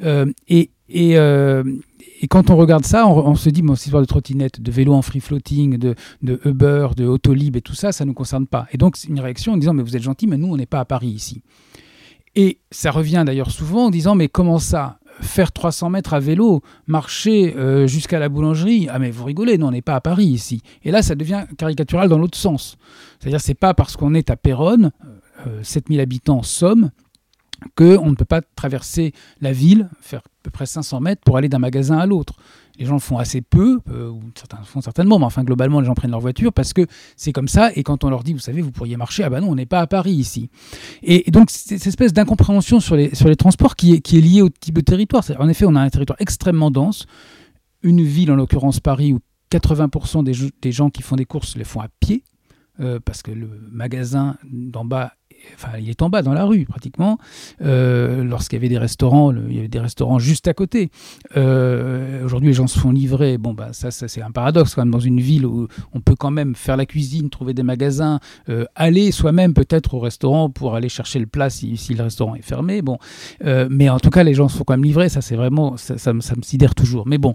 Euh, 0.02 0.30
et, 0.46 0.70
et, 0.88 1.16
et 2.24 2.26
quand 2.26 2.48
on 2.48 2.56
regarde 2.56 2.86
ça, 2.86 3.06
on, 3.06 3.34
se 3.34 3.50
dit, 3.50 3.60
bon, 3.60 3.74
cette 3.74 3.86
histoire 3.86 4.02
de 4.02 4.06
trottinette, 4.06 4.60
de 4.60 4.70
vélo 4.70 4.94
en 4.94 5.02
free 5.02 5.20
floating, 5.20 5.76
de, 5.76 5.94
Uber, 6.22 6.88
de 6.96 7.04
Autolib 7.04 7.56
et 7.56 7.60
tout 7.60 7.74
ça, 7.74 7.92
ça 7.92 8.04
ne 8.04 8.08
nous 8.08 8.14
concerne 8.14 8.46
pas. 8.46 8.66
Et 8.72 8.78
donc, 8.78 8.96
c'est 8.96 9.08
une 9.08 9.20
réaction 9.20 9.52
en 9.52 9.56
disant, 9.58 9.74
mais 9.74 9.82
vous 9.82 9.94
êtes 9.94 10.02
gentil, 10.02 10.26
mais 10.26 10.38
nous, 10.38 10.48
on 10.48 10.56
n'est 10.56 10.64
pas 10.64 10.80
à 10.80 10.86
Paris 10.86 11.08
ici. 11.08 11.42
Et 12.34 12.60
ça 12.70 12.90
revient 12.90 13.24
d'ailleurs 13.26 13.50
souvent 13.50 13.86
en 13.86 13.90
disant, 13.90 14.14
mais 14.14 14.28
comment 14.28 14.58
ça 14.58 14.98
Faire 15.20 15.52
300 15.52 15.90
mètres 15.90 16.14
à 16.14 16.18
vélo, 16.18 16.62
marcher 16.86 17.54
euh, 17.56 17.86
jusqu'à 17.86 18.18
la 18.18 18.28
boulangerie, 18.28 18.88
ah 18.90 18.98
mais 18.98 19.12
vous 19.12 19.24
rigolez, 19.24 19.58
nous 19.58 19.66
on 19.66 19.70
n'est 19.70 19.82
pas 19.82 19.94
à 19.94 20.00
Paris 20.00 20.24
ici. 20.24 20.60
Et 20.82 20.90
là, 20.90 21.02
ça 21.02 21.14
devient 21.14 21.44
caricatural 21.56 22.08
dans 22.08 22.18
l'autre 22.18 22.38
sens. 22.38 22.78
C'est-à-dire, 23.20 23.40
c'est 23.40 23.54
pas 23.54 23.74
parce 23.74 23.96
qu'on 23.96 24.14
est 24.14 24.30
à 24.30 24.36
Péronne, 24.36 24.90
7000 25.62 26.00
euh, 26.00 26.02
habitants 26.02 26.42
Somme, 26.42 26.90
qu'on 27.76 28.10
ne 28.10 28.14
peut 28.14 28.24
pas 28.24 28.40
traverser 28.42 29.12
la 29.40 29.52
ville, 29.52 29.88
faire 30.00 30.20
à 30.20 30.30
peu 30.42 30.50
près 30.50 30.66
500 30.66 31.00
mètres 31.00 31.22
pour 31.24 31.36
aller 31.36 31.48
d'un 31.48 31.58
magasin 31.58 31.98
à 31.98 32.06
l'autre. 32.06 32.34
Les 32.78 32.86
gens 32.86 32.94
le 32.94 33.00
font 33.00 33.18
assez 33.18 33.40
peu, 33.40 33.80
euh, 33.90 34.10
ou 34.10 34.20
certains 34.34 34.62
font 34.64 34.80
certainement, 34.80 35.18
mais 35.18 35.24
enfin 35.24 35.44
globalement 35.44 35.80
les 35.80 35.86
gens 35.86 35.94
prennent 35.94 36.10
leur 36.10 36.20
voiture 36.20 36.52
parce 36.52 36.72
que 36.72 36.86
c'est 37.16 37.32
comme 37.32 37.46
ça. 37.48 37.70
Et 37.76 37.82
quand 37.82 38.02
on 38.04 38.10
leur 38.10 38.24
dit, 38.24 38.32
vous 38.32 38.40
savez, 38.40 38.62
vous 38.62 38.72
pourriez 38.72 38.96
marcher, 38.96 39.22
ah 39.22 39.30
ben 39.30 39.40
non, 39.40 39.50
on 39.50 39.54
n'est 39.54 39.66
pas 39.66 39.80
à 39.80 39.86
Paris 39.86 40.12
ici. 40.12 40.50
Et, 41.02 41.30
donc 41.30 41.50
cette 41.50 41.86
espèce 41.86 42.12
d'incompréhension 42.12 42.80
sur 42.80 42.96
les, 42.96 43.14
sur 43.14 43.28
les 43.28 43.36
transports 43.36 43.76
qui 43.76 43.94
est, 43.94 44.00
qui 44.00 44.18
est 44.18 44.20
liée 44.20 44.42
au 44.42 44.48
type 44.48 44.74
de 44.74 44.80
territoire. 44.80 45.24
En 45.38 45.48
effet, 45.48 45.66
on 45.66 45.76
a 45.76 45.80
un 45.80 45.90
territoire 45.90 46.20
extrêmement 46.20 46.70
dense, 46.70 47.06
une 47.82 48.02
ville 48.02 48.32
en 48.32 48.36
l'occurrence 48.36 48.80
Paris 48.80 49.12
où 49.12 49.20
80% 49.52 50.24
des, 50.24 50.32
des 50.60 50.72
gens 50.72 50.90
qui 50.90 51.02
font 51.02 51.16
des 51.16 51.26
courses 51.26 51.56
les 51.56 51.64
font 51.64 51.80
à 51.80 51.88
pied. 52.00 52.24
Euh, 52.80 52.98
parce 52.98 53.22
que 53.22 53.30
le 53.30 53.48
magasin 53.70 54.36
d'en 54.42 54.84
bas 54.84 55.12
enfin, 55.54 55.78
il 55.78 55.88
est 55.88 56.02
en 56.02 56.10
bas 56.10 56.22
dans 56.22 56.32
la 56.32 56.44
rue 56.44 56.64
pratiquement. 56.64 57.18
Euh, 57.62 58.24
lorsqu'il 58.24 58.56
y 58.56 58.60
avait 58.60 58.68
des 58.68 58.78
restaurants, 58.78 59.32
il 59.32 59.54
y 59.54 59.58
avait 59.58 59.68
des 59.68 59.80
restaurants 59.80 60.18
juste 60.18 60.48
à 60.48 60.54
côté. 60.54 60.90
Euh, 61.36 62.24
aujourd'hui, 62.24 62.48
les 62.48 62.54
gens 62.54 62.66
se 62.66 62.78
font 62.78 62.90
livrer. 62.90 63.38
Bon, 63.38 63.54
bah, 63.54 63.68
ça, 63.72 63.90
ça 63.90 64.08
c'est 64.08 64.22
un 64.22 64.30
paradoxe 64.30 64.74
quand 64.74 64.82
même 64.82 64.92
dans 64.92 65.00
une 65.00 65.20
ville 65.20 65.46
où 65.46 65.68
on 65.92 66.00
peut 66.00 66.16
quand 66.16 66.30
même 66.30 66.54
faire 66.54 66.76
la 66.76 66.86
cuisine, 66.86 67.30
trouver 67.30 67.54
des 67.54 67.62
magasins, 67.62 68.20
euh, 68.48 68.64
aller 68.74 69.12
soi-même 69.12 69.54
peut-être 69.54 69.94
au 69.94 70.00
restaurant 70.00 70.50
pour 70.50 70.74
aller 70.74 70.88
chercher 70.88 71.18
le 71.18 71.26
plat 71.26 71.50
si, 71.50 71.76
le 71.96 72.02
restaurant 72.02 72.34
est 72.34 72.42
fermé. 72.42 72.82
Bon, 72.82 72.98
mais 73.42 73.88
en 73.88 73.98
tout 73.98 74.10
cas, 74.10 74.22
les 74.22 74.34
gens 74.34 74.48
se 74.48 74.56
font 74.56 74.64
quand 74.64 74.74
même 74.74 74.84
livrer. 74.84 75.08
Ça, 75.08 75.20
c'est 75.20 75.36
vraiment, 75.36 75.76
ça, 75.76 76.12
me 76.12 76.20
sidère 76.42 76.74
toujours. 76.74 77.06
Mais 77.06 77.18
bon, 77.18 77.34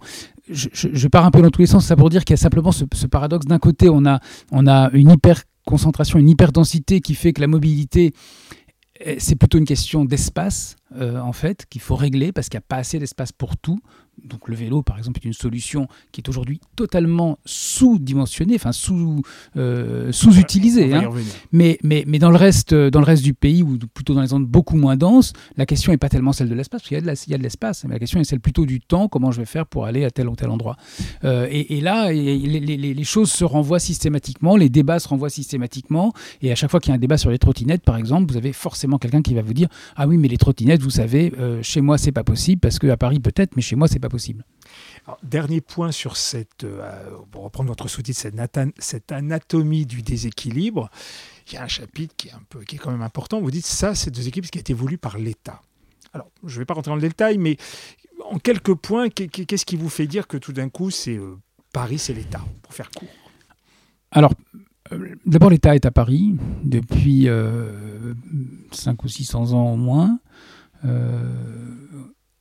je, 0.49 0.67
je, 0.73 1.07
pars 1.07 1.25
un 1.25 1.31
peu 1.31 1.41
dans 1.41 1.49
tous 1.49 1.61
les 1.61 1.67
sens, 1.67 1.85
ça 1.85 1.95
pour 1.95 2.09
dire 2.09 2.25
qu'il 2.25 2.33
y 2.33 2.39
a 2.39 2.41
simplement 2.41 2.71
ce, 2.71 2.85
ce 2.93 3.07
paradoxe. 3.07 3.45
D'un 3.45 3.59
côté, 3.59 3.89
on 3.89 4.05
a, 4.05 4.19
on 4.51 4.67
a 4.67 4.89
une 4.93 5.11
hyper 5.11 5.43
concentration, 5.69 6.17
une 6.17 6.29
hyperdensité 6.29 6.99
qui 6.99 7.13
fait 7.13 7.31
que 7.31 7.41
la 7.41 7.47
mobilité, 7.47 8.13
eh, 8.99 9.19
c'est 9.19 9.35
plutôt 9.35 9.59
une 9.59 9.65
question 9.65 10.03
d'espace, 10.03 10.75
euh, 10.95 11.19
en 11.19 11.31
fait, 11.31 11.67
qu'il 11.69 11.81
faut 11.81 11.95
régler 11.95 12.31
parce 12.31 12.49
qu'il 12.49 12.57
n'y 12.57 12.63
a 12.63 12.67
pas 12.67 12.77
assez 12.77 12.97
d'espace 12.97 13.31
pour 13.31 13.55
tout. 13.55 13.79
Donc 14.25 14.47
le 14.47 14.55
vélo, 14.55 14.81
par 14.81 14.97
exemple, 14.97 15.19
est 15.23 15.25
une 15.25 15.33
solution 15.33 15.87
qui 16.11 16.21
est 16.21 16.29
aujourd'hui 16.29 16.59
totalement 16.75 17.39
sous-dimensionnée, 17.45 18.55
enfin 18.55 18.71
sous, 18.71 19.21
euh, 19.57 20.11
sous-utilisée. 20.11 20.93
Hein. 20.93 21.09
Mais, 21.51 21.77
mais, 21.83 22.03
mais 22.07 22.19
dans, 22.19 22.31
le 22.31 22.37
reste, 22.37 22.73
dans 22.73 22.99
le 22.99 23.05
reste 23.05 23.23
du 23.23 23.33
pays, 23.33 23.63
ou 23.63 23.77
plutôt 23.93 24.13
dans 24.13 24.21
les 24.21 24.27
zones 24.27 24.45
beaucoup 24.45 24.77
moins 24.77 24.95
denses, 24.95 25.33
la 25.57 25.65
question 25.65 25.91
n'est 25.91 25.97
pas 25.97 26.09
tellement 26.09 26.33
celle 26.33 26.49
de 26.49 26.55
l'espace, 26.55 26.81
parce 26.81 26.89
qu'il 26.89 27.31
y 27.31 27.33
a 27.33 27.37
de 27.37 27.43
l'espace, 27.43 27.83
mais 27.85 27.93
la 27.93 27.99
question 27.99 28.19
est 28.19 28.23
celle 28.23 28.39
plutôt 28.39 28.65
du 28.65 28.79
temps, 28.79 29.07
comment 29.07 29.31
je 29.31 29.39
vais 29.39 29.45
faire 29.45 29.65
pour 29.65 29.85
aller 29.85 30.05
à 30.05 30.11
tel 30.11 30.27
ou 30.29 30.35
tel 30.35 30.49
endroit. 30.49 30.77
Euh, 31.23 31.47
et, 31.49 31.81
là, 31.81 32.11
les, 32.11 32.37
les, 32.37 32.77
les, 32.77 33.03
choses 33.03 33.31
se 33.31 33.43
renvoient 33.43 33.79
systématiquement, 33.79 34.55
les 34.55 34.69
débats 34.69 34.99
se 34.99 35.07
renvoient 35.07 35.29
systématiquement, 35.29 36.13
et 36.41 36.51
à 36.51 36.55
chaque 36.55 36.71
fois 36.71 36.79
qu'il 36.79 36.89
y 36.89 36.93
a 36.93 36.95
un 36.95 36.99
débat 36.99 37.17
sur 37.17 37.29
les 37.29 37.39
trottinettes, 37.39 37.83
par 37.83 37.97
exemple, 37.97 38.31
vous 38.31 38.37
avez 38.37 38.53
forcément 38.53 38.97
quelqu'un 38.97 39.21
qui 39.21 39.33
va 39.33 39.41
vous 39.41 39.53
dire, 39.53 39.67
ah 39.95 40.07
oui, 40.07 40.17
mais 40.17 40.27
les 40.27 40.37
trottinettes, 40.37 40.81
vous 40.81 40.89
savez, 40.89 41.33
euh, 41.39 41.61
chez 41.63 41.81
moi, 41.81 41.97
c'est 41.97 42.11
pas 42.11 42.23
possible, 42.23 42.59
parce 42.59 42.79
qu'à 42.79 42.97
Paris 42.97 43.19
peut-être, 43.19 43.55
mais 43.55 43.61
chez 43.61 43.75
moi, 43.75 43.87
c'est 43.87 43.99
pas 43.99 44.08
possible. 44.09 44.45
dernier 45.23 45.61
point 45.61 45.91
sur 45.91 46.17
cette, 46.17 46.63
euh, 46.63 47.11
pour 47.31 47.43
reprendre 47.43 47.69
votre 47.69 47.87
sous-titre, 47.87 48.19
cette, 48.79 49.11
anatomie 49.11 49.85
du 49.85 50.01
déséquilibre. 50.01 50.89
Il 51.47 51.53
y 51.53 51.57
a 51.57 51.63
un 51.63 51.67
chapitre 51.67 52.13
qui 52.17 52.27
est, 52.27 52.33
un 52.33 52.41
peu, 52.49 52.63
qui 52.63 52.75
est 52.75 52.79
quand 52.79 52.91
même 52.91 53.01
important. 53.01 53.41
Vous 53.41 53.51
dites 53.51 53.65
ça, 53.65 53.95
c'est 53.95 54.11
deux 54.11 54.27
équipes 54.27 54.45
qui 54.49 54.59
a 54.59 54.61
été 54.61 54.73
voulu 54.73 54.97
par 54.97 55.17
l'État. 55.17 55.61
Alors, 56.13 56.29
je 56.43 56.55
ne 56.55 56.59
vais 56.59 56.65
pas 56.65 56.73
rentrer 56.73 56.89
dans 56.89 56.95
le 56.95 57.01
détail, 57.01 57.37
mais 57.37 57.57
en 58.25 58.39
quelques 58.39 58.75
points, 58.75 59.09
qu'est-ce 59.09 59.65
qui 59.65 59.75
vous 59.75 59.89
fait 59.89 60.07
dire 60.07 60.27
que 60.27 60.37
tout 60.37 60.53
d'un 60.53 60.69
coup, 60.69 60.91
c'est 60.91 61.17
euh, 61.17 61.37
Paris, 61.71 61.99
c'est 61.99 62.13
l'État, 62.13 62.41
pour 62.61 62.73
faire 62.73 62.89
court? 62.91 63.09
Alors, 64.11 64.33
euh, 64.91 65.15
d'abord, 65.25 65.49
l'État 65.49 65.75
est 65.75 65.85
à 65.85 65.91
Paris 65.91 66.35
depuis 66.63 67.27
5 68.71 69.03
ou 69.03 69.07
600 69.07 69.53
ans 69.53 69.73
au 69.73 69.77
moins. 69.77 70.19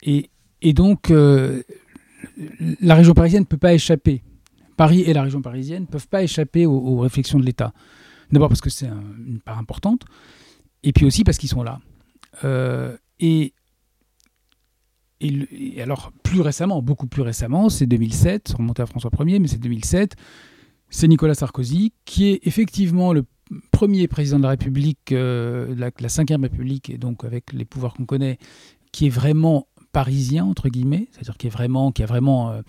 et, 0.03 0.31
et 0.63 0.73
donc, 0.73 1.11
euh, 1.11 1.63
la 2.81 2.95
région 2.95 3.15
parisienne 3.15 3.43
ne 3.43 3.47
peut 3.47 3.59
pas 3.59 3.75
échapper 3.75 4.23
Paris 4.77 5.03
et 5.03 5.13
la 5.13 5.23
région 5.23 5.43
parisienne 5.43 5.83
ne 5.83 5.87
peuvent 5.87 6.09
pas 6.09 6.23
échapper 6.23 6.67
aux, 6.67 6.99
réflexions 6.99 7.39
de 7.39 7.45
l'État. 7.45 7.73
D'abord 8.31 8.49
parce 8.49 8.61
que 8.61 8.71
c'est 8.71 8.87
une 8.87 9.41
part 9.41 9.59
importante, 9.59 10.05
et 10.83 10.93
puis 10.93 11.05
aussi 11.05 11.25
parce 11.25 11.39
qu'ils 11.39 11.49
sont 11.49 11.63
là. 11.63 11.81
et 13.21 13.55
et, 15.21 15.83
alors, 15.83 16.13
plus 16.23 16.41
récemment, 16.41 16.81
beaucoup 16.83 17.07
plus 17.07 17.23
récemment, 17.23 17.69
c'est 17.69 17.87
2007, 17.87 18.55
remonté 18.57 18.83
à 18.83 18.87
François 18.87 19.11
Ier, 19.21 19.39
mais 19.39 19.49
c'est 19.49 19.59
2007, 19.59 20.15
c'est 20.91 21.09
Nicolas 21.09 21.35
Sarkozy, 21.35 21.93
qui 22.05 22.29
est 22.29 22.47
effectivement 22.47 23.13
le 23.13 23.25
premier 23.71 24.07
président 24.09 24.39
de 24.39 24.45
la 24.45 24.51
République, 24.51 25.13
euh, 25.13 25.75
la, 25.77 25.91
la 25.99 26.09
Ve 26.09 26.43
République, 26.43 26.91
et 26.91 26.99
donc 26.99 27.25
avec 27.25 27.53
les 27.53 27.65
pouvoirs 27.65 27.95
qu'on 27.95 28.07
connaît, 28.07 28.39
qui 28.93 29.07
est 29.07 29.11
vraiment 29.11 29.67
parisien 29.99 30.45
entre 30.45 30.69
guillemets, 30.69 31.09
c'est-à-dire 31.11 31.37
qui 31.37 31.49
est 31.49 31.51
vraiment, 31.51 31.91
qui 31.91 32.05
a 32.05 32.07
vraiment, 32.07 32.51
euh, 32.51 32.61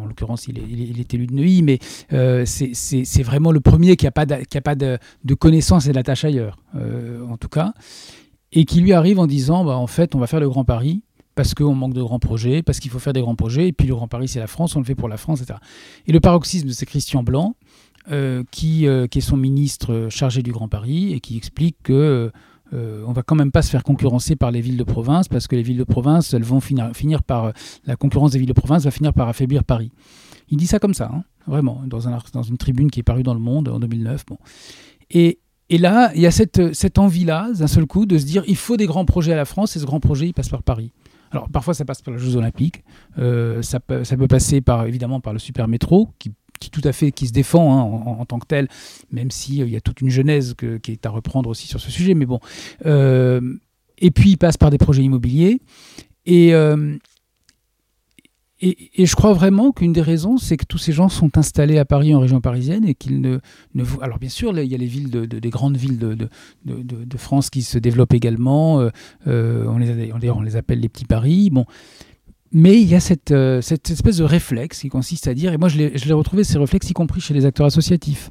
en 0.00 0.06
l'occurrence 0.06 0.46
il 0.46 0.56
est, 1.00 1.14
élu 1.14 1.26
de 1.26 1.34
Neuilly, 1.34 1.62
mais 1.62 1.80
euh, 2.12 2.44
c'est 2.46 3.22
vraiment 3.24 3.50
le 3.50 3.58
premier 3.58 3.96
qui 3.96 4.04
n'a 4.04 4.12
pas, 4.12 4.24
de, 4.24 4.36
qui 4.48 4.56
a 4.56 4.60
pas 4.60 4.76
de, 4.76 4.98
connaissances 5.36 5.88
et 5.88 5.92
d'attache 5.92 6.24
ailleurs, 6.24 6.58
en 6.74 7.36
tout 7.38 7.48
cas, 7.48 7.72
et 8.52 8.64
qui 8.64 8.80
lui 8.80 8.92
arrive 8.92 9.18
en 9.18 9.26
disant, 9.26 9.64
bah, 9.64 9.76
en 9.76 9.88
fait, 9.88 10.14
on 10.14 10.20
va 10.20 10.28
faire 10.28 10.38
le 10.38 10.48
Grand 10.48 10.64
Paris, 10.64 11.02
parce 11.34 11.54
qu'on 11.54 11.74
manque 11.74 11.92
de 11.92 12.02
grands 12.02 12.20
projets, 12.20 12.62
parce 12.62 12.78
qu'il 12.78 12.92
faut 12.92 13.00
faire 13.00 13.12
des 13.12 13.20
grands 13.20 13.34
projets, 13.34 13.66
et 13.66 13.72
puis 13.72 13.88
le 13.88 13.96
Grand 13.96 14.06
Paris 14.06 14.28
c'est 14.28 14.38
la 14.38 14.46
France, 14.46 14.76
on 14.76 14.78
le 14.78 14.84
fait 14.84 14.94
pour 14.94 15.08
la 15.08 15.16
France, 15.16 15.42
etc. 15.42 15.58
Et 16.06 16.12
le 16.12 16.20
paroxysme, 16.20 16.68
c'est 16.68 16.86
Christian 16.86 17.24
Blanc, 17.24 17.56
euh, 18.12 18.44
euh, 18.44 19.06
qui, 19.08 19.18
est 19.18 19.20
son 19.20 19.36
ministre 19.36 20.06
chargé 20.08 20.44
du 20.44 20.52
Grand 20.52 20.68
Paris, 20.68 21.12
et 21.12 21.18
qui 21.18 21.36
explique 21.36 21.78
que 21.82 22.30
euh, 22.72 23.04
on 23.06 23.12
va 23.12 23.22
quand 23.22 23.34
même 23.34 23.52
pas 23.52 23.62
se 23.62 23.70
faire 23.70 23.82
concurrencer 23.82 24.36
par 24.36 24.50
les 24.50 24.60
villes 24.60 24.76
de 24.76 24.84
province, 24.84 25.28
parce 25.28 25.46
que 25.46 25.56
les 25.56 25.62
villes 25.62 25.76
de 25.78 25.84
province, 25.84 26.34
elles 26.34 26.42
vont 26.42 26.60
finir, 26.60 26.90
finir 26.94 27.22
par... 27.22 27.52
La 27.84 27.96
concurrence 27.96 28.32
des 28.32 28.38
villes 28.38 28.48
de 28.48 28.52
province 28.52 28.84
va 28.84 28.90
finir 28.90 29.12
par 29.12 29.28
affaiblir 29.28 29.64
Paris. 29.64 29.92
Il 30.48 30.58
dit 30.58 30.66
ça 30.66 30.78
comme 30.78 30.94
ça, 30.94 31.10
hein, 31.12 31.24
vraiment, 31.46 31.82
dans, 31.86 32.08
un, 32.08 32.18
dans 32.32 32.42
une 32.42 32.58
tribune 32.58 32.90
qui 32.90 33.00
est 33.00 33.04
parue 33.04 33.22
dans 33.22 33.34
Le 33.34 33.40
Monde 33.40 33.68
en 33.68 33.78
2009. 33.78 34.26
Bon. 34.26 34.38
Et, 35.10 35.40
et 35.68 35.78
là, 35.78 36.12
il 36.14 36.20
y 36.20 36.26
a 36.26 36.30
cette, 36.30 36.74
cette 36.74 36.98
envie-là, 36.98 37.50
d'un 37.52 37.66
seul 37.66 37.86
coup, 37.86 38.06
de 38.06 38.18
se 38.18 38.24
dire 38.24 38.42
il 38.46 38.56
faut 38.56 38.76
des 38.76 38.86
grands 38.86 39.04
projets 39.04 39.32
à 39.32 39.36
la 39.36 39.44
France, 39.44 39.76
et 39.76 39.80
ce 39.80 39.86
grand 39.86 40.00
projet, 40.00 40.26
il 40.26 40.32
passe 40.32 40.48
par 40.48 40.62
Paris. 40.62 40.92
Alors 41.32 41.48
parfois 41.50 41.74
ça 41.74 41.84
passe 41.84 42.02
par 42.02 42.14
les 42.14 42.20
Jeux 42.20 42.36
Olympiques, 42.36 42.84
euh, 43.18 43.60
ça, 43.62 43.80
peut, 43.80 44.04
ça 44.04 44.16
peut 44.16 44.28
passer 44.28 44.60
par 44.60 44.86
évidemment 44.86 45.20
par 45.20 45.32
le 45.32 45.38
super 45.38 45.66
métro 45.66 46.10
qui, 46.18 46.32
qui 46.58 46.70
tout 46.70 46.82
à 46.84 46.92
fait 46.92 47.12
qui 47.12 47.26
se 47.26 47.32
défend 47.32 47.78
hein, 47.78 47.82
en, 48.18 48.24
tant 48.24 48.38
que 48.38 48.46
tel, 48.46 48.68
même 49.10 49.30
s'il 49.30 49.62
euh, 49.62 49.68
y 49.68 49.76
a 49.76 49.80
toute 49.80 50.00
une 50.00 50.10
genèse 50.10 50.54
qui 50.82 50.92
est 50.92 51.06
à 51.06 51.10
reprendre 51.10 51.48
aussi 51.48 51.66
sur 51.66 51.80
ce 51.80 51.90
sujet. 51.90 52.14
Mais 52.14 52.26
bon, 52.26 52.40
euh, 52.86 53.40
et 53.98 54.10
puis 54.10 54.30
il 54.30 54.36
passe 54.36 54.56
par 54.56 54.70
des 54.70 54.78
projets 54.78 55.02
immobiliers 55.02 55.60
et 56.26 56.54
et, 58.62 59.04
je 59.04 59.14
crois 59.14 59.34
vraiment 59.34 59.70
qu'une 59.70 59.92
des 59.92 60.00
raisons, 60.00 60.38
c'est 60.38 60.56
que 60.56 60.64
tous 60.64 60.78
ces 60.78 60.92
gens 60.92 61.10
sont 61.10 61.36
installés 61.36 61.76
à 61.76 61.84
Paris, 61.84 62.14
en 62.14 62.20
région 62.20 62.40
parisienne, 62.40 62.86
et 62.86 62.94
qu'ils 62.94 63.20
ne, 63.20 63.38
ne... 63.74 63.84
Alors 64.00 64.18
bien 64.18 64.30
sûr, 64.30 64.58
il 64.58 64.66
y 64.66 64.74
a 64.74 64.78
les 64.78 64.86
villes, 64.86 65.10
de, 65.10 65.26
des 65.26 65.50
grandes 65.50 65.76
villes 65.76 65.98
de, 65.98 66.14
de, 66.14 66.28
de, 66.64 67.16
France 67.18 67.50
qui 67.50 67.60
se 67.60 67.76
développent 67.76 68.14
également. 68.14 68.80
Euh, 68.80 68.88
euh, 69.26 69.66
on, 69.68 69.76
les, 69.76 70.30
on, 70.32 70.40
les 70.40 70.56
appelle 70.56 70.80
les 70.80 70.88
petits 70.88 71.04
Paris. 71.04 71.50
Bon. 71.50 71.66
Mais 72.52 72.80
il 72.80 72.88
y 72.88 72.94
a 72.94 73.00
cette, 73.00 73.32
euh, 73.32 73.60
cette 73.60 73.90
espèce 73.90 74.18
de 74.18 74.24
réflexe 74.24 74.80
qui 74.80 74.88
consiste 74.88 75.26
à 75.28 75.34
dire, 75.34 75.52
et 75.52 75.58
moi 75.58 75.68
je 75.68 75.78
l'ai 75.78 76.12
retrouvé 76.12 76.44
ces 76.44 76.58
réflexes, 76.58 76.88
y 76.90 76.92
compris 76.92 77.20
chez 77.20 77.34
les 77.34 77.44
acteurs 77.44 77.66
associatifs, 77.66 78.30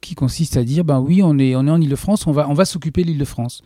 qui 0.00 0.14
consiste 0.14 0.56
à 0.56 0.62
dire, 0.62 0.84
ben 0.84 1.00
oui, 1.00 1.22
on 1.24 1.36
est, 1.38 1.56
on 1.56 1.66
est 1.66 1.70
en 1.70 1.80
Ile-de-France, 1.80 2.28
on 2.28 2.32
va, 2.32 2.48
on 2.48 2.54
va 2.54 2.64
s'occuper 2.64 3.02
de 3.02 3.08
l'Île-de-France. 3.08 3.62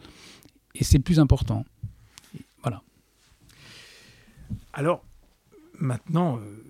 Et 0.75 0.83
c'est 0.83 0.97
le 0.97 1.03
plus 1.03 1.21
important. 1.21 1.67
Voilà. 2.63 2.81
Alors, 4.73 5.03
Maintenant, 5.81 6.37
euh, 6.37 6.63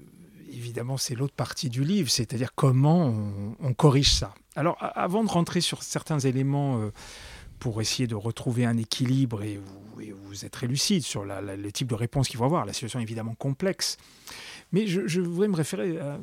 évidemment, 0.52 0.96
c'est 0.96 1.16
l'autre 1.16 1.34
partie 1.34 1.68
du 1.68 1.82
livre, 1.82 2.08
c'est-à-dire 2.08 2.54
comment 2.54 3.12
on, 3.60 3.74
corrige 3.74 4.12
ça. 4.12 4.34
Alors, 4.54 4.76
avant 4.80 5.24
de 5.24 5.28
rentrer 5.28 5.60
sur 5.60 5.82
certains 5.82 6.20
éléments 6.20 6.80
euh, 6.80 6.92
pour 7.58 7.80
essayer 7.80 8.06
de 8.06 8.14
retrouver 8.14 8.64
un 8.64 8.76
équilibre 8.76 9.42
et 9.42 9.60
vous 10.24 10.44
êtes 10.44 10.52
très 10.52 10.66
lucide 10.66 11.02
sur 11.02 11.24
le 11.24 11.70
type 11.70 11.88
de 11.88 11.94
réponse 11.94 12.28
qu'il 12.28 12.38
faut 12.38 12.44
avoir, 12.44 12.66
la 12.66 12.72
situation 12.72 13.00
est 13.00 13.02
évidemment 13.02 13.34
complexe. 13.34 13.96
Mais 14.72 14.86
je, 14.86 15.20
voudrais 15.20 15.48
me 15.48 15.56
référer 15.56 15.98
à, 15.98 16.18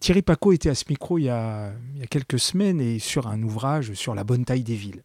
Thierry 0.00 0.22
Paco 0.22 0.52
était 0.52 0.68
à 0.68 0.74
ce 0.74 0.84
micro 0.88 1.18
il 1.18 1.24
y, 1.24 1.28
a, 1.28 1.72
quelques 2.10 2.38
semaines 2.38 2.80
et 2.80 2.98
sur 2.98 3.26
un 3.26 3.42
ouvrage 3.42 3.92
sur 3.94 4.14
la 4.14 4.24
bonne 4.24 4.44
taille 4.44 4.62
des 4.62 4.76
villes. 4.76 5.02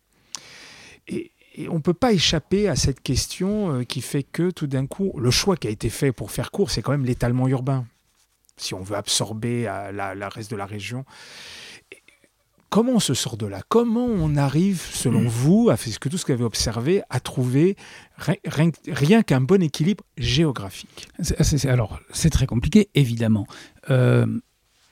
Et, 1.07 1.31
on 1.69 1.75
ne 1.75 1.79
peut 1.79 1.95
pas 1.95 2.13
échapper 2.13 2.67
à 2.67 2.75
cette 2.75 3.01
question 3.01 3.73
euh, 3.73 3.83
qui 3.83 4.01
fait 4.01 4.21
que 4.21 4.51
tout 4.51 4.67
d'un 4.67 4.85
coup, 4.85 5.11
le 5.17 5.31
choix 5.31 5.57
qui 5.57 5.65
a 5.65 5.71
été 5.71 5.89
fait 5.89 6.11
pour 6.11 6.29
faire 6.29 6.51
court, 6.51 6.69
c'est 6.69 6.83
quand 6.83 6.91
même 6.91 7.05
l'étalement 7.05 7.47
urbain. 7.47 7.87
Si 8.57 8.75
on 8.75 8.83
veut 8.83 8.95
absorber 8.95 9.63
la, 9.63 10.29
reste 10.29 10.51
de 10.51 10.55
la 10.55 10.67
région. 10.67 11.03
Comment 12.69 12.93
on 12.93 12.99
se 12.99 13.13
sort 13.13 13.37
de 13.37 13.45
là? 13.45 13.61
Comment 13.69 14.05
on 14.05 14.35
arrive, 14.35 14.81
selon 14.91 15.21
mm. 15.21 15.27
vous, 15.27 15.69
à 15.69 15.77
ce 15.77 15.99
que 15.99 16.09
tout 16.09 16.17
ce 16.17 16.25
que 16.25 16.33
vous 16.33 16.39
avez 16.39 16.45
observé, 16.45 17.01
à 17.09 17.19
trouver 17.19 17.77
rien, 18.17 19.21
qu'un 19.23 19.41
bon 19.41 19.61
équilibre 19.63 20.03
géographique? 20.17 21.07
Alors, 21.65 21.99
c'est 22.11 22.29
très 22.29 22.45
compliqué, 22.45 22.89
évidemment. 22.93 23.47
Euh, 23.89 24.25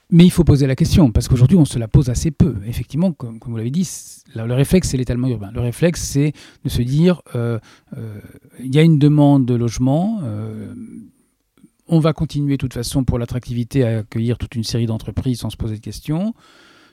mais 0.08 0.24
il 0.24 0.30
faut 0.30 0.44
poser 0.44 0.66
la 0.66 0.74
question, 0.76 1.10
parce 1.10 1.28
qu'aujourd'hui, 1.28 1.58
on 1.58 1.66
se 1.66 1.78
la 1.78 1.88
pose 1.88 2.08
assez 2.08 2.30
peu. 2.30 2.56
Effectivement, 2.66 3.12
comme, 3.12 3.38
vous 3.44 3.56
l'avez 3.56 3.70
dit, 3.70 3.86
le 4.34 4.54
réflexe, 4.54 4.88
c'est 4.88 4.96
l'étalement 4.96 5.28
urbain. 5.28 5.50
Le 5.52 5.60
réflexe, 5.60 6.02
c'est 6.02 6.32
de 6.64 6.70
se 6.70 6.80
dire, 6.80 7.20
euh, 7.34 7.58
euh, 7.96 8.20
il 8.60 8.74
y 8.74 8.78
a 8.78 8.82
une 8.82 8.98
demande 8.98 9.44
de 9.44 9.54
logement, 9.54 10.22
on 11.88 12.00
va 12.00 12.12
continuer 12.12 12.54
de 12.54 12.60
toute 12.60 12.74
façon 12.74 13.04
pour 13.04 13.18
l'attractivité 13.18 13.84
à 13.84 13.98
accueillir 13.98 14.38
toute 14.38 14.54
une 14.54 14.64
série 14.64 14.86
d'entreprises 14.86 15.40
sans 15.40 15.50
se 15.50 15.56
poser 15.56 15.76
de 15.76 15.80
questions. 15.80 16.34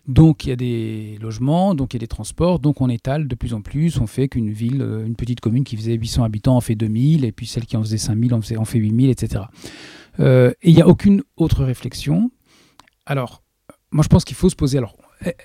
Donc 0.07 0.45
il 0.45 0.49
y 0.49 0.51
a 0.51 0.55
des 0.55 1.17
logements, 1.21 1.75
donc 1.75 1.93
il 1.93 1.97
y 1.97 1.99
a 1.99 2.05
des 2.05 2.07
transports, 2.07 2.59
donc 2.59 2.81
on 2.81 2.89
étale 2.89 3.27
de 3.27 3.35
plus 3.35 3.53
en 3.53 3.61
plus, 3.61 3.99
on 3.99 4.07
fait 4.07 4.27
qu'une 4.27 4.51
ville, 4.51 4.81
une 4.81 5.15
petite 5.15 5.39
commune 5.39 5.63
qui 5.63 5.77
faisait 5.77 5.93
800 5.93 6.23
habitants 6.23 6.57
en 6.57 6.61
fait 6.61 6.75
2000, 6.75 7.23
et 7.23 7.31
puis 7.31 7.47
celle 7.47 7.65
qui 7.65 7.77
en 7.77 7.81
faisait 7.81 7.97
5000 7.97 8.33
en 8.33 8.41
fait, 8.41 8.57
en 8.57 8.65
fait 8.65 8.79
8000, 8.79 9.09
etc. 9.09 9.45
et 10.19 10.53
il 10.63 10.75
n'y 10.75 10.81
a 10.81 10.87
aucune 10.87 11.23
autre 11.37 11.63
réflexion 11.63 12.31
alors, 13.05 13.43
moi 13.91 14.03
je 14.03 14.07
pense 14.07 14.23
qu'il 14.23 14.35
faut 14.35 14.49
se 14.49 14.55
poser. 14.55 14.77
Alors, 14.77 14.95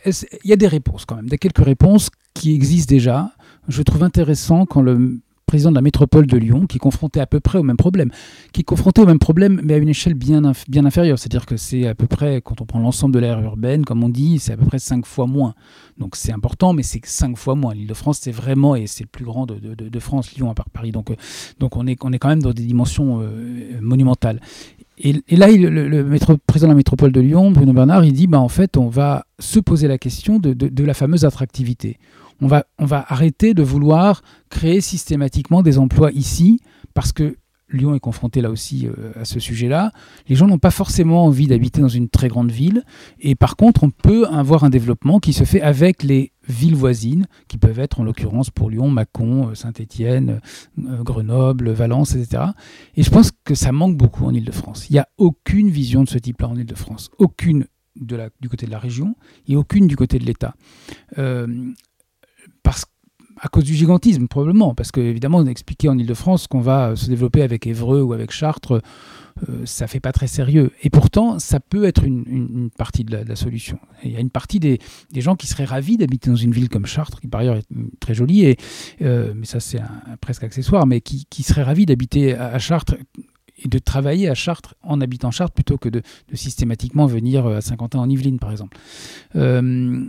il 0.05 0.51
y 0.51 0.53
a 0.53 0.57
des 0.57 0.69
réponses 0.69 1.05
quand 1.05 1.17
même, 1.17 1.29
des 1.29 1.39
quelques 1.39 1.65
réponses 1.65 2.11
qui 2.35 2.55
existent 2.55 2.91
déjà. 2.91 3.33
Je 3.69 3.83
trouve 3.83 4.03
intéressant 4.03 4.67
quand 4.67 4.83
le 4.83 5.21
président 5.49 5.71
de 5.71 5.75
la 5.75 5.83
métropole 5.83 6.27
de 6.27 6.37
Lyon, 6.37 6.67
qui 6.67 6.77
est 6.77 6.79
confronté 6.79 7.19
à 7.21 7.27
peu 7.27 7.41
près 7.41 7.59
au 7.59 7.65
même 7.65 7.77
problème, 7.77 8.11
qui 8.53 8.65
au 8.69 9.07
même 9.07 9.19
problème, 9.19 9.61
mais 9.65 9.75
à 9.75 9.77
une 9.79 9.89
échelle 9.89 10.15
bien, 10.15 10.53
bien 10.69 10.85
inférieure. 10.85 11.19
C'est-à-dire 11.19 11.47
que 11.47 11.57
c'est 11.57 11.89
à 11.89 11.95
peu 11.95 12.07
près, 12.07 12.41
quand 12.41 12.61
on 12.61 12.67
prend 12.67 12.79
l'ensemble 12.79 13.15
de 13.15 13.19
l'aire 13.19 13.41
urbaine, 13.41 13.85
comme 13.85 14.05
on 14.05 14.09
dit, 14.09 14.39
c'est 14.39 14.53
à 14.53 14.57
peu 14.57 14.67
près 14.67 14.79
cinq 14.79 15.07
fois 15.07 15.27
moins. 15.27 15.55
Donc 15.99 16.15
c'est 16.15 16.33
important, 16.33 16.73
mais 16.73 16.85
c'est 16.85 17.05
cinq 17.05 17.37
fois 17.37 17.55
moins. 17.55 17.75
L'Île-de-France, 17.75 18.21
c'est 18.23 18.31
vraiment, 18.31 18.77
et 18.77 18.87
c'est 18.87 19.05
le 19.05 19.09
plus 19.09 19.25
grand 19.25 19.47
de, 19.47 19.59
de, 19.59 19.99
France, 19.99 20.35
Lyon 20.35 20.51
à 20.51 20.55
part 20.55 20.71
Paris. 20.71 20.93
Donc, 20.93 21.11
euh, 21.11 21.17
donc 21.59 21.77
on, 21.77 21.87
est, 21.87 21.99
on 22.05 22.13
est 22.13 22.19
quand 22.19 22.29
même 22.29 22.43
dans 22.43 22.53
des 22.53 22.65
dimensions 22.65 23.21
euh, 23.21 23.81
monumentales. 23.81 24.41
Et, 25.01 25.37
là, 25.37 25.49
le, 25.49 26.03
président 26.47 26.69
de 26.69 26.73
la 26.73 26.77
métropole 26.77 27.13
de 27.13 27.21
Lyon, 27.21 27.51
Bruno 27.53 27.73
Bernard, 27.73 28.05
il 28.05 28.13
dit 28.13 28.27
bah, 28.27 28.41
en 28.41 28.49
fait, 28.49 28.77
on 28.77 28.89
va 28.89 29.27
se 29.39 29.61
poser 29.61 29.87
la 29.87 29.99
question 29.99 30.39
de, 30.39 30.85
la 30.85 30.95
fameuse 30.95 31.25
attractivité. 31.25 31.99
On 32.41 32.47
va, 32.47 32.65
on 32.79 32.85
va 32.85 33.05
arrêter 33.09 33.55
de 33.55 33.63
vouloir 33.63 34.23
créer 34.49 34.81
systématiquement 34.81 35.63
des 35.63 35.79
emplois 35.79 36.13
ici, 36.13 36.61
parce 36.95 37.13
que 37.13 37.37
Lyon 37.71 37.95
est 37.95 38.01
confronté 38.01 38.41
là 38.41 38.51
aussi 38.51 38.87
euh, 38.87 39.13
à 39.15 39.25
ce 39.25 39.41
sujet-là. 39.41 39.93
Les 40.29 40.37
gens 40.37 40.47
n'ont 40.47 40.59
pas 40.59 40.71
forcément 40.71 41.25
envie 41.25 41.47
d'habiter 41.47 41.81
dans 41.81 41.89
une 41.89 42.09
très 42.09 42.29
grande 42.29 42.51
ville. 42.51 42.83
Et 43.21 43.35
par 43.35 43.57
contre, 43.57 43.85
on 43.85 43.91
peut 43.91 44.27
avoir 44.27 44.65
un 44.65 44.71
développement 44.71 45.19
qui 45.19 45.33
se 45.33 45.45
fait 45.45 45.61
avec 45.61 46.03
les 46.03 46.33
villes 46.49 46.75
voisines, 46.75 47.27
qui 47.47 47.59
peuvent 47.59 47.79
être 47.79 48.01
en 48.01 48.05
l'occurrence 48.05 48.51
pour 48.51 48.71
Lyon, 48.71 48.89
Mâcon, 48.89 49.49
euh, 49.49 49.55
Saint-Étienne, 49.55 50.41
euh, 50.79 51.03
Grenoble, 51.03 51.71
Valence, 51.71 52.15
etc. 52.15 52.45
Et 52.97 53.03
je 53.03 53.11
pense 53.11 53.33
que 53.45 53.55
ça 53.55 53.73
manque 53.73 53.97
beaucoup 53.97 54.25
en 54.25 54.33
Ile-de-France. 54.33 54.89
Il 54.89 54.95
n'y 54.95 54.99
a 54.99 55.09
aucune 55.19 55.69
vision 55.69 56.05
de 56.05 56.09
ce 56.09 56.19
type-là 56.19 56.49
en 56.49 56.57
Ile-de-France. 56.57 57.11
Aucune 57.19 57.67
du 57.97 58.49
côté 58.49 58.65
de 58.65 58.71
la 58.71 58.79
région 58.79 59.17
et 59.49 59.57
aucune 59.57 59.89
du 59.89 59.97
côté 59.97 60.21
de 60.21 60.25
l'État. 60.25 60.55
À 63.41 63.49
cause 63.49 63.65
du 63.65 63.75
gigantisme, 63.75 64.29
probablement, 64.29 64.75
parce 64.75 64.91
qu'évidemment, 64.93 65.39
on 65.39 65.47
a 65.47 65.51
expliqué 65.51 65.89
en 65.89 65.99
Ile-de-France 65.99 66.47
qu'on 66.47 66.61
va 66.61 66.97
se 66.97 67.09
développer 67.09 67.43
avec 67.43 67.67
Évreux 67.67 68.03
ou 68.03 68.13
avec 68.13 68.31
Chartres, 68.31 68.81
euh, 69.49 69.65
ça 69.65 69.87
fait 69.87 70.01
pas 70.01 70.13
très 70.13 70.27
sérieux. 70.27 70.73
Et 70.83 70.91
pourtant, 70.91 71.39
ça 71.39 71.61
peut 71.61 71.85
être 71.85 72.05
une, 72.05 72.71
partie 72.77 73.05
de 73.05 73.17
la, 73.17 73.37
solution. 73.37 73.79
il 74.03 74.11
y 74.11 74.17
a 74.17 74.21
une 74.21 74.31
partie 74.31 74.59
des, 74.59 74.79
gens 75.17 75.37
qui 75.37 75.47
seraient 75.47 75.65
ravis 75.65 75.97
d'habiter 75.97 76.31
dans 76.31 76.37
une 76.37 76.53
ville 76.53 76.69
comme 76.69 76.87
Chartres, 76.87 77.21
qui 77.21 77.29
par 77.29 77.41
ailleurs 77.41 77.57
est 77.57 77.67
très 78.01 78.15
jolie, 78.15 78.45
et, 78.45 78.57
euh, 79.03 79.33
mais 79.37 79.47
ça 79.47 79.61
c'est 79.61 79.81
presque 80.21 80.45
accessoire, 80.45 80.87
mais 80.87 81.01
qui, 81.01 81.27
qui 81.31 81.43
seraient 81.43 81.63
ravis 81.63 81.87
d'habiter 81.87 82.35
à, 82.35 82.59
Chartres 82.59 82.97
et 83.63 83.69
de 83.69 83.79
travailler 83.79 84.29
à 84.29 84.35
Chartres 84.35 84.75
en 84.83 85.01
habitant 85.01 85.31
Chartres 85.31 85.55
plutôt 85.55 85.79
que 85.79 85.89
de, 85.89 86.03
systématiquement 86.35 87.07
venir 87.07 87.47
à 87.47 87.61
Saint-Quentin 87.61 88.01
en 88.01 88.09
Yvelines, 88.09 88.39
par 88.39 88.51
exemple. 88.51 88.77
Euh, 89.37 90.05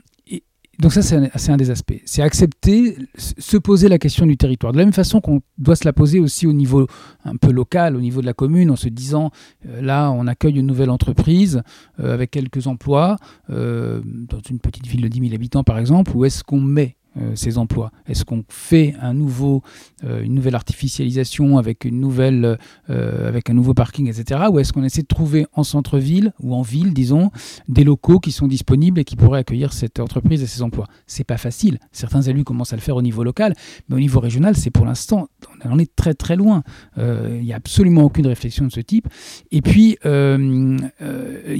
donc 0.79 0.93
ça, 0.93 1.01
c'est 1.01 1.51
un, 1.51 1.57
des 1.57 1.71
aspects. 1.71 2.01
C'est 2.05 2.21
accepter, 2.21 2.95
se 3.17 3.57
poser 3.57 3.89
la 3.89 3.97
question 3.97 4.25
du 4.25 4.37
territoire. 4.37 4.71
De 4.71 4.77
la 4.77 4.85
même 4.85 4.93
façon 4.93 5.19
qu'on 5.19 5.41
doit 5.57 5.75
se 5.75 5.83
la 5.83 5.91
poser 5.91 6.21
aussi 6.21 6.47
au 6.47 6.53
niveau 6.53 6.87
un 7.25 7.35
peu 7.35 7.51
local, 7.51 7.97
au 7.97 7.99
niveau 7.99 8.21
de 8.21 8.25
la 8.25 8.33
commune, 8.33 8.71
en 8.71 8.77
se 8.77 8.87
disant, 8.87 9.31
euh, 9.67 9.81
là, 9.81 10.09
on 10.09 10.25
accueille 10.25 10.57
une 10.57 10.65
nouvelle 10.65 10.89
entreprise 10.89 11.63
euh, 11.99 12.13
avec 12.13 12.31
quelques 12.31 12.67
emplois, 12.67 13.17
euh, 13.49 14.01
dans 14.05 14.39
une 14.49 14.59
petite 14.59 14.87
ville 14.87 15.01
de 15.01 15.09
10 15.09 15.19
000 15.19 15.33
habitants 15.33 15.65
par 15.65 15.79
exemple, 15.79 16.11
où 16.15 16.23
est-ce 16.23 16.45
qu'on 16.45 16.61
met 16.61 16.95
euh, 17.17 17.31
ces 17.33 17.57
emplois 17.57 17.91
Est-ce 18.07 18.23
qu'on 18.23 18.43
fait 18.49 18.93
euh, 19.03 20.21
une 20.21 20.35
nouvelle 20.35 20.53
artificialisation 20.53 21.57
avec, 21.57 21.87
euh, 21.87 22.57
un 22.87 23.53
nouveau 23.53 23.73
parking, 23.73 24.07
etc. 24.07 24.41
Ou 24.51 24.59
est-ce 24.59 24.71
qu'on 24.71 24.83
essaie 24.83 25.01
de 25.01 25.07
trouver 25.07 25.47
en 25.53 25.63
centre-ville 25.63 26.33
ou 26.39 26.53
en 26.53 26.61
ville, 26.61 26.93
disons, 26.93 27.31
des 27.67 27.83
locaux 27.83 28.19
qui 28.19 28.31
sont 28.31 28.47
disponibles 28.47 28.99
et 28.99 29.05
qui 29.05 29.15
pourraient 29.15 29.39
accueillir 29.39 29.73
cette 29.73 29.99
entreprise 29.99 30.43
et 30.43 30.47
ces 30.47 30.61
emplois? 30.61 30.85
C'est 31.07 31.23
pas 31.23 31.37
facile. 31.37 31.79
Certains 31.91 32.21
élus 32.21 32.43
commencent 32.43 32.73
à 32.73 32.75
le 32.75 32.81
faire 32.81 32.95
au 32.95 33.01
niveau 33.01 33.23
local, 33.23 33.55
mais 33.89 33.95
au 33.95 33.99
niveau 33.99 34.19
régional, 34.19 34.55
c'est 34.55 34.69
pour 34.69 34.85
l'instant, 34.85 35.29
on 35.65 35.71
en 35.71 35.79
est 35.79 35.93
très 35.95 36.13
très 36.13 36.35
loin. 36.35 36.63
Il 36.97 37.41
n'y 37.41 37.53
a 37.53 37.55
absolument 37.55 38.03
aucune 38.03 38.27
réflexion 38.27 38.65
de 38.65 38.71
ce 38.71 38.81
type. 38.81 39.07
Et 39.51 39.61
puis, 39.61 39.97
il 40.05 40.79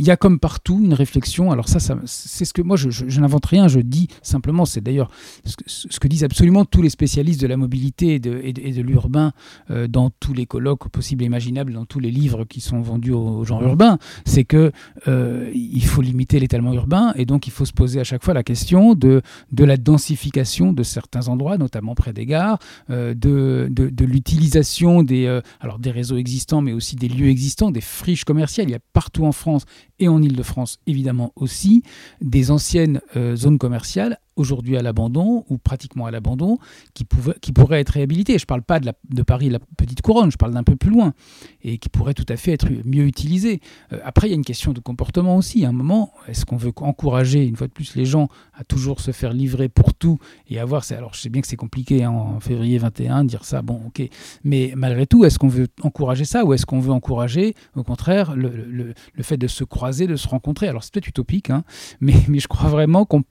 y 0.05 0.11
a 0.11 0.17
comme 0.17 0.39
partout 0.39 0.79
une 0.83 0.93
réflexion. 0.93 1.51
Alors 1.51 1.69
ça, 1.69 1.79
c'est 2.05 2.45
ce 2.45 2.53
que 2.53 2.61
moi, 2.61 2.77
je 2.77 3.19
n'invente 3.19 3.47
rien, 3.47 3.67
je 3.67 3.79
dis 3.79 4.09
simplement, 4.21 4.65
c'est 4.65 4.81
d'ailleurs 4.81 5.09
ce 5.45 5.99
que, 5.99 6.07
disent 6.07 6.23
absolument 6.23 6.65
tous 6.65 6.81
les 6.81 6.89
spécialistes 6.89 7.41
de 7.41 7.47
la 7.47 7.57
mobilité 7.57 8.15
et 8.15 8.19
de, 8.19 8.81
l'urbain 8.81 9.31
euh, 9.69 9.87
dans 9.87 10.09
tous 10.09 10.33
les 10.33 10.45
colloques 10.45 10.89
possibles 10.89 11.23
et 11.23 11.25
imaginables, 11.25 11.73
dans 11.73 11.85
tous 11.85 11.99
les 11.99 12.11
livres 12.11 12.45
qui 12.45 12.61
sont 12.61 12.81
vendus 12.81 13.11
aux, 13.11 13.43
gens 13.43 13.61
urbains, 13.61 13.97
c'est 14.25 14.43
que 14.43 14.71
euh, 15.07 15.49
il 15.53 15.83
faut 15.83 16.01
limiter 16.01 16.39
l'étalement 16.39 16.73
urbain 16.73 17.13
et 17.15 17.25
donc 17.25 17.47
il 17.47 17.51
faut 17.51 17.65
se 17.65 17.73
poser 17.73 17.99
à 17.99 18.03
chaque 18.03 18.23
fois 18.23 18.33
la 18.33 18.43
question 18.43 18.95
de, 18.95 19.21
la 19.57 19.77
densification 19.77 20.73
de 20.73 20.83
certains 20.83 21.27
endroits, 21.27 21.57
notamment 21.57 21.95
près 21.95 22.13
des 22.13 22.25
gares, 22.25 22.59
euh, 22.89 23.13
de, 23.13 23.69
l'utilisation 24.03 25.03
des, 25.03 25.39
alors 25.59 25.79
des 25.79 25.91
réseaux 25.91 26.17
existants, 26.17 26.61
mais 26.61 26.73
aussi 26.73 26.95
des 26.95 27.07
lieux 27.07 27.29
existants, 27.29 27.71
des 27.71 27.81
friches 27.81 28.23
commerciales. 28.23 28.67
Il 28.67 28.71
y 28.71 28.75
a 28.75 28.79
partout 28.93 29.25
en 29.25 29.31
France 29.31 29.65
et 29.99 30.07
en 30.07 30.21
Ile-de-France 30.21 30.79
évidemment 30.87 31.31
aussi 31.35 31.83
des 32.21 32.51
anciennes 32.51 33.01
zones 33.35 33.57
commerciales 33.57 34.19
aujourd'hui 34.39 34.77
à 34.77 34.81
l'abandon 34.81 35.45
ou 35.49 35.57
pratiquement 35.57 36.05
à 36.05 36.11
l'abandon 36.11 36.57
qui, 36.93 37.05
qui 37.41 37.51
pourraient 37.51 37.81
être 37.81 37.89
réhabilités. 37.89 38.37
Je 38.37 38.43
ne 38.43 38.47
parle 38.47 38.63
pas 38.63 38.79
de, 38.79 38.91
de 39.09 39.21
Paris, 39.21 39.49
la 39.49 39.59
petite 39.77 40.01
couronne, 40.01 40.31
je 40.31 40.37
parle 40.37 40.53
d'un 40.53 40.63
peu 40.63 40.75
plus 40.75 40.89
loin 40.89 41.13
et 41.61 41.77
qui 41.77 41.89
pourraient 41.89 42.13
tout 42.13 42.25
à 42.29 42.37
fait 42.37 42.53
être 42.53 42.67
mieux 42.85 43.05
utilisés. 43.05 43.59
Euh, 43.93 43.99
après, 44.03 44.27
il 44.27 44.31
y 44.31 44.33
a 44.33 44.35
une 44.35 44.45
question 44.45 44.73
de 44.73 44.79
comportement 44.79 45.35
aussi. 45.35 45.65
À 45.65 45.69
un 45.69 45.73
moment, 45.73 46.13
est-ce 46.27 46.45
qu'on 46.45 46.57
veut 46.57 46.71
encourager 46.77 47.45
une 47.45 47.55
fois 47.55 47.67
de 47.67 47.73
plus 47.73 47.95
les 47.95 48.05
gens 48.05 48.29
à 48.53 48.63
toujours 48.63 48.99
se 48.99 49.11
faire 49.11 49.33
livrer 49.33 49.69
pour 49.69 49.93
tout 49.93 50.19
et 50.47 50.59
avoir. 50.59 50.83
Alors, 50.91 51.13
je 51.13 51.21
sais 51.21 51.29
bien 51.29 51.41
que 51.41 51.47
c'est 51.47 51.55
compliqué 51.55 52.03
hein, 52.03 52.11
en 52.11 52.39
février 52.39 52.77
21 52.77 53.23
de 53.23 53.29
dire 53.29 53.45
ça, 53.45 53.61
bon, 53.61 53.81
ok. 53.87 54.01
Mais 54.43 54.73
malgré 54.75 55.05
tout, 55.05 55.25
est-ce 55.25 55.39
qu'on 55.39 55.47
veut 55.47 55.67
encourager 55.81 56.25
ça 56.25 56.45
ou 56.45 56.53
est-ce 56.53 56.65
qu'on 56.65 56.79
veut 56.79 56.91
encourager, 56.91 57.55
au 57.75 57.83
contraire, 57.83 58.35
le, 58.35 58.49
le, 58.49 58.93
le, 59.13 59.23
fait 59.23 59.37
de 59.37 59.47
se 59.47 59.63
croiser, 59.63 60.07
de 60.07 60.15
se 60.15 60.27
rencontrer? 60.27 60.67
Alors, 60.67 60.83
c'est 60.83 60.93
peut-être 60.93 61.07
utopique, 61.07 61.49
hein, 61.49 61.63
mais, 61.99 62.15
mais 62.27 62.39
je 62.39 62.47
crois 62.47 62.69
vraiment 62.69 63.05
qu'on 63.05 63.23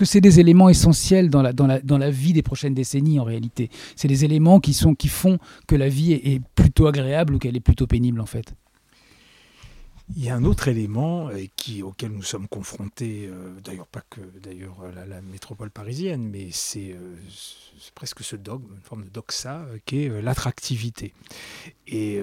que 0.00 0.06
c'est 0.06 0.22
des 0.22 0.40
éléments 0.40 0.70
essentiels 0.70 1.28
dans 1.28 1.42
la, 1.42 2.10
vie 2.10 2.32
des 2.32 2.40
prochaines 2.40 2.72
décennies 2.72 3.20
en 3.20 3.24
réalité. 3.24 3.68
C'est 3.96 4.08
des 4.08 4.24
éléments 4.24 4.58
qui 4.58 4.72
font 4.72 5.36
que 5.66 5.76
la 5.76 5.90
vie 5.90 6.14
est 6.14 6.40
plutôt 6.54 6.86
agréable 6.86 7.34
ou 7.34 7.38
qu'elle 7.38 7.54
est 7.54 7.60
plutôt 7.60 7.86
pénible 7.86 8.22
en 8.22 8.24
fait. 8.24 8.54
Il 10.16 10.24
y 10.24 10.28
a 10.28 10.34
un 10.34 10.44
autre 10.44 10.68
élément 10.68 11.28
euh, 11.28 11.82
auquel 11.82 12.10
nous 12.10 12.22
sommes 12.22 12.48
confrontés, 12.48 13.28
euh, 13.30 13.60
d'ailleurs 13.62 13.86
pas 13.86 14.02
que 14.10 14.20
d'ailleurs 14.42 14.78
la, 14.94 15.06
la, 15.06 15.22
métropole 15.22 15.70
parisienne, 15.70 16.28
mais 16.28 16.48
c'est 16.50 16.92
euh, 16.92 17.16
presque 17.94 18.24
ce 18.24 18.34
dogme, 18.34 18.66
une 18.74 18.82
forme 18.82 19.04
de 19.04 19.08
doxa, 19.08 19.64
qui 19.86 20.04
est 20.04 20.22
l'attractivité. 20.22 21.14
Et 21.86 22.20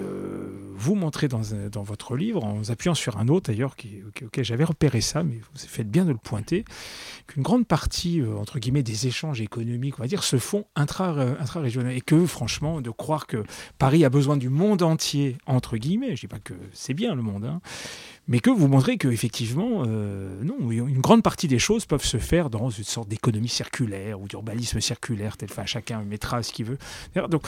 vous 0.76 0.96
montrez 0.96 1.28
dans, 1.28 1.42
votre 1.84 2.16
livre, 2.16 2.44
en 2.44 2.54
vous 2.54 2.72
appuyant 2.72 2.94
sur 2.94 3.18
un 3.18 3.28
autre 3.28 3.52
d'ailleurs, 3.52 3.76
auquel 4.26 4.46
j'avais 4.46 4.64
repéré 4.64 5.02
ça, 5.02 5.24
mais 5.24 5.36
vous 5.36 5.68
faites 5.68 5.90
bien 5.90 6.06
de 6.06 6.12
le 6.12 6.18
pointer, 6.18 6.64
qu'une 7.28 7.44
grande 7.44 7.68
partie, 7.68 8.22
entre 8.24 8.60
guillemets, 8.60 8.84
des 8.84 9.08
échanges 9.08 9.42
économiques, 9.42 9.96
on 10.00 10.04
va 10.04 10.08
dire, 10.08 10.24
se 10.24 10.38
font 10.38 10.66
intra-régionaux. 10.76 11.90
et 11.90 12.02
que, 12.02 12.26
franchement, 12.26 12.80
de 12.80 12.92
croire 12.92 13.28
que 13.28 13.44
Paris 13.78 14.06
a 14.06 14.10
besoin 14.10 14.38
du 14.38 14.50
monde 14.50 14.84
entier, 14.84 15.38
entre 15.48 15.78
guillemets, 15.78 16.08
je 16.08 16.12
ne 16.12 16.18
dis 16.18 16.28
pas 16.28 16.40
que 16.40 16.54
c'est 16.72 16.94
bien 16.94 17.16
le 17.16 17.24
monde, 17.24 17.46
hein, 17.46 17.62
mais 18.28 18.40
que 18.40 18.50
vous 18.50 18.68
montrez 18.68 18.98
qu'effectivement, 18.98 19.84
euh, 19.86 20.44
non, 20.44 20.72
une 20.72 21.00
grande 21.00 21.24
partie 21.24 21.48
des 21.48 21.60
choses 21.60 21.86
peuvent 21.86 22.04
se 22.04 22.18
faire 22.18 22.50
dans 22.50 22.70
une 22.70 22.84
sorte 22.84 23.08
d'économie 23.08 23.48
circulaire 23.48 24.20
ou 24.20 24.28
d'urbanisme 24.28 24.82
circulaire, 24.82 25.38
tel, 25.38 25.50
enfin, 25.50 25.66
chacun 25.66 26.02
mettra 26.02 26.44
ce 26.44 26.52
qu'il 26.52 26.66
veut. 26.66 26.78
Donc, 27.30 27.44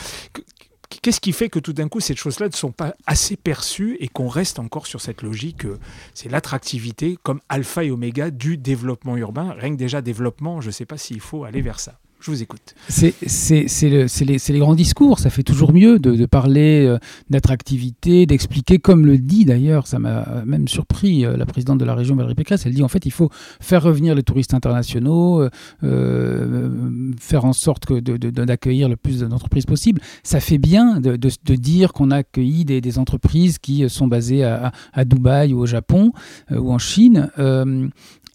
Qu'est-ce 1.03 1.21
qui 1.21 1.33
fait 1.33 1.49
que 1.49 1.59
tout 1.59 1.71
d'un 1.71 1.87
coup 1.87 1.99
ces 1.99 2.15
choses-là 2.15 2.47
ne 2.47 2.53
sont 2.53 2.71
pas 2.71 2.95
assez 3.05 3.37
perçues 3.37 3.95
et 3.99 4.07
qu'on 4.07 4.27
reste 4.27 4.57
encore 4.57 4.87
sur 4.87 5.01
cette 5.01 5.21
logique 5.21 5.67
c'est 6.15 6.29
l'attractivité 6.29 7.15
comme 7.21 7.41
alpha 7.47 7.83
et 7.83 7.91
oméga 7.91 8.31
du 8.31 8.57
développement 8.57 9.15
urbain 9.15 9.53
Rien 9.53 9.71
que 9.71 9.77
déjà 9.77 10.01
développement, 10.01 10.61
je 10.61 10.67
ne 10.67 10.71
sais 10.71 10.85
pas 10.85 10.97
s'il 10.97 11.19
faut 11.19 11.43
aller 11.43 11.61
vers 11.61 11.79
ça. 11.79 11.99
Je 12.19 12.31
vous 12.31 12.43
écoute. 12.43 12.75
C'est 12.89 13.13
les, 13.21 14.37
les, 14.49 14.59
grands 14.59 14.75
discours, 14.75 15.19
ça 15.19 15.29
fait 15.29 15.43
toujours 15.43 15.71
mieux 15.71 15.99
de, 15.99 16.25
parler 16.25 16.85
euh, 16.85 16.97
d'attractivité, 17.29 18.25
d'expliquer, 18.25 18.77
comme 18.77 19.05
le 19.05 19.17
dit 19.17 19.45
d'ailleurs, 19.45 19.87
ça 19.87 19.99
m'a 19.99 20.43
même 20.45 20.67
surpris 20.67 21.25
euh, 21.25 21.37
la 21.37 21.45
présidente 21.45 21.77
de 21.77 21.85
la 21.85 21.95
région 21.95 22.17
Valérie 22.17 22.35
Pécresse, 22.35 22.65
elle 22.65 22.73
dit 22.73 22.83
en 22.83 22.89
fait 22.89 23.05
il 23.05 23.11
faut 23.11 23.29
faire 23.61 23.81
revenir 23.81 24.15
les 24.15 24.23
touristes 24.23 24.53
internationaux, 24.53 25.47
euh, 25.83 26.69
faire 27.17 27.45
en 27.45 27.53
sorte 27.53 27.89
d'accueillir 27.93 28.89
le 28.89 28.97
plus 28.97 29.21
d'entreprises 29.21 29.65
possible. 29.65 30.01
Ça 30.23 30.41
fait 30.41 30.57
bien 30.57 30.99
de, 30.99 31.15
dire 31.55 31.93
qu'on 31.93 32.11
a 32.11 32.17
accueilli 32.17 32.65
des, 32.65 32.99
entreprises 32.99 33.59
qui 33.59 33.87
sont 33.87 34.07
basées 34.07 34.43
à, 34.43 34.73
à 34.91 35.05
Dubaï 35.05 35.53
ou 35.53 35.59
au 35.59 35.65
Japon 35.65 36.11
ou 36.51 36.73
en 36.73 36.79
Chine. 36.79 37.29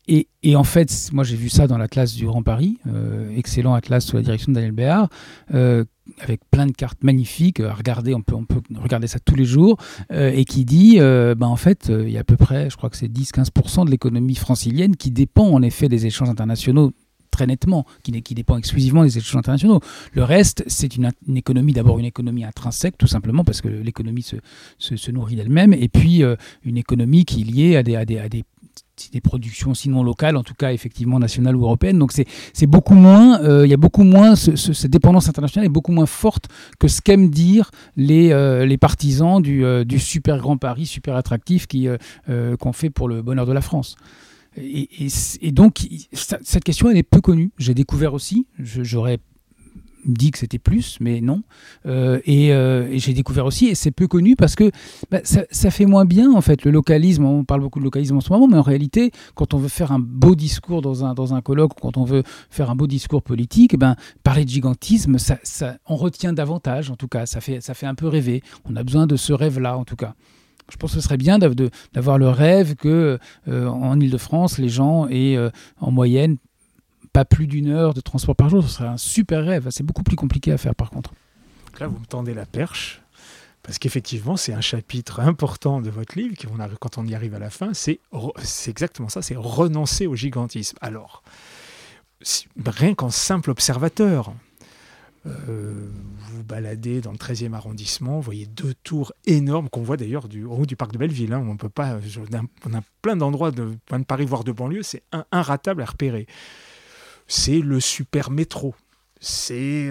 Et, 0.06 0.56
en 0.56 0.64
fait, 0.64 1.10
moi 1.12 1.24
j'ai 1.24 1.36
vu 1.36 1.48
ça 1.48 1.66
dans 1.66 1.78
l'Atlas 1.78 2.14
du 2.14 2.26
Grand 2.26 2.42
Paris, 2.42 2.78
euh, 2.86 3.34
excellent 3.36 3.72
atlas 3.72 4.04
sous 4.04 4.16
la 4.16 4.22
direction 4.22 4.52
de 4.52 4.54
Daniel 4.54 4.72
Béard, 4.72 5.08
euh, 5.54 5.84
avec 6.20 6.42
plein 6.50 6.66
de 6.66 6.72
cartes 6.72 7.02
magnifiques 7.02 7.60
à 7.60 7.72
regarder, 7.72 8.14
on 8.14 8.20
peut, 8.20 8.36
regarder 8.76 9.06
ça 9.06 9.18
tous 9.18 9.34
les 9.34 9.46
jours, 9.46 9.78
euh, 10.12 10.30
et 10.34 10.44
qui 10.44 10.66
dit, 10.66 10.98
bah, 10.98 11.46
en 11.46 11.56
fait, 11.56 11.90
il 11.90 12.10
y 12.10 12.18
a 12.18 12.20
à 12.20 12.24
peu 12.24 12.36
près, 12.36 12.68
je 12.68 12.76
crois 12.76 12.90
que 12.90 12.96
c'est 12.96 13.08
10-15% 13.08 13.86
de 13.86 13.90
l'économie 13.90 14.34
francilienne 14.34 14.96
qui 14.96 15.10
dépend 15.10 15.48
en 15.48 15.62
effet 15.62 15.88
des 15.88 16.04
échanges 16.04 16.28
internationaux 16.28 16.92
très 17.30 17.46
nettement, 17.46 17.84
qui, 18.04 18.12
dépend 18.12 18.56
exclusivement 18.56 19.02
des 19.02 19.18
échanges 19.18 19.38
internationaux. 19.38 19.80
Le 20.12 20.22
reste, 20.22 20.62
c'est 20.68 20.94
une, 20.94 21.10
économie, 21.34 21.72
d'abord 21.72 21.98
une 21.98 22.04
économie 22.04 22.44
intrinsèque, 22.44 22.96
tout 22.96 23.08
simplement 23.08 23.42
parce 23.42 23.60
que 23.60 23.66
l'économie 23.66 24.22
se, 24.22 25.10
nourrit 25.10 25.34
d'elle-même, 25.34 25.72
et 25.72 25.88
puis 25.88 26.22
une 26.62 26.76
économie 26.76 27.24
qui 27.24 27.40
est 27.40 27.44
liée 27.44 27.76
à 27.76 28.04
des 28.04 28.44
des 29.12 29.20
productions 29.20 29.74
sinon 29.74 30.02
locales, 30.02 30.36
en 30.36 30.42
tout 30.42 30.54
cas 30.54 30.72
effectivement 30.72 31.18
nationales 31.18 31.56
ou 31.56 31.62
européennes. 31.62 31.98
Donc 31.98 32.12
c'est 32.12 32.66
beaucoup 32.66 32.94
moins, 32.94 33.40
euh, 33.42 33.66
il 33.66 33.70
y 33.70 33.74
a 33.74 33.78
beaucoup 33.78 34.04
moins, 34.04 34.36
cette 34.36 34.90
dépendance 34.90 35.28
internationale 35.28 35.66
est 35.66 35.72
beaucoup 35.72 35.92
moins 35.92 36.06
forte 36.06 36.48
que 36.78 36.88
ce 36.88 37.00
qu'aiment 37.00 37.30
dire 37.30 37.70
les, 37.96 38.32
euh, 38.32 38.66
les 38.66 38.78
partisans 38.78 39.40
du, 39.42 39.64
euh, 39.64 39.84
du, 39.84 39.98
super 39.98 40.38
grand 40.38 40.56
Paris, 40.56 40.86
super 40.86 41.16
attractif 41.16 41.66
qu'on 41.66 42.72
fait 42.72 42.90
pour 42.90 43.08
le 43.08 43.22
bonheur 43.22 43.46
de 43.46 43.52
la 43.52 43.60
France. 43.60 43.96
Et, 44.56 44.88
et 45.42 45.50
donc 45.50 45.86
cette 46.12 46.62
question 46.62 46.88
elle 46.90 46.96
est 46.96 47.02
peu 47.02 47.20
connue. 47.20 47.50
J'ai 47.58 47.74
découvert 47.74 48.14
aussi, 48.14 48.46
j'aurais 48.58 49.18
dit 50.06 50.30
que 50.30 50.38
c'était 50.38 50.58
plus, 50.58 50.98
mais 51.00 51.20
non. 51.20 51.42
Euh, 51.86 52.20
euh, 52.28 52.88
et, 52.90 52.98
j'ai 52.98 53.12
découvert 53.12 53.46
aussi, 53.46 53.66
et 53.66 53.74
c'est 53.74 53.90
peu 53.90 54.06
connu 54.06 54.36
parce 54.36 54.54
que 54.54 54.70
bah, 55.10 55.20
ça, 55.24 55.70
fait 55.70 55.86
moins 55.86 56.04
bien 56.04 56.32
en 56.32 56.40
fait 56.40 56.64
le 56.64 56.70
localisme. 56.70 57.24
On 57.24 57.44
parle 57.44 57.60
beaucoup 57.60 57.78
de 57.78 57.84
localisme 57.84 58.16
en 58.16 58.20
ce 58.20 58.32
moment, 58.32 58.46
mais 58.46 58.58
en 58.58 58.62
réalité, 58.62 59.10
quand 59.34 59.54
on 59.54 59.58
veut 59.58 59.68
faire 59.68 59.92
un 59.92 59.98
beau 59.98 60.34
discours 60.34 60.82
dans 60.82 61.04
un, 61.04 61.14
dans 61.14 61.34
un 61.34 61.40
colloque, 61.40 61.72
quand 61.80 61.96
on 61.96 62.04
veut 62.04 62.22
faire 62.50 62.70
un 62.70 62.76
beau 62.76 62.86
discours 62.86 63.22
politique, 63.22 63.74
eh 63.74 63.76
ben, 63.76 63.96
parler 64.22 64.44
de 64.44 64.50
gigantisme, 64.50 65.18
ça, 65.18 65.38
on 65.86 65.96
retient 65.96 66.32
davantage 66.32 66.90
en 66.90 66.96
tout 66.96 67.08
cas. 67.08 67.26
Ça 67.26 67.40
fait, 67.40 67.60
ça 67.60 67.74
fait 67.74 67.86
un 67.86 67.94
peu 67.94 68.08
rêver. 68.08 68.42
On 68.64 68.76
a 68.76 68.82
besoin 68.82 69.06
de 69.06 69.16
ce 69.16 69.32
rêve-là 69.32 69.76
en 69.76 69.84
tout 69.84 69.96
cas. 69.96 70.14
Je 70.70 70.76
pense 70.76 70.94
que 70.94 71.00
ce 71.00 71.04
serait 71.04 71.18
bien 71.18 71.38
d'avoir 71.38 72.16
le 72.16 72.28
rêve 72.28 72.74
que 72.74 73.18
euh, 73.48 73.66
en 73.66 74.00
Ile-de-France, 74.00 74.56
les 74.56 74.70
gens 74.70 75.08
aient 75.08 75.36
en 75.78 75.90
moyenne 75.90 76.38
pas 77.14 77.24
plus 77.24 77.46
d'une 77.46 77.68
heure 77.68 77.94
de 77.94 78.00
transport 78.00 78.34
par 78.34 78.50
jour, 78.50 78.62
ce 78.64 78.68
serait 78.68 78.88
un 78.88 78.96
super 78.96 79.44
rêve. 79.44 79.68
C'est 79.70 79.84
beaucoup 79.84 80.02
plus 80.02 80.16
compliqué 80.16 80.52
à 80.52 80.58
faire 80.58 80.74
par 80.74 80.90
contre. 80.90 81.14
Là, 81.78 81.86
vous 81.86 81.98
me 81.98 82.04
tendez 82.04 82.34
la 82.34 82.44
perche, 82.44 83.02
parce 83.62 83.78
qu'effectivement, 83.78 84.36
c'est 84.36 84.52
un 84.52 84.60
chapitre 84.60 85.20
important 85.20 85.80
de 85.80 85.90
votre 85.90 86.18
livre, 86.18 86.34
quand 86.80 86.98
on 86.98 87.06
y 87.06 87.14
arrive 87.14 87.34
à 87.34 87.38
la 87.38 87.50
fin, 87.50 87.72
c'est 87.72 88.00
exactement 88.68 89.08
ça, 89.08 89.22
c'est 89.22 89.36
renoncer 89.36 90.06
au 90.06 90.16
gigantisme. 90.16 90.76
Alors, 90.80 91.22
rien 92.66 92.94
qu'en 92.94 93.10
simple 93.10 93.50
observateur, 93.50 94.34
euh, 95.26 95.88
vous 96.18 96.42
baladez 96.42 97.00
dans 97.00 97.12
le 97.12 97.16
13e 97.16 97.54
arrondissement, 97.54 98.16
vous 98.16 98.22
voyez 98.22 98.46
deux 98.46 98.74
tours 98.82 99.12
énormes 99.24 99.68
qu'on 99.68 99.82
voit 99.82 99.96
d'ailleurs 99.96 100.28
du 100.28 100.44
haut 100.44 100.66
du 100.66 100.76
parc 100.76 100.92
de 100.92 100.98
Belleville. 100.98 101.32
Hein, 101.32 101.44
on 101.48 101.56
peut 101.56 101.68
pas, 101.68 101.98
on 102.66 102.74
a 102.74 102.82
plein 103.02 103.16
d'endroits 103.16 103.52
de, 103.52 103.76
de 103.90 104.04
Paris, 104.04 104.26
voire 104.26 104.44
de 104.44 104.52
banlieue, 104.52 104.82
c'est 104.82 105.02
inratable 105.32 105.82
à 105.82 105.86
repérer 105.86 106.26
c'est 107.26 107.60
le 107.60 107.80
super 107.80 108.30
métro. 108.30 108.74
C'est 109.20 109.90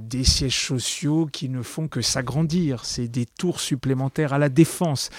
des 0.00 0.24
sièges 0.24 0.66
sociaux 0.66 1.26
qui 1.32 1.48
ne 1.48 1.62
font 1.62 1.86
que 1.86 2.00
s'agrandir. 2.00 2.84
C'est 2.84 3.06
des 3.06 3.24
tours 3.24 3.60
supplémentaires 3.60 4.32
à 4.32 4.38
la 4.38 4.48
défense. 4.48 5.10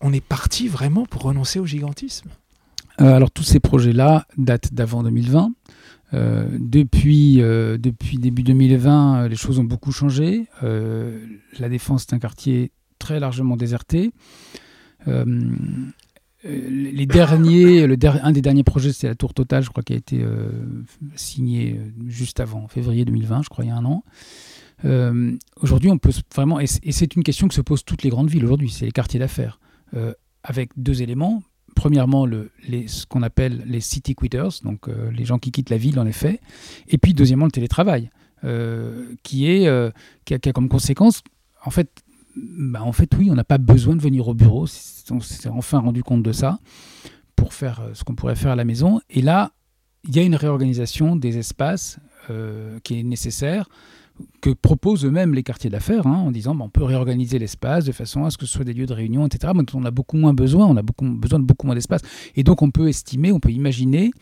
on 0.00 0.12
est 0.12 0.24
parti 0.24 0.68
vraiment 0.68 1.06
pour 1.06 1.22
renoncer 1.22 1.58
au 1.58 1.66
gigantisme 1.66 2.30
euh, 3.00 3.14
alors 3.14 3.30
tous 3.30 3.42
ces 3.42 3.60
projets-là 3.60 4.26
datent 4.36 4.72
d'avant 4.72 5.02
2020. 5.02 5.52
Euh, 6.12 6.46
depuis, 6.52 7.42
euh, 7.42 7.76
depuis 7.76 8.18
début 8.18 8.42
2020, 8.42 9.28
les 9.28 9.36
choses 9.36 9.58
ont 9.58 9.64
beaucoup 9.64 9.92
changé. 9.92 10.46
la 10.62 11.68
Défense 11.68 12.02
est 12.04 12.14
un 12.14 12.18
quartier 12.18 12.70
très 12.98 13.20
largement 13.20 13.56
déserté. 13.56 14.12
Les 16.44 17.06
derniers, 17.06 17.84
un 17.84 18.32
des 18.32 18.42
derniers 18.42 18.64
projets, 18.64 18.92
c'est 18.92 19.08
la 19.08 19.14
Tour 19.14 19.34
Total, 19.34 19.62
je 19.62 19.70
crois, 19.70 19.82
qui 19.82 19.94
a 19.94 19.96
été 19.96 20.24
signé 21.14 21.80
juste 22.06 22.40
avant, 22.40 22.68
février 22.68 23.04
2020, 23.04 23.42
je 23.42 23.48
crois, 23.48 23.64
il 23.64 23.68
y 23.68 23.70
a 23.70 23.76
un 23.76 23.84
an. 23.84 24.04
aujourd'hui, 25.60 25.90
on 25.90 25.98
peut 25.98 26.12
vraiment, 26.34 26.60
et 26.60 26.66
c'est 26.66 27.16
une 27.16 27.22
question 27.22 27.48
que 27.48 27.54
se 27.54 27.62
posent 27.62 27.84
toutes 27.84 28.02
les 28.02 28.10
grandes 28.10 28.28
villes 28.28 28.44
aujourd'hui, 28.44 28.70
c'est 28.70 28.84
les 28.84 28.92
quartiers 28.92 29.20
d'affaires, 29.20 29.58
avec 30.42 30.70
deux 30.76 31.02
éléments. 31.02 31.42
Premièrement 31.74 32.26
ce 32.26 33.06
qu'on 33.06 33.22
appelle 33.22 33.62
les 33.66 33.80
city 33.80 34.14
quitters, 34.14 34.62
donc 34.62 34.88
euh, 34.88 35.10
les 35.10 35.24
gens 35.24 35.38
qui 35.38 35.50
quittent 35.50 35.70
la 35.70 35.76
ville 35.76 35.98
en 35.98 36.06
effet, 36.06 36.40
et 36.86 36.98
puis 36.98 37.14
deuxièmement 37.14 37.46
le 37.46 37.50
télétravail, 37.50 38.10
euh, 38.44 39.06
qui, 39.22 39.50
est, 39.50 39.66
euh, 39.66 39.90
qui 40.24 40.34
a, 40.34 40.38
comme 40.38 40.68
conséquence, 40.68 41.22
en 41.64 41.70
fait, 41.70 42.03
bah, 42.36 42.82
en 42.82 42.92
fait 42.92 43.10
oui, 43.16 43.30
on 43.30 43.34
n'a 43.34 43.44
pas 43.44 43.58
besoin 43.58 43.96
de 43.96 44.02
venir 44.02 44.28
au 44.28 44.34
bureau, 44.34 44.66
on 45.10 45.20
s'est 45.20 45.48
enfin 45.48 45.78
rendu 45.78 46.02
compte 46.02 46.22
de 46.22 46.32
ça, 46.32 46.58
pour 47.36 47.54
faire 47.54 47.82
ce 47.94 48.04
qu'on 48.04 48.14
pourrait 48.14 48.36
faire 48.36 48.52
à 48.52 48.56
la 48.56 48.64
maison, 48.64 49.00
et 49.10 49.22
là, 49.22 49.52
il 50.06 50.14
y 50.14 50.18
a 50.18 50.22
une 50.22 50.36
réorganisation 50.36 51.16
des 51.16 51.38
espaces 51.38 51.98
qui 52.82 52.98
est 52.98 53.02
nécessaire 53.02 53.68
que 54.40 54.50
proposent 54.50 55.04
eux-mêmes 55.04 55.34
les 55.34 55.42
quartiers 55.42 55.70
d'affaires, 55.70 56.06
hein, 56.06 56.16
en 56.16 56.30
disant 56.30 56.54
bah, 56.54 56.64
on 56.64 56.68
peut 56.68 56.84
réorganiser 56.84 57.38
l'espace 57.38 57.84
de 57.84 57.92
façon 57.92 58.24
à 58.24 58.30
ce 58.30 58.38
que 58.38 58.46
ce 58.46 58.52
soit 58.52 58.64
des 58.64 58.72
lieux 58.72 58.86
de 58.86 58.92
réunion, 58.92 59.26
etc. 59.26 59.52
On 59.74 59.84
a 59.84 59.90
beaucoup 59.90 60.16
moins 60.16 60.34
besoin, 60.34 60.66
on 60.66 60.76
a 60.76 60.82
beaucoup, 60.82 61.04
besoin 61.04 61.38
de 61.38 61.44
beaucoup 61.44 61.66
moins 61.66 61.74
d'espace. 61.74 62.02
Et 62.36 62.44
donc 62.44 62.62
on 62.62 62.70
peut 62.70 62.88
estimer, 62.88 63.32
on 63.32 63.40
peut 63.40 63.50
imaginer 63.50 64.12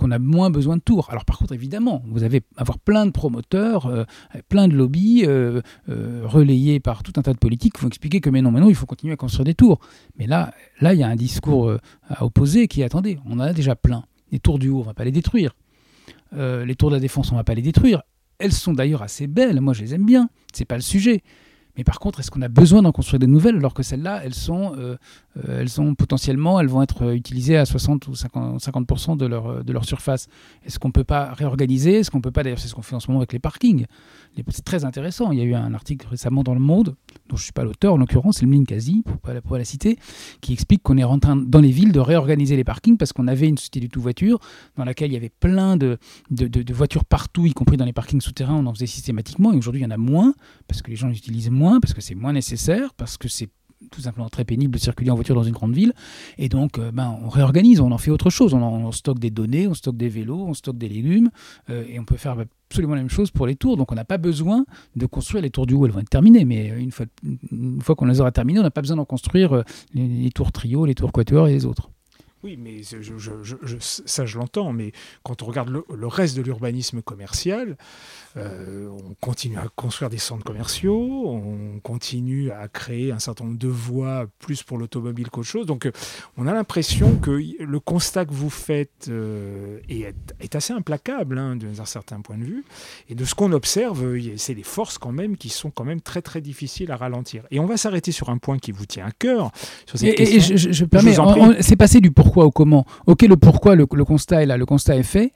qu'on 0.00 0.12
a 0.12 0.18
moins 0.18 0.48
besoin 0.48 0.78
de 0.78 0.80
tours. 0.80 1.10
Alors 1.10 1.26
par 1.26 1.36
contre, 1.36 1.52
évidemment, 1.52 2.02
vous 2.06 2.24
allez 2.24 2.40
avoir 2.56 2.78
plein 2.78 3.04
de 3.04 3.10
promoteurs, 3.10 3.84
euh, 3.84 4.04
plein 4.48 4.66
de 4.66 4.74
lobbies 4.74 5.24
euh, 5.26 5.60
euh, 5.90 6.22
relayés 6.24 6.80
par 6.80 7.02
tout 7.02 7.12
un 7.16 7.22
tas 7.22 7.34
de 7.34 7.38
politiques 7.38 7.74
qui 7.74 7.82
vont 7.82 7.88
expliquer 7.88 8.22
que 8.22 8.30
mais 8.30 8.40
non, 8.40 8.50
mais 8.50 8.60
non, 8.60 8.70
il 8.70 8.74
faut 8.74 8.86
continuer 8.86 9.12
à 9.12 9.16
construire 9.16 9.44
des 9.44 9.52
tours. 9.52 9.78
Mais 10.18 10.26
là, 10.26 10.54
là, 10.80 10.94
il 10.94 11.00
y 11.00 11.02
a 11.02 11.06
un 11.08 11.16
discours 11.16 11.70
à 12.08 12.24
opposer 12.24 12.66
qui 12.66 12.80
est 12.80 12.84
attendez, 12.84 13.18
on 13.26 13.34
en 13.34 13.40
a 13.40 13.52
déjà 13.52 13.76
plein. 13.76 14.04
Les 14.32 14.38
tours 14.38 14.58
du 14.58 14.70
haut, 14.70 14.78
on 14.78 14.80
ne 14.80 14.84
va 14.86 14.94
pas 14.94 15.04
les 15.04 15.12
détruire. 15.12 15.54
les 16.32 16.74
tours 16.76 16.88
de 16.88 16.94
la 16.94 17.00
défense, 17.00 17.30
on 17.30 17.34
ne 17.34 17.40
va 17.40 17.44
pas 17.44 17.54
les 17.54 17.60
détruire. 17.60 18.02
Elles 18.38 18.54
sont 18.54 18.72
d'ailleurs 18.72 19.02
assez 19.02 19.26
belles, 19.26 19.60
moi 19.60 19.74
je 19.74 19.82
les 19.82 19.94
aime 19.94 20.06
bien, 20.06 20.30
c'est 20.54 20.64
pas 20.64 20.76
le 20.76 20.82
sujet. 20.82 21.22
Mais 21.80 21.84
par 21.84 21.98
contre, 21.98 22.20
est-ce 22.20 22.30
qu'on 22.30 22.42
a 22.42 22.48
besoin 22.48 22.82
d'en 22.82 22.92
construire 22.92 23.18
de 23.20 23.24
nouvelles 23.24 23.56
alors 23.56 23.72
que 23.72 23.82
celles-là, 23.82 24.20
elles 24.22 24.34
sont, 24.34 24.74
euh, 24.76 24.98
euh, 25.38 25.60
elles 25.62 25.70
sont 25.70 25.94
potentiellement, 25.94 26.60
elles 26.60 26.68
vont 26.68 26.82
être 26.82 27.14
utilisées 27.14 27.56
à 27.56 27.64
60 27.64 28.06
ou 28.08 28.14
50, 28.14 29.16
de, 29.18 29.24
leur, 29.24 29.64
de 29.64 29.72
leur 29.72 29.86
surface? 29.86 30.26
Est-ce 30.66 30.78
qu'on 30.78 30.88
ne 30.88 30.92
peut 30.92 31.04
pas 31.04 31.32
réorganiser? 31.32 32.00
Est-ce 32.00 32.10
qu'on 32.10 32.20
peut 32.20 32.32
pas, 32.32 32.42
d'ailleurs, 32.42 32.58
c'est 32.58 32.68
ce 32.68 32.74
qu'on 32.74 32.82
fait 32.82 32.96
en 32.96 33.00
ce 33.00 33.08
moment 33.08 33.20
avec 33.20 33.32
les 33.32 33.38
parkings. 33.38 33.86
C'est 34.48 34.62
très 34.62 34.84
intéressant. 34.84 35.32
Il 35.32 35.38
y 35.38 35.40
a 35.40 35.44
eu 35.44 35.54
un 35.54 35.72
article 35.72 36.06
récemment 36.06 36.42
dans 36.42 36.52
Le 36.52 36.60
Monde, 36.60 36.96
dont 37.30 37.36
je 37.36 37.40
ne 37.40 37.44
suis 37.44 37.52
pas 37.54 37.64
l'auteur 37.64 37.94
en 37.94 37.96
l'occurrence, 37.96 38.36
c'est 38.40 38.44
le 38.44 38.50
Minkazi, 38.50 39.02
pour 39.02 39.32
ne 39.32 39.40
pas, 39.40 39.56
la 39.56 39.64
citer, 39.64 39.98
qui 40.42 40.52
explique 40.52 40.82
qu'on 40.82 40.98
est 40.98 41.04
en 41.04 41.18
train, 41.18 41.34
dans 41.34 41.62
les 41.62 41.70
villes, 41.70 41.92
de 41.92 42.00
réorganiser 42.00 42.56
les 42.56 42.64
parkings 42.64 42.98
parce 42.98 43.14
qu'on 43.14 43.26
avait 43.26 43.48
une 43.48 43.56
société 43.56 43.80
du 43.80 43.88
tout 43.88 44.02
voiture 44.02 44.38
dans 44.76 44.84
laquelle 44.84 45.10
il 45.10 45.14
y 45.14 45.16
avait 45.16 45.30
plein 45.30 45.78
de, 45.78 45.96
de, 46.30 46.46
de 46.46 46.74
voitures 46.74 47.06
partout, 47.06 47.46
y 47.46 47.54
compris 47.54 47.78
dans 47.78 47.86
les 47.86 47.94
parkings 47.94 48.20
souterrains, 48.20 48.56
on 48.56 48.66
en 48.66 48.74
faisait 48.74 48.86
systématiquement. 48.86 49.54
Et 49.54 49.56
aujourd'hui, 49.56 49.80
il 49.80 49.84
y 49.84 49.86
en 49.86 49.90
a 49.90 49.96
moins 49.96 50.34
parce 50.68 50.82
que 50.82 50.90
les 50.90 50.96
gens 50.96 51.08
l'utilisent 51.08 51.50
moins 51.50 51.69
parce 51.78 51.94
que 51.94 52.00
c'est 52.00 52.14
moins 52.14 52.32
nécessaire, 52.32 52.94
parce 52.94 53.16
que 53.16 53.28
c'est 53.28 53.50
tout 53.90 54.00
simplement 54.00 54.28
très 54.28 54.44
pénible 54.44 54.74
de 54.74 54.78
circuler 54.78 55.10
en 55.10 55.14
voiture 55.14 55.34
dans 55.34 55.42
une 55.42 55.52
grande 55.52 55.74
ville. 55.74 55.92
Et 56.38 56.48
donc, 56.48 56.78
euh, 56.78 56.92
ben, 56.92 57.18
on 57.22 57.28
réorganise, 57.28 57.80
on 57.80 57.90
en 57.90 57.98
fait 57.98 58.10
autre 58.10 58.30
chose. 58.30 58.52
On, 58.54 58.92
stocke 58.92 59.18
des 59.18 59.30
données, 59.30 59.66
on 59.66 59.74
stocke 59.74 59.96
des 59.96 60.08
vélos, 60.08 60.44
on 60.46 60.54
stocke 60.54 60.78
des 60.78 60.88
légumes, 60.88 61.30
euh, 61.70 61.84
et 61.88 61.98
on 61.98 62.04
peut 62.04 62.16
faire 62.16 62.36
absolument 62.68 62.94
la 62.94 63.00
même 63.00 63.10
chose 63.10 63.30
pour 63.30 63.46
les 63.46 63.56
tours. 63.56 63.76
Donc, 63.76 63.92
on 63.92 63.94
n'a 63.94 64.04
pas 64.04 64.18
besoin 64.18 64.64
de 64.96 65.06
construire 65.06 65.42
les 65.42 65.50
tours 65.50 65.66
du 65.66 65.74
haut, 65.74 65.86
elles 65.86 65.92
vont 65.92 66.00
être 66.00 66.10
terminées. 66.10 66.44
Mais 66.44 66.68
une 66.68 66.92
fois, 66.92 67.06
une 67.50 67.80
fois 67.80 67.94
qu'on 67.94 68.06
les 68.06 68.20
aura 68.20 68.32
terminées, 68.32 68.60
on 68.60 68.64
n'a 68.64 68.70
pas 68.70 68.82
besoin 68.82 68.96
d'en 68.96 69.04
construire 69.04 69.54
euh, 69.54 69.62
les, 69.94 70.30
tours 70.30 70.52
trio, 70.52 70.84
les 70.84 70.94
tours 70.94 71.12
quatuor 71.12 71.48
et 71.48 71.52
les 71.52 71.64
autres. 71.64 71.90
Oui, 72.42 72.56
mais 72.58 72.80
je, 72.82 73.14
ça 73.80 74.24
je 74.24 74.38
l'entends, 74.38 74.72
mais 74.72 74.92
quand 75.22 75.42
on 75.42 75.46
regarde 75.46 75.68
le, 75.68 76.06
reste 76.06 76.34
de 76.38 76.40
l'urbanisme 76.40 77.02
commercial, 77.02 77.76
euh, 78.38 78.88
on 78.88 79.14
continue 79.20 79.58
à 79.58 79.66
construire 79.76 80.08
des 80.08 80.16
centres 80.16 80.44
commerciaux, 80.44 81.28
on 81.28 81.80
continue 81.80 82.50
à 82.50 82.68
créer 82.68 83.12
un 83.12 83.18
certain 83.18 83.44
nombre 83.44 83.58
de 83.58 83.68
voies 83.68 84.26
plus 84.38 84.62
pour 84.62 84.78
l'automobile 84.78 85.28
qu'autre 85.28 85.48
chose. 85.48 85.66
Donc 85.66 85.84
euh, 85.84 85.92
on 86.38 86.46
a 86.46 86.54
l'impression 86.54 87.16
que 87.16 87.30
le 87.30 87.80
constat 87.80 88.24
que 88.24 88.32
vous 88.32 88.48
faites 88.48 89.08
euh, 89.10 89.78
est, 89.90 90.14
est, 90.40 90.54
assez 90.54 90.72
implacable 90.72 91.36
hein, 91.36 91.56
d'un 91.56 91.84
certain 91.84 92.22
point 92.22 92.38
de 92.38 92.44
vue. 92.44 92.64
Et 93.10 93.14
de 93.14 93.24
ce 93.26 93.34
qu'on 93.34 93.52
observe, 93.52 94.16
c'est 94.36 94.54
des 94.54 94.62
forces 94.62 94.96
quand 94.96 95.12
même 95.12 95.36
qui 95.36 95.50
sont 95.50 95.70
quand 95.70 95.84
même 95.84 96.00
très 96.00 96.22
très 96.22 96.40
difficiles 96.40 96.90
à 96.90 96.96
ralentir. 96.96 97.44
Et 97.50 97.60
on 97.60 97.66
va 97.66 97.76
s'arrêter 97.76 98.12
sur 98.12 98.30
un 98.30 98.38
point 98.38 98.58
qui 98.58 98.72
vous 98.72 98.86
tient 98.86 99.04
à 99.04 99.10
cœur. 99.10 99.52
Sur 99.84 100.02
et, 100.02 100.40
je, 100.40 100.56
je, 100.56 100.84
permets, 100.86 101.16
c'est 101.60 101.76
passé 101.76 102.00
du 102.00 102.10
pourquoi 102.10 102.29
au 102.38 102.50
comment. 102.50 102.84
Ok, 103.06 103.22
le 103.22 103.36
pourquoi, 103.36 103.74
le, 103.74 103.86
constat 103.86 104.42
est 104.42 104.46
là, 104.46 104.56
le 104.56 104.66
constat 104.66 104.96
est 104.96 105.02
fait. 105.02 105.32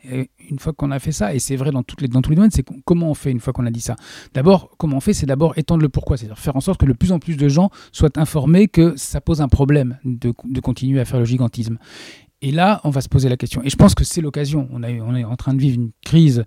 Une 0.51 0.59
fois 0.59 0.73
qu'on 0.73 0.91
a 0.91 0.99
fait 0.99 1.13
ça, 1.13 1.35
et 1.35 1.39
c'est 1.39 1.57
vrai 1.57 1.71
dans, 1.71 1.83
tous 1.83 1.97
les 2.01 2.09
domaines, 2.09 2.51
c'est 2.51 2.65
comment 2.85 3.11
on 3.11 3.15
fait 3.15 3.31
une 3.31 3.41
fois 3.41 3.53
qu'on 3.53 3.67
a 3.67 3.71
dit 3.71 3.81
ça? 3.81 3.97
D'abord, 4.35 4.71
comment 4.79 4.97
on 4.97 5.01
fait, 5.01 5.13
c'est 5.13 5.27
d'abord 5.27 5.57
étendre 5.59 5.83
le 5.83 5.89
pourquoi, 5.89 6.17
c'est-à-dire 6.17 6.39
faire 6.39 6.57
en 6.57 6.61
sorte 6.61 6.81
que 6.81 6.87
de 6.87 6.93
plus 6.93 7.13
en 7.13 7.19
plus 7.19 7.37
de 7.37 7.49
gens 7.49 7.71
soient 7.93 8.19
informés 8.19 8.69
que 8.69 8.95
ça 8.97 9.21
pose 9.21 9.41
un 9.41 9.49
problème 9.49 9.99
de, 10.05 10.33
continuer 10.61 11.01
à 11.01 11.05
faire 11.05 11.19
le 11.19 11.25
gigantisme. 11.25 11.79
Et 12.43 12.51
là, 12.51 12.81
on 12.85 12.91
va 12.91 13.01
se 13.01 13.09
poser 13.09 13.31
la 13.31 13.39
question. 13.39 13.63
Et 13.65 13.71
je 13.71 13.77
pense 13.77 13.95
que 13.95 14.05
c'est 14.05 14.21
l'occasion. 14.21 14.69
On, 14.71 14.83
est 14.83 15.25
en 15.25 15.37
train 15.37 15.55
de 15.55 15.61
vivre 15.61 15.77
une 15.81 15.93
crise 16.05 16.45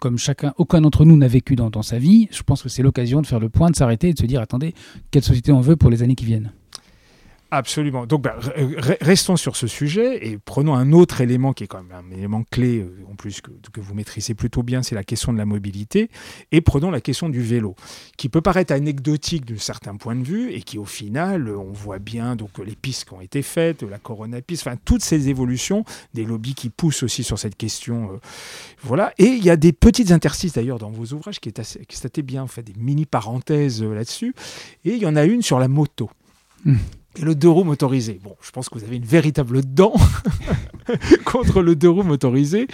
comme 0.00 0.16
aucun 0.58 0.80
d'entre 0.80 1.04
nous 1.04 1.16
n'a 1.16 1.26
vécu 1.26 1.56
dans 1.56 1.82
sa 1.82 1.98
vie. 1.98 2.28
Je 2.30 2.42
pense 2.42 2.62
que 2.62 2.68
c'est 2.68 2.82
l'occasion 2.82 3.20
de 3.20 3.26
faire 3.26 3.40
le 3.40 3.48
point, 3.48 3.70
de 3.70 3.76
s'arrêter 3.76 4.10
et 4.10 4.12
de 4.12 4.18
se 4.18 4.26
dire 4.26 4.40
attendez, 4.40 4.74
quelle 5.10 5.24
société 5.24 5.50
on 5.50 5.60
veut 5.60 5.74
pour 5.74 5.90
les 5.90 6.04
années 6.04 6.14
qui 6.14 6.24
viennent? 6.24 6.52
Absolument. 7.56 8.04
Donc, 8.04 8.22
bah, 8.22 8.36
restons 9.00 9.36
sur 9.36 9.54
ce 9.54 9.68
sujet 9.68 10.26
et 10.26 10.38
prenons 10.38 10.74
un 10.74 10.92
autre 10.92 11.20
élément 11.20 11.52
qui 11.52 11.62
est 11.62 11.66
quand 11.68 11.84
même 11.84 11.96
un 11.96 12.10
élément 12.12 12.42
clé, 12.50 12.80
euh, 12.80 13.06
en 13.08 13.14
plus 13.14 13.40
que, 13.40 13.80
vous 13.80 13.94
maîtrisez 13.94 14.34
plutôt 14.34 14.64
bien, 14.64 14.82
c'est 14.82 14.96
la 14.96 15.04
question 15.04 15.32
de 15.32 15.38
la 15.38 15.44
mobilité. 15.44 16.10
Et 16.50 16.60
prenons 16.60 16.90
la 16.90 17.00
question 17.00 17.28
du 17.28 17.40
vélo, 17.40 17.76
qui 18.16 18.28
peut 18.28 18.40
paraître 18.40 18.72
anecdotique 18.72 19.44
d'un 19.44 19.58
certain 19.58 19.94
point 19.94 20.16
de 20.16 20.24
vue 20.24 20.50
et 20.50 20.62
qui, 20.62 20.78
au 20.78 20.84
final, 20.84 21.48
on 21.48 21.70
voit 21.70 22.00
bien 22.00 22.34
donc 22.34 22.58
les 22.58 22.74
pistes 22.74 23.04
qui 23.04 23.14
ont 23.14 23.20
été 23.20 23.40
faites, 23.42 23.84
la 23.84 23.98
Corona 23.98 24.42
piste, 24.42 24.66
enfin 24.66 24.76
toutes 24.84 25.04
ces 25.04 25.28
évolutions, 25.28 25.84
des 26.12 26.24
lobbies 26.24 26.56
qui 26.56 26.70
poussent 26.70 27.04
aussi 27.04 27.22
sur 27.22 27.38
cette 27.38 27.56
question. 27.56 28.14
Euh, 28.14 28.16
voilà. 28.82 29.14
Et 29.18 29.26
il 29.26 29.44
y 29.44 29.50
a 29.50 29.56
des 29.56 29.72
petites 29.72 30.10
interstices 30.10 30.54
d'ailleurs 30.54 30.80
dans 30.80 30.90
vos 30.90 31.14
ouvrages 31.14 31.38
qui 31.38 31.48
est 31.48 31.60
assez, 31.60 31.86
qui 31.86 32.22
bien, 32.22 32.42
en 32.42 32.62
des 32.62 32.74
mini 32.76 33.06
parenthèses 33.06 33.80
euh, 33.80 33.94
là-dessus. 33.94 34.34
Et 34.84 34.94
il 34.94 34.98
y 34.98 35.06
en 35.06 35.14
a 35.14 35.24
une 35.24 35.42
sur 35.42 35.60
la 35.60 35.68
moto. 35.68 36.10
Mmh 36.64 36.74
et 37.16 37.22
le 37.22 37.34
deux 37.34 37.48
roues 37.48 37.64
motorisé. 37.64 38.20
Bon, 38.22 38.36
je 38.40 38.50
pense 38.50 38.68
que 38.68 38.78
vous 38.78 38.84
avez 38.84 38.96
une 38.96 39.04
véritable 39.04 39.62
dent 39.64 39.94
contre 41.24 41.62
le 41.62 41.76
deux 41.76 41.88
roues 41.88 42.02
motorisé. 42.02 42.66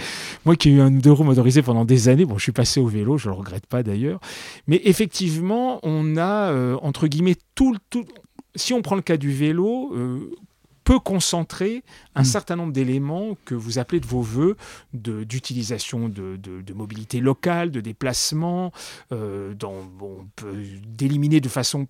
Moi 0.44 0.56
qui 0.56 0.70
ai 0.70 0.72
eu 0.72 0.80
un 0.80 0.90
deux 0.90 1.12
roues 1.12 1.24
motorisé 1.24 1.62
pendant 1.62 1.84
des 1.84 2.08
années, 2.08 2.24
bon, 2.24 2.38
je 2.38 2.44
suis 2.44 2.52
passé 2.52 2.80
au 2.80 2.86
vélo, 2.86 3.18
je 3.18 3.28
ne 3.28 3.34
le 3.34 3.38
regrette 3.38 3.66
pas 3.66 3.82
d'ailleurs. 3.82 4.20
Mais 4.66 4.80
effectivement, 4.84 5.80
on 5.82 6.16
a, 6.16 6.50
euh, 6.50 6.76
entre 6.82 7.06
guillemets, 7.06 7.36
tout, 7.54 7.76
tout... 7.90 8.04
Si 8.56 8.72
on 8.72 8.82
prend 8.82 8.96
le 8.96 9.02
cas 9.02 9.16
du 9.16 9.32
vélo, 9.32 9.94
euh, 9.94 10.30
peut 10.84 10.98
concentrer 10.98 11.84
un 12.14 12.22
mm. 12.22 12.24
certain 12.24 12.56
nombre 12.56 12.72
d'éléments 12.72 13.36
que 13.44 13.54
vous 13.54 13.78
appelez 13.78 14.00
de 14.00 14.06
vos 14.06 14.22
voeux 14.22 14.56
d'utilisation 14.92 16.08
de, 16.08 16.36
de, 16.36 16.72
mobilité 16.72 17.20
locale, 17.20 17.70
de 17.70 17.80
déplacement, 17.80 18.72
euh, 19.12 19.54
on 19.62 20.26
peut 20.34 20.52
d'éliminer 20.86 21.40
de 21.40 21.48
façon 21.48 21.86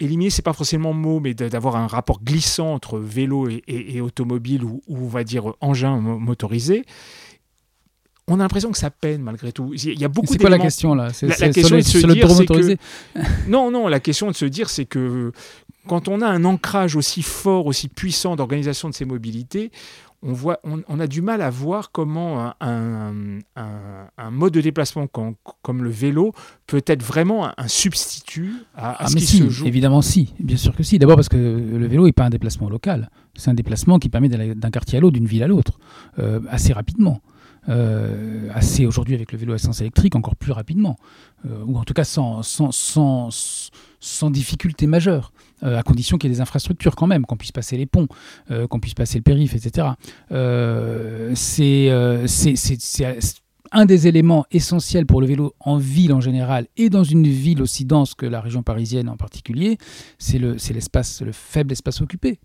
éliminer, 0.00 0.30
c'est 0.30 0.42
pas 0.42 0.52
forcément 0.52 0.92
mot, 0.92 1.20
mais 1.20 1.34
d'avoir 1.34 1.76
un 1.76 1.86
rapport 1.86 2.22
glissant 2.22 2.74
entre 2.74 2.98
vélo 2.98 3.48
et, 3.48 4.00
automobile 4.00 4.64
ou, 4.64 4.82
on 4.88 5.06
va 5.06 5.24
dire 5.24 5.54
engin 5.60 5.98
motorisé. 6.00 6.84
On 8.26 8.34
a 8.34 8.44
l'impression 8.44 8.70
que 8.70 8.78
ça 8.78 8.90
peine 8.90 9.22
malgré 9.22 9.50
tout. 9.50 9.72
Il 9.74 9.98
y 9.98 10.04
a 10.04 10.08
beaucoup. 10.08 10.32
C'est 10.32 10.38
quoi 10.38 10.50
la 10.50 10.58
question 10.58 10.94
là 10.94 11.08
la, 11.22 11.34
question 11.34 11.76
de 11.76 11.82
se 11.82 11.98
dire, 12.06 12.28
que... 12.28 12.76
non, 13.48 13.72
non, 13.72 13.88
la 13.88 13.98
question 13.98 14.28
de 14.28 14.36
se 14.36 14.44
dire, 14.44 14.70
c'est 14.70 14.84
que 14.84 15.32
quand 15.88 16.06
on 16.06 16.20
a 16.20 16.26
un 16.26 16.44
ancrage 16.44 16.94
aussi 16.94 17.22
fort, 17.22 17.66
aussi 17.66 17.88
puissant 17.88 18.36
d'organisation 18.36 18.88
de 18.88 18.94
ces 18.94 19.04
mobilités, 19.04 19.72
on, 20.22 20.32
voit, 20.32 20.60
on, 20.64 21.00
a 21.00 21.06
du 21.06 21.22
mal 21.22 21.40
à 21.40 21.50
voir 21.50 21.92
comment 21.92 22.52
un, 22.60 23.38
mode 24.30 24.52
de 24.52 24.60
déplacement 24.60 25.06
comme, 25.06 25.82
le 25.82 25.90
vélo 25.90 26.32
peut 26.66 26.82
être 26.86 27.02
vraiment 27.02 27.58
un, 27.58 27.68
substitut 27.68 28.52
à, 28.74 29.04
ah, 29.04 29.08
ce 29.08 29.16
qui 29.16 29.26
si, 29.26 29.38
se 29.38 29.48
joue. 29.48 29.66
Évidemment, 29.66 30.02
si, 30.02 30.34
bien 30.38 30.56
sûr 30.56 30.74
que 30.74 30.82
si. 30.82 30.98
D'abord 30.98 31.16
parce 31.16 31.28
que 31.28 31.36
le 31.36 31.86
vélo 31.86 32.04
n'est 32.04 32.12
pas 32.12 32.24
un 32.24 32.30
déplacement 32.30 32.68
local. 32.68 33.10
C'est 33.34 33.50
un 33.50 33.54
déplacement 33.54 33.98
qui 33.98 34.08
permet 34.08 34.28
d'aller 34.28 34.54
d'un 34.54 34.70
quartier 34.70 34.98
à 34.98 35.00
l'autre, 35.00 35.14
d'une 35.14 35.26
ville 35.26 35.42
à 35.42 35.48
l'autre, 35.48 35.78
euh, 36.18 36.40
assez 36.50 36.72
rapidement. 36.72 37.20
Euh, 37.68 38.48
assez 38.54 38.86
aujourd'hui 38.86 39.14
avec 39.14 39.32
le 39.32 39.38
vélo 39.38 39.52
à 39.52 39.56
essence 39.56 39.80
électrique, 39.80 40.16
encore 40.16 40.34
plus 40.34 40.52
rapidement, 40.52 40.96
euh, 41.44 41.62
ou 41.66 41.76
en 41.78 41.84
tout 41.84 41.92
cas 41.92 42.04
sans, 42.04 42.42
sans, 42.42 42.72
sans, 42.72 43.70
sans 44.00 44.30
difficulté 44.30 44.86
majeure, 44.86 45.32
à 45.62 45.82
condition 45.82 46.16
qu'il 46.16 46.30
y 46.30 46.32
ait 46.32 46.36
des 46.36 46.40
infrastructures 46.40 46.96
quand 46.96 47.06
même, 47.06 47.26
qu'on 47.26 47.36
puisse 47.36 47.52
passer 47.52 47.76
les 47.76 47.84
ponts, 47.84 48.08
qu'on 48.70 48.80
puisse 48.80 48.94
passer 48.94 49.18
le 49.18 49.22
périph', 49.22 49.54
etc. 49.54 49.88
c'est 51.34 51.90
un 53.72 53.84
des 53.84 54.08
éléments 54.08 54.46
essentiels 54.50 55.06
pour 55.06 55.20
le 55.20 55.26
vélo 55.26 55.54
en 55.60 55.76
ville 55.76 56.12
en 56.12 56.20
général 56.20 56.66
et 56.76 56.88
dans 56.88 57.04
une 57.04 57.26
ville 57.26 57.62
aussi 57.62 57.84
dense 57.84 58.14
que 58.14 58.26
la 58.26 58.40
région 58.40 58.62
parisienne 58.62 59.08
en 59.08 59.16
particulier, 59.16 59.78
c'est 60.18 60.38
l'espace, 60.38 61.22
le 61.22 61.32
faible 61.32 61.72
espace 61.72 62.00
occupé 62.00 62.38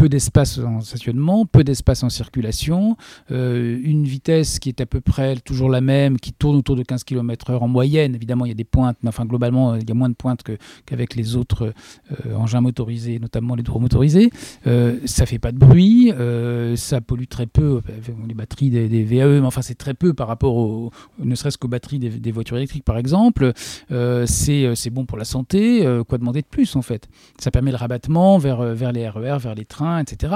peu 0.00 0.08
d'espace 0.08 0.56
en 0.56 0.80
stationnement, 0.80 1.44
peu 1.44 1.62
d'espace 1.62 2.02
en 2.02 2.08
circulation, 2.08 2.96
euh, 3.30 3.78
une 3.82 4.04
vitesse 4.04 4.58
qui 4.58 4.70
est 4.70 4.80
à 4.80 4.86
peu 4.86 5.02
près 5.02 5.36
toujours 5.36 5.68
la 5.68 5.82
même, 5.82 6.18
qui 6.18 6.32
tourne 6.32 6.56
autour 6.56 6.74
de 6.74 6.82
15 6.82 7.04
km/h 7.04 7.58
en 7.58 7.68
moyenne. 7.68 8.14
Évidemment, 8.14 8.46
il 8.46 8.48
y 8.48 8.52
a 8.52 8.54
des 8.54 8.64
pointes, 8.64 8.96
mais 9.02 9.10
enfin, 9.10 9.26
globalement, 9.26 9.74
il 9.74 9.86
y 9.86 9.92
a 9.92 9.94
moins 9.94 10.08
de 10.08 10.14
pointes 10.14 10.42
qu'avec 10.86 11.16
les 11.16 11.36
autres 11.36 11.74
euh, 12.12 12.34
engins 12.34 12.62
motorisés, 12.62 13.18
notamment 13.18 13.54
les 13.54 13.62
motorisés. 13.62 14.30
Euh, 14.66 15.00
ça 15.04 15.26
fait 15.26 15.38
pas 15.38 15.52
de 15.52 15.58
bruit, 15.58 16.10
euh, 16.12 16.76
ça 16.76 17.02
pollue 17.02 17.28
très 17.28 17.44
peu, 17.44 17.82
les 18.26 18.32
batteries 18.32 18.70
des, 18.70 19.04
VAE, 19.04 19.40
mais 19.40 19.46
enfin, 19.46 19.60
c'est 19.60 19.74
très 19.74 19.92
peu 19.92 20.14
par 20.14 20.28
rapport 20.28 20.56
au, 20.56 20.92
ne 21.18 21.34
serait-ce 21.34 21.58
qu'aux 21.58 21.68
batteries 21.68 21.98
des, 21.98 22.32
voitures 22.32 22.56
électriques, 22.56 22.84
par 22.84 22.96
exemple. 22.96 23.52
c'est 23.90 24.90
bon 24.90 25.04
pour 25.04 25.18
la 25.18 25.26
santé, 25.26 25.86
quoi 26.08 26.16
demander 26.16 26.40
de 26.40 26.46
plus, 26.46 26.74
en 26.74 26.82
fait? 26.82 27.06
Ça 27.38 27.50
permet 27.50 27.70
le 27.70 27.76
rabattement 27.76 28.38
vers, 28.38 28.62
vers 28.62 28.92
les 28.92 29.06
RER, 29.06 29.36
e 29.36 29.38
vers 29.38 29.54
les 29.54 29.66
trains 29.66 29.89
etc. 29.98 30.34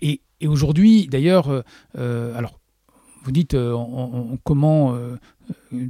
Et, 0.00 0.20
aujourd'hui, 0.46 1.06
d'ailleurs, 1.06 1.48
euh, 1.48 1.62
euh, 1.96 2.36
alors, 2.36 2.58
vous 3.24 3.30
dites 3.30 3.54
euh, 3.54 3.76
comment 4.42 4.98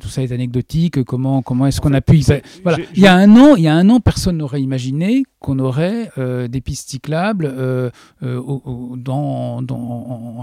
tout 0.00 0.09
ça 0.09 0.22
est 0.22 0.32
anecdotique, 0.32 1.03
comment, 1.05 1.40
comment 1.40 1.66
est-ce 1.66 1.80
qu'on 1.80 1.94
a 1.94 2.03
pu... 2.03 2.20
Voilà. 2.62 2.78
Il, 2.94 3.03
y 3.03 3.07
a 3.07 3.14
un 3.14 3.34
an, 3.36 3.57
il 3.57 3.62
y 3.62 3.68
a 3.68 3.74
un 3.74 3.88
an, 3.88 4.00
personne 4.00 4.36
n'aurait 4.36 4.61
imaginé 4.61 5.24
qu'on 5.38 5.59
aurait 5.59 6.11
des 6.18 6.61
pistes 6.61 6.90
cyclables 6.90 7.55
dans, 8.20 9.64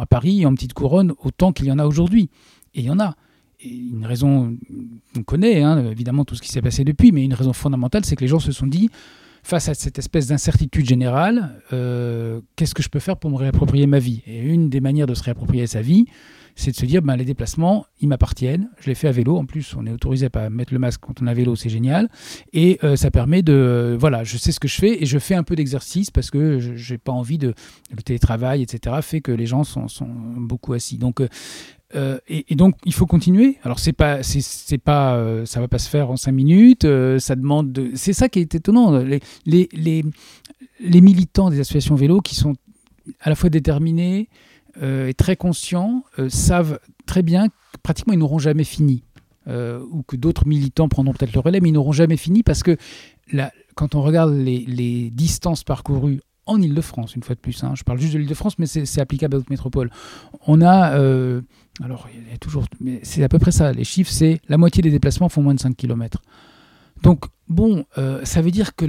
à 0.02 0.06
Paris, 0.08 0.48
en 0.48 0.56
petite 0.56 0.74
couronne, 0.74 1.14
autant 1.24 1.52
qu'il 1.52 1.68
y 1.68 1.72
en 1.72 1.78
a 1.78 1.86
aujourd'hui. 1.86 2.32
Et 2.74 2.80
il 2.80 2.86
y 2.86 2.90
en 2.90 3.00
a. 3.00 3.16
Et 3.60 3.70
une 3.70 4.06
raison, 4.06 4.58
on 5.16 5.24
connaît 5.24 5.62
hein, 5.62 5.86
évidemment 5.92 6.26
tout 6.26 6.34
ce 6.34 6.42
qui 6.42 6.50
s'est 6.50 6.62
passé 6.62 6.84
depuis, 6.84 7.12
mais 7.12 7.24
une 7.24 7.34
raison 7.36 7.54
fondamentale, 7.54 8.06
c'est 8.06 8.16
que 8.16 8.22
les 8.22 8.30
gens 8.30 8.40
se 8.40 8.52
sont 8.52 8.68
dit, 8.68 8.90
face 9.44 9.70
à 9.70 9.74
cette 9.74 10.00
espèce 10.00 10.28
d'incertitude 10.28 10.88
générale, 10.88 11.62
euh, 11.74 12.42
qu'est-ce 12.56 12.74
que 12.74 12.84
je 12.84 12.90
peux 12.90 13.00
faire 13.00 13.18
pour 13.18 13.30
me 13.30 13.36
réapproprier 13.36 13.88
ma 13.88 14.00
vie? 14.00 14.22
Et 14.28 14.40
une 14.40 14.70
des 14.70 14.82
manières 14.82 15.08
de 15.08 15.14
se 15.14 15.24
réapproprier 15.24 15.68
sa 15.68 15.82
vie, 15.82 16.06
c'est 16.56 16.72
de 16.72 16.76
se 16.76 16.86
dire, 16.86 17.02
ben, 17.02 17.16
les 17.16 17.24
déplacements, 17.24 17.86
ils 18.02 18.08
m'appartiennent. 18.08 18.70
Je 18.82 18.88
les 18.88 18.96
fais 18.96 19.08
à 19.08 19.12
vélo. 19.12 19.38
En 19.38 19.46
plus, 19.46 19.76
on 19.78 19.86
est 19.86 19.92
autorisé 19.92 20.26
à 20.26 20.30
pas 20.30 20.50
mettre 20.50 20.74
le 20.74 20.80
masque 20.80 21.00
quand 21.02 21.22
on 21.22 21.28
a 21.28 21.34
vélo, 21.34 21.56
c'est 21.56 21.70
génial. 21.70 22.10
Et 22.52 22.80
euh, 22.84 22.98
ça 22.98 23.12
permet 23.12 23.42
de, 23.42 23.96
voilà, 23.98 24.26
je 24.26 24.38
sais 24.38 24.52
ce 24.52 24.60
que 24.60 24.68
je 24.68 24.76
fais 24.76 25.02
et 25.02 25.06
je 25.06 25.20
fais 25.20 25.36
un 25.36 25.44
peu 25.44 25.56
d'exercice 25.56 26.12
parce 26.12 26.30
que 26.30 26.60
je 26.60 26.94
n'ai 26.94 26.98
pas 26.98 27.14
envie 27.14 27.38
de 27.38 27.54
le 27.96 28.02
télétravail, 28.02 28.62
etc. 28.62 28.98
fait 29.02 29.22
que 29.22 29.32
les 29.32 29.46
gens 29.46 29.64
sont, 29.64 29.88
sont 29.88 30.10
beaucoup 30.10 30.74
assis. 30.74 30.98
Donc 30.98 31.22
euh, 31.96 32.20
et, 32.28 32.56
donc 32.56 32.76
il 32.86 32.94
faut 32.94 33.06
continuer. 33.06 33.58
Alors 33.64 33.80
c'est 33.80 33.94
pas, 33.94 34.22
c'est, 34.24 34.78
pas, 34.78 35.16
euh, 35.16 35.46
ça 35.46 35.60
va 35.60 35.68
pas 35.68 35.80
se 35.80 35.90
faire 35.90 36.12
en 36.12 36.18
cinq 36.18 36.34
minutes. 36.34 36.86
Euh, 36.86 37.20
ça 37.20 37.36
demande. 37.36 37.72
De... 37.72 37.92
C'est 37.96 38.14
ça 38.14 38.30
qui 38.30 38.40
est 38.40 38.56
étonnant. 38.56 39.04
Les, 39.46 40.04
militants 40.82 41.50
des 41.50 41.60
associations 41.60 41.96
vélo 41.96 42.22
qui 42.22 42.36
sont 42.36 42.54
à 43.22 43.30
la 43.30 43.36
fois 43.36 43.50
déterminés 43.50 44.30
et 44.82 45.14
très 45.14 45.36
conscients 45.36 46.04
savent 46.30 46.80
très 47.06 47.22
bien 47.22 47.50
que 47.50 47.54
pratiquement 47.84 48.14
ils 48.14 48.20
n'auront 48.20 48.40
jamais 48.40 48.64
fini. 48.64 49.04
ou 49.48 50.04
que 50.08 50.16
d'autres 50.16 50.48
militants 50.48 50.88
prendront 50.88 51.14
peut-être 51.14 51.34
le 51.34 51.40
relais, 51.40 51.60
mais 51.60 51.70
ils 51.70 51.74
n'auront 51.74 51.92
jamais 51.92 52.16
fini 52.18 52.44
parce 52.44 52.64
que 52.64 52.78
quand 53.76 53.96
on 53.96 54.02
regarde 54.02 54.34
les 54.34 55.10
distances 55.10 55.64
parcourues 55.64 56.22
en 56.50 56.62
Ile-de-France, 56.62 57.16
une 57.16 57.24
fois 57.24 57.36
de 57.36 57.40
plus. 57.40 57.64
Hein. 57.64 57.74
Je 57.76 57.84
parle 57.84 58.00
juste 58.00 58.14
de 58.14 58.20
l'Ile-de-France, 58.20 58.58
mais 58.58 58.66
c'est 58.66 59.00
applicable 59.00 59.36
à 59.36 59.38
d'autres 59.38 59.52
métropoles. 59.52 59.92
On 60.48 60.62
a, 60.62 60.98
euh, 60.98 61.42
alors 61.84 62.10
il 62.14 62.32
y 62.32 62.34
a 62.34 62.38
toujours, 62.38 62.66
mais 62.80 63.00
c'est 63.04 63.24
à 63.24 63.30
peu 63.30 63.40
près 63.40 63.52
ça. 63.52 63.72
Les 63.72 63.84
chiffres, 63.84 64.12
c'est 64.12 64.42
la 64.50 64.58
moitié 64.58 64.82
des 64.82 64.92
déplacements 64.92 65.30
font 65.30 65.44
moins 65.44 65.54
de 65.54 65.60
5 65.60 65.78
km. 65.78 66.22
Donc 67.04 67.26
bon, 67.48 67.86
euh, 67.98 68.26
ça 68.26 68.42
veut 68.42 68.52
dire 68.52 68.76
que 68.76 68.86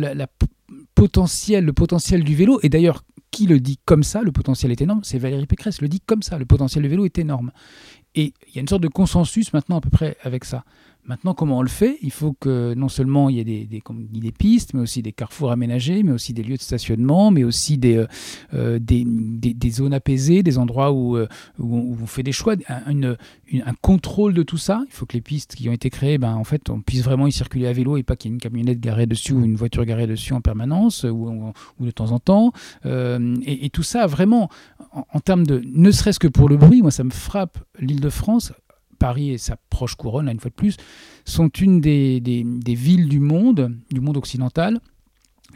potentiel, 0.95 1.65
le 1.65 1.73
potentiel 1.73 2.25
du 2.25 2.35
vélo, 2.35 2.59
et 2.63 2.69
d'ailleurs 2.69 3.05
qui 3.31 3.47
le 3.47 3.61
dit 3.61 3.79
comme 3.85 4.03
ça, 4.03 4.23
le 4.23 4.33
potentiel 4.33 4.73
est 4.73 4.81
énorme, 4.81 5.03
c'est 5.05 5.19
Valérie 5.19 5.47
Pécresse 5.47 5.81
le 5.81 5.89
dit 5.89 6.01
comme 6.01 6.23
ça, 6.23 6.39
le 6.39 6.47
potentiel 6.47 6.83
du 6.83 6.89
vélo 6.89 7.05
est 7.05 7.19
énorme. 7.19 7.53
Et 8.15 8.33
il 8.49 8.55
y 8.55 8.59
a 8.59 8.61
une 8.61 8.69
sorte 8.69 8.83
de 8.83 8.89
consensus 8.89 9.53
maintenant 9.53 9.79
à 9.79 9.81
peu 9.81 9.91
près 9.91 10.17
avec 10.23 10.45
ça. 10.45 10.65
Maintenant, 11.07 11.33
comment 11.33 11.59
on 11.59 11.63
le 11.63 11.69
fait? 11.69 11.99
Il 12.03 12.13
faut 12.13 12.35
que 12.39 12.75
non 12.75 12.89
seulement 12.89 13.31
il 13.31 13.37
y 13.37 13.41
ait 13.41 13.45
des, 13.45 13.65
des, 13.65 13.83
des, 13.89 14.33
pistes, 14.33 14.75
mais 14.75 14.81
aussi 14.81 15.01
des 15.01 15.13
carrefours 15.13 15.51
aménagés, 15.51 16.03
mais 16.03 16.13
aussi 16.13 16.35
des 16.35 16.43
lieux 16.43 16.57
de 16.57 16.63
stationnement, 16.63 17.31
mais 17.31 17.43
aussi 17.43 17.79
des, 17.79 17.97
euh, 17.97 18.07
euh, 18.53 18.79
des, 18.79 19.05
des, 19.07 19.71
zones 19.71 19.95
apaisées, 19.95 20.43
des 20.43 20.59
endroits 20.59 20.93
où, 20.93 21.17
euh, 21.17 21.27
où, 21.59 21.97
on, 22.01 22.07
fait 22.07 22.23
des 22.23 22.33
choix, 22.33 22.55
un, 22.69 23.03
un, 23.03 23.17
contrôle 23.81 24.35
de 24.35 24.43
tout 24.43 24.59
ça. 24.59 24.85
Il 24.87 24.93
faut 24.93 25.07
que 25.07 25.15
les 25.15 25.23
pistes 25.23 25.57
qui 25.57 25.69
ont 25.71 25.73
été 25.73 25.89
créées, 25.89 26.19
ben, 26.19 26.35
en 26.35 26.45
fait, 26.45 26.69
on 26.69 26.81
puisse 26.81 27.03
vraiment 27.03 27.27
y 27.27 27.33
circuler 27.33 27.67
à 27.67 27.73
vélo 27.73 27.97
et 27.97 28.03
pas 28.03 28.15
qu'il 28.15 28.31
y 28.31 28.33
ait 28.33 28.35
une 28.35 28.41
camionnette 28.41 28.79
garée 28.79 29.07
dessus 29.07 29.33
ou 29.33 29.43
une 29.43 29.57
voiture 29.57 29.87
garée 29.87 30.07
dessus 30.07 30.35
en 30.35 30.43
permanence 30.43 31.05
ou 31.05 31.53
de 31.81 31.91
temps 31.91 32.13
en 32.13 32.19
temps. 32.19 32.53
et, 32.85 33.71
tout 33.71 33.83
ça, 33.83 34.07
vraiment, 34.07 34.51
en, 34.93 35.21
termes 35.21 35.47
de, 35.47 35.63
ne 35.65 35.91
serait-ce 35.91 36.19
que 36.19 36.29
pour 36.29 36.49
le 36.49 36.57
bruit, 36.57 36.83
moi, 36.83 36.91
ça 36.91 37.05
me 37.05 37.11
frappe 37.11 37.59
l'Île-de-France 37.79 38.53
Paris 39.01 39.31
et 39.31 39.39
sa 39.39 39.57
proche 39.71 39.97
couronne, 39.97 40.27
là, 40.27 40.33
une 40.33 40.39
fois 40.39 40.51
de 40.51 40.55
plus, 40.55 40.77
sont 41.25 41.49
une 41.49 41.81
des, 41.81 42.21
villes 42.67 43.09
du 43.09 43.19
monde, 43.19 43.75
du 43.91 44.01
monde 44.01 44.17
occidental, 44.17 44.81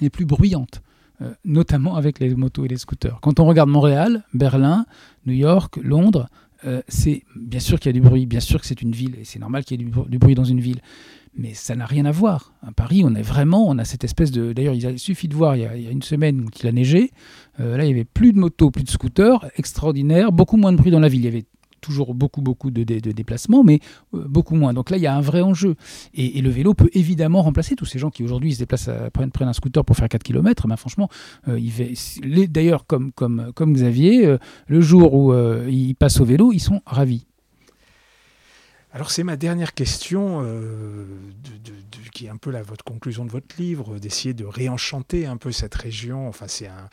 les 0.00 0.10
plus 0.10 0.24
bruyantes, 0.24 0.82
euh, 1.20 1.32
notamment 1.44 1.94
avec 1.94 2.18
les 2.18 2.34
motos 2.34 2.64
et 2.64 2.68
les 2.68 2.78
scooters. 2.78 3.20
Quand 3.20 3.38
on 3.38 3.44
regarde 3.44 3.68
Montréal, 3.68 4.24
Berlin, 4.32 4.86
New 5.26 5.34
York, 5.34 5.76
Londres, 5.76 6.28
euh, 6.66 6.80
c'est 6.88 7.22
bien 7.36 7.60
sûr 7.60 7.78
qu'il 7.78 7.90
y 7.90 7.94
a 7.96 8.00
du 8.00 8.00
bruit, 8.00 8.26
bien 8.26 8.40
sûr 8.40 8.60
que 8.60 8.66
c'est 8.66 8.80
une 8.80 8.92
ville, 8.92 9.16
et 9.20 9.24
c'est 9.24 9.38
normal 9.38 9.64
qu'il 9.64 9.80
y 9.80 9.84
ait 9.84 9.90
du, 10.08 10.18
bruit 10.18 10.34
dans 10.34 10.44
une 10.44 10.60
ville, 10.60 10.80
mais 11.36 11.54
ça 11.54 11.74
n'a 11.74 11.86
rien 11.86 12.04
à 12.04 12.10
voir. 12.10 12.52
À 12.66 12.72
Paris, 12.72 13.02
on 13.04 13.14
est 13.14 13.22
vraiment, 13.22 13.68
on 13.68 13.78
a 13.78 13.84
cette 13.84 14.04
espèce 14.04 14.30
de. 14.30 14.52
D'ailleurs, 14.52 14.74
il 14.74 14.98
suffit 14.98 15.28
de 15.28 15.34
voir, 15.34 15.56
il 15.56 15.62
y 15.62 15.66
a, 15.66 15.90
une 15.90 16.02
semaine 16.02 16.50
qu'il 16.50 16.68
a 16.68 16.72
neigé, 16.72 17.10
euh, 17.60 17.76
là, 17.76 17.84
il 17.84 17.88
y 17.88 17.92
avait 17.92 18.04
plus 18.04 18.32
de 18.32 18.38
motos, 18.38 18.70
plus 18.70 18.84
de 18.84 18.90
scooters, 18.90 19.44
extraordinaire, 19.56 20.32
beaucoup 20.32 20.56
moins 20.56 20.72
de 20.72 20.76
bruit 20.76 20.90
dans 20.90 21.00
la 21.00 21.08
ville. 21.08 21.22
Il 21.22 21.24
y 21.24 21.28
avait 21.28 21.46
toujours 21.84 22.14
beaucoup, 22.14 22.40
beaucoup 22.40 22.70
de, 22.70 22.82
déplacements, 22.82 23.62
mais 23.62 23.80
euh, 24.14 24.24
beaucoup 24.26 24.54
moins. 24.54 24.72
Donc 24.72 24.90
là, 24.90 24.96
il 24.96 25.02
y 25.02 25.06
a 25.06 25.14
un 25.14 25.20
vrai 25.20 25.42
enjeu. 25.42 25.76
Et, 26.14 26.40
le 26.40 26.48
vélo 26.48 26.74
peut 26.74 26.88
évidemment 26.94 27.42
remplacer 27.42 27.76
tous 27.76 27.84
ces 27.84 27.98
gens 27.98 28.10
qui 28.10 28.24
aujourd'hui 28.24 28.54
se 28.54 28.58
déplacent, 28.58 28.88
à, 28.88 29.10
prennent, 29.10 29.30
un 29.40 29.52
scooter 29.52 29.84
pour 29.84 29.96
faire 29.96 30.08
4 30.08 30.22
km. 30.22 30.66
Ben, 30.66 30.76
franchement, 30.76 31.08
euh, 31.48 31.60
d'ailleurs, 32.48 32.86
comme, 32.86 33.12
comme, 33.12 33.52
comme 33.54 33.74
Xavier, 33.74 34.26
euh, 34.26 34.38
le 34.66 34.80
jour 34.80 35.14
où 35.14 35.34
ils 35.68 35.94
passent 35.94 36.20
au 36.20 36.24
vélo, 36.24 36.52
ils 36.52 36.60
sont 36.60 36.80
ravis. 36.86 37.26
Alors 38.94 39.10
c'est 39.10 39.24
ma 39.24 39.36
dernière 39.36 39.74
question, 39.74 40.46
qui 42.12 42.26
est 42.26 42.28
un 42.28 42.36
peu 42.36 42.50
la, 42.50 42.62
votre 42.62 42.84
conclusion 42.84 43.24
de 43.24 43.30
votre 43.30 43.56
livre, 43.58 43.98
d'essayer 43.98 44.34
de 44.34 44.44
réenchanter 44.44 45.26
un 45.26 45.36
peu 45.36 45.50
cette 45.50 45.74
région. 45.74 46.28
Enfin, 46.28 46.46
c'est 46.46 46.68
un, 46.68 46.88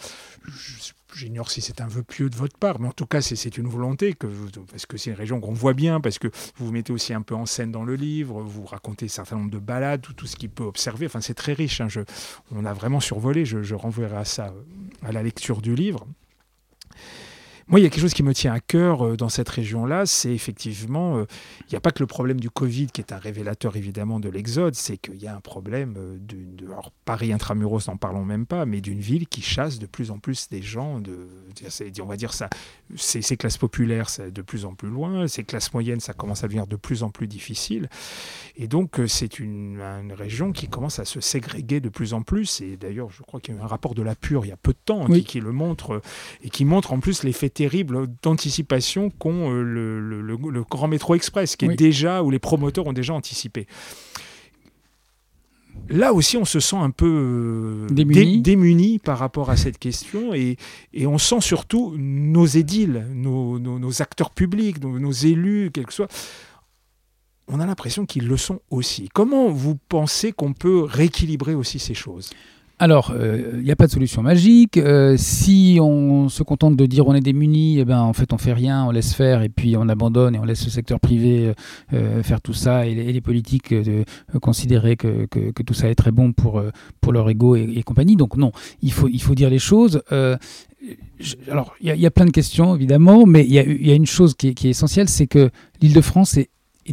J'ignore 1.14 1.52
si 1.52 1.62
c'est 1.62 1.82
un 1.82 1.88
vœu 1.88 2.04
pieux 2.04 2.30
de 2.30 2.36
votre 2.36 2.58
part, 2.58 2.80
mais 2.80 2.88
en 2.88 2.94
tout 2.94 3.06
cas, 3.06 3.22
c'est 3.22 3.58
une 3.58 3.68
volonté, 3.68 4.16
parce 4.72 4.86
que 4.86 4.98
c'est 4.98 5.12
une 5.12 5.16
région 5.16 5.40
qu'on 5.42 5.54
voit 5.54 5.74
bien, 5.74 6.00
parce 6.00 6.20
que 6.20 6.28
vous 6.56 6.68
vous 6.68 6.72
mettez 6.72 6.94
aussi 6.94 7.14
un 7.14 7.22
peu 7.22 7.36
en 7.36 7.46
scène 7.46 7.72
dans 7.72 7.84
le 7.84 7.96
livre, 7.96 8.42
vous 8.42 8.66
racontez 8.66 9.06
un 9.06 9.10
certain 9.10 9.36
nombre 9.36 9.52
de 9.52 9.60
balades, 9.60 10.02
tout, 10.02 10.14
tout 10.14 10.26
ce 10.26 10.36
qu'il 10.36 10.50
peut 10.50 10.64
observer. 10.64 11.06
Enfin, 11.06 11.22
c'est 11.22 11.34
très 11.34 11.54
riche. 11.54 11.82
Hein, 11.82 11.88
on 12.52 12.66
a 12.66 12.74
vraiment 12.74 13.00
survolé, 13.00 13.46
je, 13.46 13.62
je 13.62 13.76
renverrai 13.76 14.18
à 14.18 14.26
ça, 14.26 14.54
à 15.04 15.12
la 15.12 15.22
lecture 15.22 15.62
du 15.62 15.76
livre. 15.76 16.08
Moi, 17.68 17.80
il 17.80 17.84
y 17.84 17.86
a 17.86 17.90
quelque 17.90 18.02
chose 18.02 18.14
qui 18.14 18.24
me 18.24 18.34
tient 18.34 18.54
à 18.54 18.60
cœur 18.60 19.06
euh, 19.06 19.16
dans 19.16 19.30
cette 19.30 19.50
région-là, 19.50 20.06
c'est 20.06 20.34
effectivement, 20.34 21.18
euh, 21.18 21.26
il 21.62 21.72
n'y 21.72 21.78
a 21.78 21.80
pas 21.80 21.92
que 21.92 22.02
le 22.02 22.08
problème 22.08 22.40
du 22.40 22.50
Covid 22.50 22.88
qui 22.88 23.02
est 23.02 23.14
un 23.14 23.18
révélateur 23.18 23.76
évidemment 23.76 24.20
de 24.20 24.30
l'exode, 24.30 24.76
c'est 24.76 24.98
qu'il 24.98 25.22
y 25.22 25.28
a 25.28 25.36
un 25.36 25.42
problème 25.42 25.96
euh, 25.98 26.18
de, 26.20 26.66
alors 26.66 26.92
Paris 27.06 27.32
intramuros, 27.32 27.88
n'en 27.88 27.98
parlons 27.98 28.26
même 28.26 28.46
pas, 28.46 28.66
mais 28.66 28.82
d'une 28.82 29.00
ville 29.00 29.28
qui 29.28 29.42
chasse 29.42 29.80
de 29.80 29.86
plus 29.86 30.12
en 30.12 30.20
plus 30.20 30.50
des 30.50 30.62
gens, 30.62 31.00
de, 31.00 31.28
on 32.02 32.06
va 32.06 32.18
dire 32.18 32.34
ça, 32.34 32.50
ces, 32.96 33.22
classes 33.38 33.58
populaires, 33.58 34.10
c'est 34.10 34.32
de 34.32 34.42
plus 34.42 34.66
en 34.66 34.74
plus 34.74 34.90
loin, 34.90 35.28
ces 35.28 35.44
classes 35.44 35.74
moyennes, 35.74 36.00
ça 36.00 36.14
commence 36.14 36.44
à 36.44 36.48
devenir 36.48 36.68
de 36.68 36.76
plus 36.76 37.04
en 37.04 37.10
plus 37.10 37.28
difficile, 37.28 37.90
et 38.58 38.68
donc 38.68 39.00
c'est 39.08 39.40
une, 39.40 39.82
région 40.12 40.52
qui 40.52 40.68
commence 40.68 41.00
à 41.00 41.06
se 41.06 41.22
ségréguer 41.22 41.80
de 41.80 41.90
plus 41.90 42.14
en 42.14 42.22
plus, 42.22 42.62
et 42.62 42.76
d'ailleurs, 42.76 43.10
je 43.12 43.22
crois 43.22 43.40
qu'il 43.40 43.54
y 43.54 43.58
a 43.58 43.62
eu 43.62 43.64
un 43.64 43.68
rapport 43.68 43.96
de 43.96 44.02
la 44.02 44.16
Pure 44.16 44.46
il 44.46 44.50
y 44.50 44.52
a 44.54 44.58
peu 44.58 44.74
de 44.74 44.80
temps 44.84 45.06
qui, 45.06 45.24
qui, 45.24 45.40
le 45.40 45.52
montre, 45.52 46.02
et 46.44 46.50
qui 46.50 46.66
montre 46.66 46.94
en 46.94 47.00
plus 47.00 47.24
l'effet 47.24 47.50
terrible 47.62 48.08
d'anticipation 48.24 49.12
qu'ont 49.12 49.54
euh, 49.54 49.62
le, 49.62 50.64
Grand 50.64 50.88
Métro 50.88 51.14
Express, 51.14 51.56
qui 51.56 51.66
est 51.66 51.76
déjà, 51.76 52.24
où 52.24 52.32
les 52.32 52.40
promoteurs 52.40 52.88
ont 52.88 52.94
déjà 52.94 53.14
anticipé. 53.14 53.68
Là 55.88 56.12
aussi, 56.12 56.38
on 56.38 56.46
se 56.46 56.60
sent 56.60 56.78
un 56.78 56.90
peu 56.90 57.88
euh, 57.92 58.40
démuni. 58.40 58.98
par 58.98 59.20
rapport 59.20 59.52
à 59.52 59.58
cette 59.58 59.78
question 59.78 60.34
et, 60.34 60.58
on 61.06 61.20
sent 61.20 61.42
surtout 61.42 61.94
nos 61.98 62.48
édiles, 62.48 63.06
nos, 63.14 64.02
acteurs 64.02 64.32
publics, 64.32 64.84
nos, 64.84 65.12
élus, 65.12 65.70
quel 65.72 65.86
que 65.86 65.94
soit, 65.94 66.12
on 67.48 67.60
a 67.60 67.66
l'impression 67.68 68.08
qu'ils 68.08 68.28
le 68.28 68.38
sont 68.38 68.60
aussi. 68.72 69.08
Comment 69.14 69.50
vous 69.50 69.78
pensez 69.88 70.32
qu'on 70.32 70.54
peut 70.54 70.82
rééquilibrer 70.82 71.54
aussi 71.54 71.78
ces 71.78 71.94
choses? 71.94 72.32
Alors, 72.82 73.14
il 73.16 73.22
euh, 73.22 73.62
n'y 73.62 73.70
a 73.70 73.76
pas 73.76 73.86
de 73.86 73.92
solution 73.92 74.24
magique. 74.24 74.76
Euh, 74.78 75.14
si 75.16 75.78
on 75.80 76.30
se 76.30 76.42
contente 76.42 76.76
de 76.76 76.88
dire 76.88 77.06
on 77.06 77.14
est 77.14 77.22
démunis, 77.22 77.78
eh 77.78 77.86
ben, 77.86 78.00
en 78.00 78.14
fait, 78.14 78.34
on 78.34 78.40
fait 78.40 78.54
rien, 78.54 78.86
on 78.86 78.90
laisse 78.90 79.14
faire 79.14 79.44
et 79.44 79.50
puis 79.50 79.78
on 79.78 79.88
abandonne 79.88 80.34
et 80.34 80.40
on 80.40 80.46
laisse 80.46 80.66
le 80.66 80.72
secteur 80.72 81.00
privé 81.00 81.54
euh, 81.94 82.24
faire 82.24 82.42
tout 82.42 82.56
ça 82.56 82.88
et 82.88 82.96
les, 82.96 83.22
politiques 83.22 83.72
considérer 84.42 84.98
que, 84.98 85.28
tout 85.62 85.76
ça 85.76 85.90
est 85.90 85.96
très 85.96 86.10
bon 86.10 86.34
pour, 86.34 86.60
leur 87.12 87.30
ego 87.30 87.56
et, 87.56 87.84
compagnie. 87.84 88.16
Donc, 88.16 88.36
non, 88.36 88.52
il 88.82 88.92
faut, 88.92 89.08
il 89.08 89.22
faut 89.22 89.36
dire 89.36 89.52
les 89.52 89.60
choses. 89.60 90.02
alors, 90.10 91.76
il 91.82 91.96
y, 91.96 92.06
a 92.08 92.12
plein 92.12 92.26
de 92.26 92.32
questions, 92.32 92.76
évidemment, 92.76 93.28
mais 93.28 93.46
il 93.46 93.54
y, 93.54 93.92
a, 93.92 93.94
une 93.94 94.08
chose 94.08 94.34
qui 94.34 94.48
est, 94.48 94.66
essentielle 94.66 95.08
c'est 95.08 95.28
que 95.28 95.52
l'île 95.84 95.94
de 95.94 96.02
France 96.02 96.36
est 96.36 96.50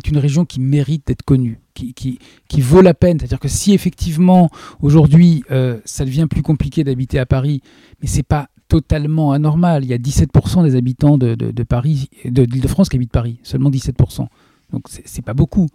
une 0.07 0.19
région 0.19 0.45
qui 0.45 0.61
mérite 0.61 1.07
d'être 1.07 1.23
connue, 1.23 1.61
qui, 1.95 2.61
vaut 2.61 2.83
la 2.83 2.95
peine. 2.95 3.19
C'est-à-dire 3.19 3.41
que 3.41 3.49
si 3.49 3.73
effectivement 3.73 4.51
aujourd'hui 4.81 5.45
euh, 5.51 5.79
ça 5.85 6.05
devient 6.05 6.27
plus 6.29 6.43
compliqué 6.43 6.85
d'habiter 6.85 7.19
à 7.19 7.27
Paris, 7.27 7.63
mais 8.01 8.09
c'est 8.09 8.23
pas 8.23 8.49
totalement 8.69 9.33
anormal. 9.33 9.85
Il 9.85 9.91
y 9.91 9.95
a 9.95 9.99
17% 9.99 10.63
des 10.63 10.77
habitants 10.77 11.19
de, 11.19 11.63
Paris, 11.63 12.11
de 12.25 12.43
l'Île-de-France 12.43 12.89
qui 12.89 12.97
habitent 12.97 13.13
Paris, 13.13 13.39
seulement 13.43 13.71
17%. 13.71 14.27
Donc 14.73 14.83
c'est 14.89 15.25
pas 15.25 15.35
beaucoup. 15.35 15.69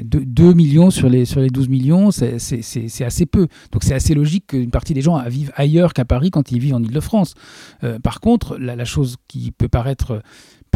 2, 0.00 0.52
millions 0.54 0.90
sur 0.90 1.08
les, 1.08 1.24
sur 1.24 1.40
les 1.40 1.48
12 1.48 1.68
millions, 1.68 2.10
c'est 2.10 2.34
assez 3.04 3.26
peu. 3.26 3.48
Donc 3.72 3.82
c'est 3.82 3.94
assez 3.94 4.14
logique 4.14 4.48
qu'une 4.48 4.70
partie 4.70 4.94
des 4.94 5.00
gens 5.00 5.20
vivent 5.28 5.52
ailleurs 5.56 5.92
qu'à 5.92 6.04
Paris 6.04 6.30
quand 6.30 6.52
ils 6.52 6.60
vivent 6.60 6.74
en 6.74 6.82
Ile-de-France. 6.82 7.34
Euh, 7.82 7.98
par 7.98 8.20
contre, 8.20 8.56
la, 8.58 8.84
chose 8.84 9.16
qui 9.26 9.50
peut 9.50 9.68
paraître 9.68 10.22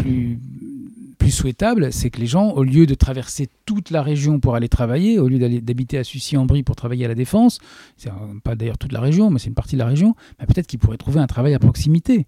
plus, 0.03 1.31
souhaitable, 1.31 1.91
c'est 1.91 2.09
que 2.09 2.19
les 2.19 2.27
gens, 2.27 2.51
au 2.51 2.63
lieu 2.63 2.85
de 2.85 2.93
traverser 2.93 3.49
toute 3.65 3.89
la 3.89 4.03
région 4.03 4.39
pour 4.39 4.55
aller 4.55 4.69
travailler, 4.69 5.17
au 5.17 5.27
lieu 5.27 5.39
d'habiter 5.39 5.97
à 5.97 6.03
Sucy-en-Brie 6.03 6.61
pour 6.61 6.75
travailler 6.75 7.05
à 7.05 7.07
la 7.07 7.15
Défense, 7.15 7.59
c'est 7.97 8.11
pas 8.43 8.55
d'ailleurs 8.55 8.77
toute 8.77 8.91
la 8.91 8.99
région, 8.99 9.31
mais 9.31 9.39
c'est 9.39 9.47
une 9.47 9.55
partie 9.55 9.75
de 9.75 9.79
la 9.79 9.87
région, 9.87 10.15
peut-être 10.37 10.67
qu'ils 10.67 10.79
pourraient 10.79 10.97
trouver 10.97 11.19
un 11.19 11.27
travail 11.27 11.53
à 11.53 11.59
proximité. 11.59 12.27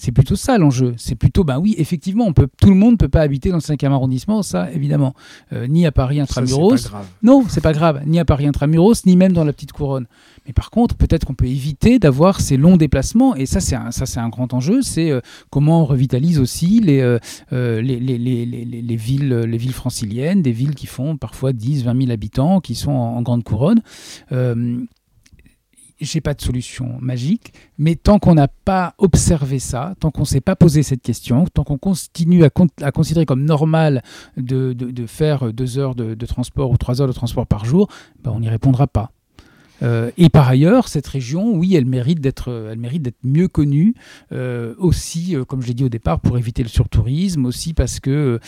C'est 0.00 0.12
plutôt 0.12 0.34
ça 0.34 0.56
l'enjeu. 0.56 0.94
C'est 0.96 1.14
plutôt, 1.14 1.44
ben 1.44 1.58
oui, 1.58 1.74
effectivement, 1.76 2.24
on 2.24 2.32
peut, 2.32 2.48
tout 2.58 2.70
le 2.70 2.74
monde 2.74 2.92
ne 2.92 2.96
peut 2.96 3.10
pas 3.10 3.20
habiter 3.20 3.50
dans 3.50 3.56
le 3.56 3.60
5e 3.60 3.92
arrondissement, 3.92 4.42
ça 4.42 4.72
évidemment. 4.72 5.12
Euh, 5.52 5.66
ni 5.66 5.84
à 5.84 5.92
Paris 5.92 6.20
intramuros. 6.20 6.78
Ça, 6.78 6.88
pas 6.88 7.04
non, 7.22 7.44
c'est 7.46 7.60
pas 7.60 7.74
grave. 7.74 8.00
Ni 8.06 8.18
à 8.18 8.24
Paris 8.24 8.46
intramuros, 8.46 9.04
ni 9.04 9.14
même 9.14 9.34
dans 9.34 9.44
la 9.44 9.52
petite 9.52 9.72
couronne. 9.72 10.06
Mais 10.46 10.54
par 10.54 10.70
contre, 10.70 10.94
peut-être 10.94 11.26
qu'on 11.26 11.34
peut 11.34 11.44
éviter 11.44 11.98
d'avoir 11.98 12.40
ces 12.40 12.56
longs 12.56 12.78
déplacements. 12.78 13.36
Et 13.36 13.44
ça, 13.44 13.60
c'est 13.60 13.76
un, 13.76 13.90
ça, 13.90 14.06
c'est 14.06 14.20
un 14.20 14.30
grand 14.30 14.54
enjeu. 14.54 14.80
C'est 14.80 15.10
euh, 15.10 15.20
comment 15.50 15.82
on 15.82 15.84
revitalise 15.84 16.38
aussi 16.38 16.80
les, 16.80 17.02
euh, 17.02 17.18
les, 17.82 18.00
les, 18.00 18.16
les, 18.16 18.46
les, 18.46 18.96
villes, 18.96 19.28
les 19.28 19.58
villes 19.58 19.74
franciliennes, 19.74 20.40
des 20.40 20.52
villes 20.52 20.74
qui 20.74 20.86
font 20.86 21.18
parfois 21.18 21.52
10, 21.52 21.84
20 21.84 22.00
000 22.04 22.10
habitants, 22.10 22.60
qui 22.60 22.74
sont 22.74 22.92
en, 22.92 23.16
en 23.16 23.22
grande 23.22 23.44
couronne 23.44 23.82
j'ai 26.00 26.20
pas 26.20 26.34
de 26.34 26.40
solution 26.40 26.96
magique, 27.00 27.52
mais 27.78 27.94
tant 27.94 28.18
qu'on 28.18 28.34
n'a 28.34 28.48
pas 28.48 28.94
observé 28.98 29.58
ça, 29.58 29.94
tant 30.00 30.10
qu'on 30.10 30.22
ne 30.22 30.26
s'est 30.26 30.40
pas 30.40 30.56
posé 30.56 30.82
cette 30.82 31.02
question, 31.02 31.44
tant 31.46 31.64
qu'on 31.64 31.78
continue 31.78 32.44
à, 32.44 32.50
considérer 32.90 33.26
comme 33.26 33.44
normal 33.44 34.02
de, 34.36 34.74
faire 35.06 35.52
deux 35.52 35.78
heures 35.78 35.94
de, 35.94 36.14
de, 36.14 36.26
transport 36.26 36.70
ou 36.70 36.76
trois 36.76 37.00
heures 37.00 37.08
de 37.08 37.12
transport 37.12 37.46
par 37.46 37.64
jour, 37.64 37.88
ben 38.22 38.32
on 38.34 38.40
n'y 38.40 38.48
répondra 38.48 38.86
pas. 38.86 39.12
Euh, 39.82 40.10
et 40.16 40.28
par 40.28 40.48
ailleurs, 40.48 40.88
cette 40.88 41.06
région, 41.06 41.52
oui, 41.54 41.74
elle 41.74 41.86
mérite 41.86 42.20
d'être, 42.20 42.68
elle 42.72 42.78
mérite 42.78 43.02
d'être 43.02 43.18
mieux 43.22 43.48
connue, 43.48 43.94
euh, 44.32 44.74
aussi, 44.78 45.36
euh, 45.36 45.44
comme 45.44 45.62
je 45.62 45.68
l'ai 45.68 45.74
dit 45.74 45.84
au 45.84 45.88
départ, 45.88 46.20
pour 46.20 46.38
éviter 46.38 46.62
le 46.62 46.68
surtourisme, 46.68 47.46
aussi 47.46 47.74
parce 47.74 48.00
que 48.00 48.38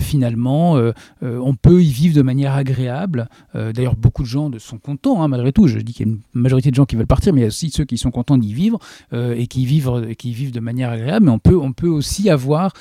finalement, 0.00 0.80
on 1.22 1.54
peut 1.54 1.82
y 1.82 1.90
vivre 1.90 2.14
de 2.14 2.22
manière 2.22 2.54
agréable. 2.54 3.28
D'ailleurs, 3.54 3.96
beaucoup 3.96 4.22
de 4.22 4.28
gens 4.28 4.50
sont 4.58 4.78
contents, 4.78 5.22
hein, 5.22 5.28
malgré 5.28 5.52
tout. 5.52 5.66
Je 5.66 5.78
dis 5.78 5.92
qu'il 5.92 6.06
y 6.06 6.10
a 6.10 6.12
une 6.12 6.20
majorité 6.34 6.70
de 6.70 6.74
gens 6.74 6.84
qui 6.84 6.96
veulent 6.96 7.06
partir, 7.06 7.32
mais 7.32 7.40
il 7.40 7.42
y 7.42 7.46
a 7.46 7.48
aussi 7.48 7.70
ceux 7.70 7.84
qui 7.84 7.98
sont 7.98 8.10
contents 8.10 8.38
d'y 8.38 8.54
vivre 8.54 8.78
et 9.12 9.46
qui 9.46 9.64
vivent, 9.66 10.14
qui 10.16 10.32
vivent 10.32 10.52
de 10.52 10.60
manière 10.60 10.90
agréable. 10.90 11.26
Mais 11.26 11.32
on 11.32 11.38
peut, 11.38 11.56
on 11.56 11.72
peut 11.72 11.88
aussi 11.88 12.30
avoir 12.30 12.72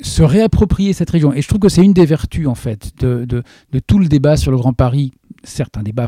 se 0.00 0.22
réapproprier 0.22 0.92
cette 0.92 1.10
région. 1.10 1.32
Et 1.32 1.42
je 1.42 1.48
trouve 1.48 1.60
que 1.60 1.68
c'est 1.68 1.84
une 1.84 1.92
des 1.92 2.06
vertus, 2.06 2.46
en 2.46 2.54
fait, 2.54 2.92
de, 2.98 3.24
de, 3.24 3.42
tout 3.86 3.98
le 3.98 4.06
débat 4.06 4.36
sur 4.36 4.50
le 4.50 4.56
Grand 4.56 4.72
Paris. 4.72 5.12
Certes, 5.44 5.76
un 5.76 5.82
débat 5.82 6.06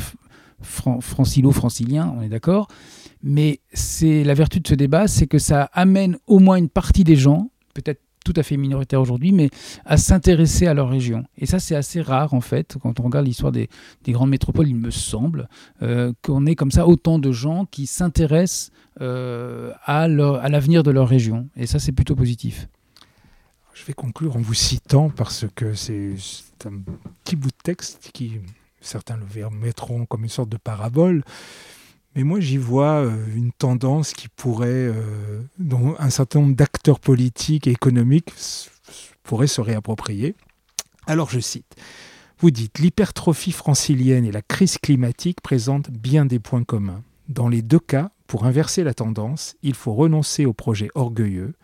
francilo-francilien, 0.62 2.14
on 2.16 2.22
est 2.22 2.28
d'accord. 2.28 2.68
Mais 3.22 3.60
c'est 3.72 4.24
la 4.24 4.34
vertu 4.34 4.60
de 4.60 4.68
ce 4.68 4.74
débat, 4.74 5.08
c'est 5.08 5.26
que 5.26 5.38
ça 5.38 5.70
amène 5.72 6.18
au 6.26 6.38
moins 6.38 6.56
une 6.56 6.68
partie 6.68 7.04
des 7.04 7.16
gens, 7.16 7.50
peut-être 7.74 8.00
tout 8.24 8.34
à 8.36 8.42
fait 8.42 8.56
minoritaire 8.56 9.00
aujourd'hui, 9.00 9.32
mais 9.32 9.48
à 9.86 9.96
s'intéresser 9.96 10.66
à 10.66 10.74
leur 10.74 10.90
région. 10.90 11.24
Et 11.38 11.46
ça, 11.46 11.58
c'est 11.58 11.74
assez 11.74 12.02
rare, 12.02 12.34
en 12.34 12.40
fait, 12.40 12.76
quand 12.80 13.00
on 13.00 13.04
regarde 13.04 13.26
l'histoire 13.26 13.52
des, 13.52 13.68
grandes 14.08 14.30
métropoles, 14.30 14.68
il 14.68 14.76
me 14.76 14.90
semble, 14.90 15.48
euh, 15.82 16.12
qu'on 16.22 16.44
ait 16.46 16.54
comme 16.54 16.70
ça 16.70 16.86
autant 16.86 17.18
de 17.18 17.32
gens 17.32 17.64
qui 17.64 17.86
s'intéressent 17.86 18.70
euh, 19.00 19.72
à 19.84 20.08
l'avenir 20.08 20.82
de 20.82 20.90
leur 20.90 21.08
région. 21.08 21.48
Et 21.56 21.66
ça, 21.66 21.78
c'est 21.78 21.92
plutôt 21.92 22.16
positif. 22.16 22.68
Je 23.72 23.84
vais 23.84 23.92
conclure 23.92 24.36
en 24.36 24.40
vous 24.40 24.54
citant 24.54 25.08
parce 25.08 25.46
que 25.54 25.72
c'est 25.72 26.16
un 26.66 26.80
petit 27.24 27.36
bout 27.36 27.48
de 27.48 27.62
texte 27.62 28.10
qui 28.12 28.32
certains 28.80 29.16
le 29.16 29.50
mettront 29.50 30.06
comme 30.06 30.24
une 30.24 30.28
sorte 30.28 30.48
de 30.48 30.56
parabole. 30.56 31.24
Mais 32.14 32.24
moi, 32.24 32.40
j'y 32.40 32.56
vois 32.56 33.04
euh, 33.04 33.16
une 33.36 33.52
tendance 33.52 34.12
qui 34.12 34.28
pourrait, 34.28 34.68
euh, 34.68 35.42
dont 35.58 35.94
un 35.98 36.10
certain 36.10 36.40
nombre 36.40 36.56
d'acteurs 36.56 37.00
politiques 37.00 37.66
et 37.66 37.70
économiques 37.70 38.32
pourraient 39.22 39.46
se 39.46 39.60
réapproprier. 39.60 40.34
Alors, 41.06 41.30
je 41.30 41.40
cite. 41.40 41.76
Vous 42.40 42.50
dites, 42.50 42.78
l'hypertrophie 42.78 43.52
francilienne 43.52 44.24
et 44.24 44.32
la 44.32 44.42
crise 44.42 44.78
climatique 44.78 45.40
présentent 45.40 45.90
bien 45.90 46.24
des 46.24 46.38
points 46.38 46.64
communs. 46.64 47.02
Dans 47.28 47.48
les 47.48 47.62
deux 47.62 47.80
cas, 47.80 48.10
pour 48.26 48.46
inverser 48.46 48.84
la 48.84 48.94
tendance, 48.94 49.56
il 49.62 49.74
faut 49.74 49.92
renoncer 49.92 50.46
aux 50.46 50.52
projets 50.52 50.90
orgueilleux, 50.94 51.54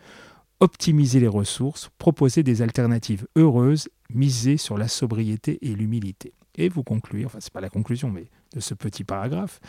optimiser 0.59 1.19
les 1.19 1.27
ressources, 1.27 1.89
proposer 1.97 2.43
des 2.43 2.61
alternatives 2.61 3.27
heureuses, 3.35 3.89
miser 4.09 4.57
sur 4.57 4.77
la 4.77 4.87
sobriété 4.87 5.59
et 5.61 5.75
l'humilité. 5.75 6.33
Et 6.57 6.69
vous 6.69 6.83
concluez, 6.83 7.25
enfin 7.25 7.39
c'est 7.41 7.51
pas 7.51 7.61
la 7.61 7.69
conclusion, 7.69 8.09
mais 8.09 8.27
de 8.53 8.59
ce 8.59 8.73
petit 8.73 9.03
paragraphe, 9.03 9.59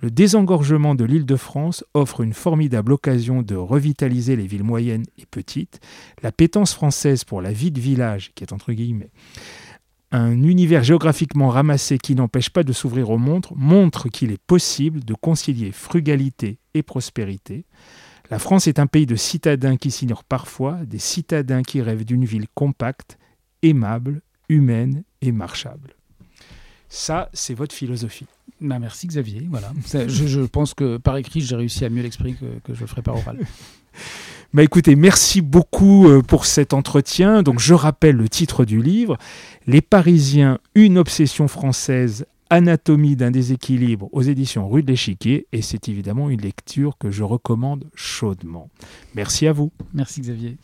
le 0.00 0.10
désengorgement 0.10 0.94
de 0.94 1.04
l'île 1.04 1.24
de 1.24 1.36
France 1.36 1.84
offre 1.94 2.20
une 2.20 2.34
formidable 2.34 2.92
occasion 2.92 3.42
de 3.42 3.54
revitaliser 3.56 4.36
les 4.36 4.46
villes 4.46 4.64
moyennes 4.64 5.06
et 5.18 5.26
petites. 5.26 5.80
La 6.22 6.32
pétence 6.32 6.74
française 6.74 7.24
pour 7.24 7.40
la 7.40 7.52
vie 7.52 7.70
de 7.70 7.80
village, 7.80 8.32
qui 8.34 8.44
est 8.44 8.52
entre 8.52 8.72
guillemets 8.72 9.10
un 10.12 10.42
univers 10.44 10.84
géographiquement 10.84 11.48
ramassé 11.48 11.98
qui 11.98 12.14
n'empêche 12.14 12.50
pas 12.50 12.62
de 12.62 12.72
s'ouvrir 12.72 13.10
au 13.10 13.18
monde, 13.18 13.46
montre 13.54 14.08
qu'il 14.08 14.30
est 14.30 14.42
possible 14.42 15.04
de 15.04 15.14
concilier 15.14 15.72
frugalité 15.72 16.58
et 16.74 16.82
prospérité. 16.82 17.64
La 18.30 18.38
France 18.38 18.66
est 18.66 18.78
un 18.78 18.86
pays 18.86 19.06
de 19.06 19.16
citadins 19.16 19.76
qui 19.76 19.90
s'ignorent 19.90 20.24
parfois, 20.24 20.78
des 20.84 20.98
citadins 20.98 21.62
qui 21.62 21.82
rêvent 21.82 22.04
d'une 22.04 22.24
ville 22.24 22.46
compacte, 22.54 23.18
aimable, 23.62 24.22
humaine 24.48 25.02
et 25.22 25.32
marchable. 25.32 25.95
Ça, 26.88 27.28
c'est 27.32 27.54
votre 27.54 27.74
philosophie. 27.74 28.26
Bah, 28.60 28.78
merci 28.78 29.06
Xavier. 29.06 29.46
Voilà. 29.50 29.72
je, 30.08 30.40
pense 30.40 30.74
que 30.74 30.96
par 30.96 31.16
écrit, 31.16 31.40
j'ai 31.40 31.56
réussi 31.56 31.84
à 31.84 31.90
mieux 31.90 32.02
l'exprimer 32.02 32.34
que, 32.64 32.74
je 32.74 32.80
le 32.80 32.86
ferai 32.86 33.02
par 33.02 33.16
oral. 33.16 33.38
Bah 34.54 34.62
écoutez, 34.62 34.94
merci 34.94 35.42
beaucoup 35.42 36.06
euh, 36.08 36.22
pour 36.22 36.46
cet 36.46 36.72
entretien. 36.72 37.42
Donc 37.42 37.58
je 37.58 37.74
rappelle 37.74 38.16
le 38.16 38.28
titre 38.28 38.64
du 38.64 38.80
livre 38.80 39.18
Les 39.66 39.82
Parisiens, 39.82 40.60
une 40.74 40.98
obsession 40.98 41.48
française, 41.48 42.26
anatomie 42.48 43.16
d'un 43.16 43.32
déséquilibre 43.32 44.08
aux 44.12 44.22
éditions 44.22 44.68
Rue 44.68 44.82
de 44.82 44.88
l'Échiquier 44.88 45.46
et 45.52 45.62
c'est 45.62 45.88
évidemment 45.88 46.30
une 46.30 46.40
lecture 46.40 46.96
que 46.96 47.10
je 47.10 47.24
recommande 47.24 47.86
chaudement. 47.94 48.70
Merci 49.14 49.46
à 49.46 49.52
vous. 49.52 49.72
Merci 49.92 50.20
Xavier. 50.20 50.56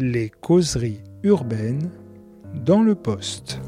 Les 0.00 0.30
causeries 0.30 1.00
urbaines 1.22 1.90
dans 2.54 2.82
le 2.82 2.94
poste. 2.94 3.60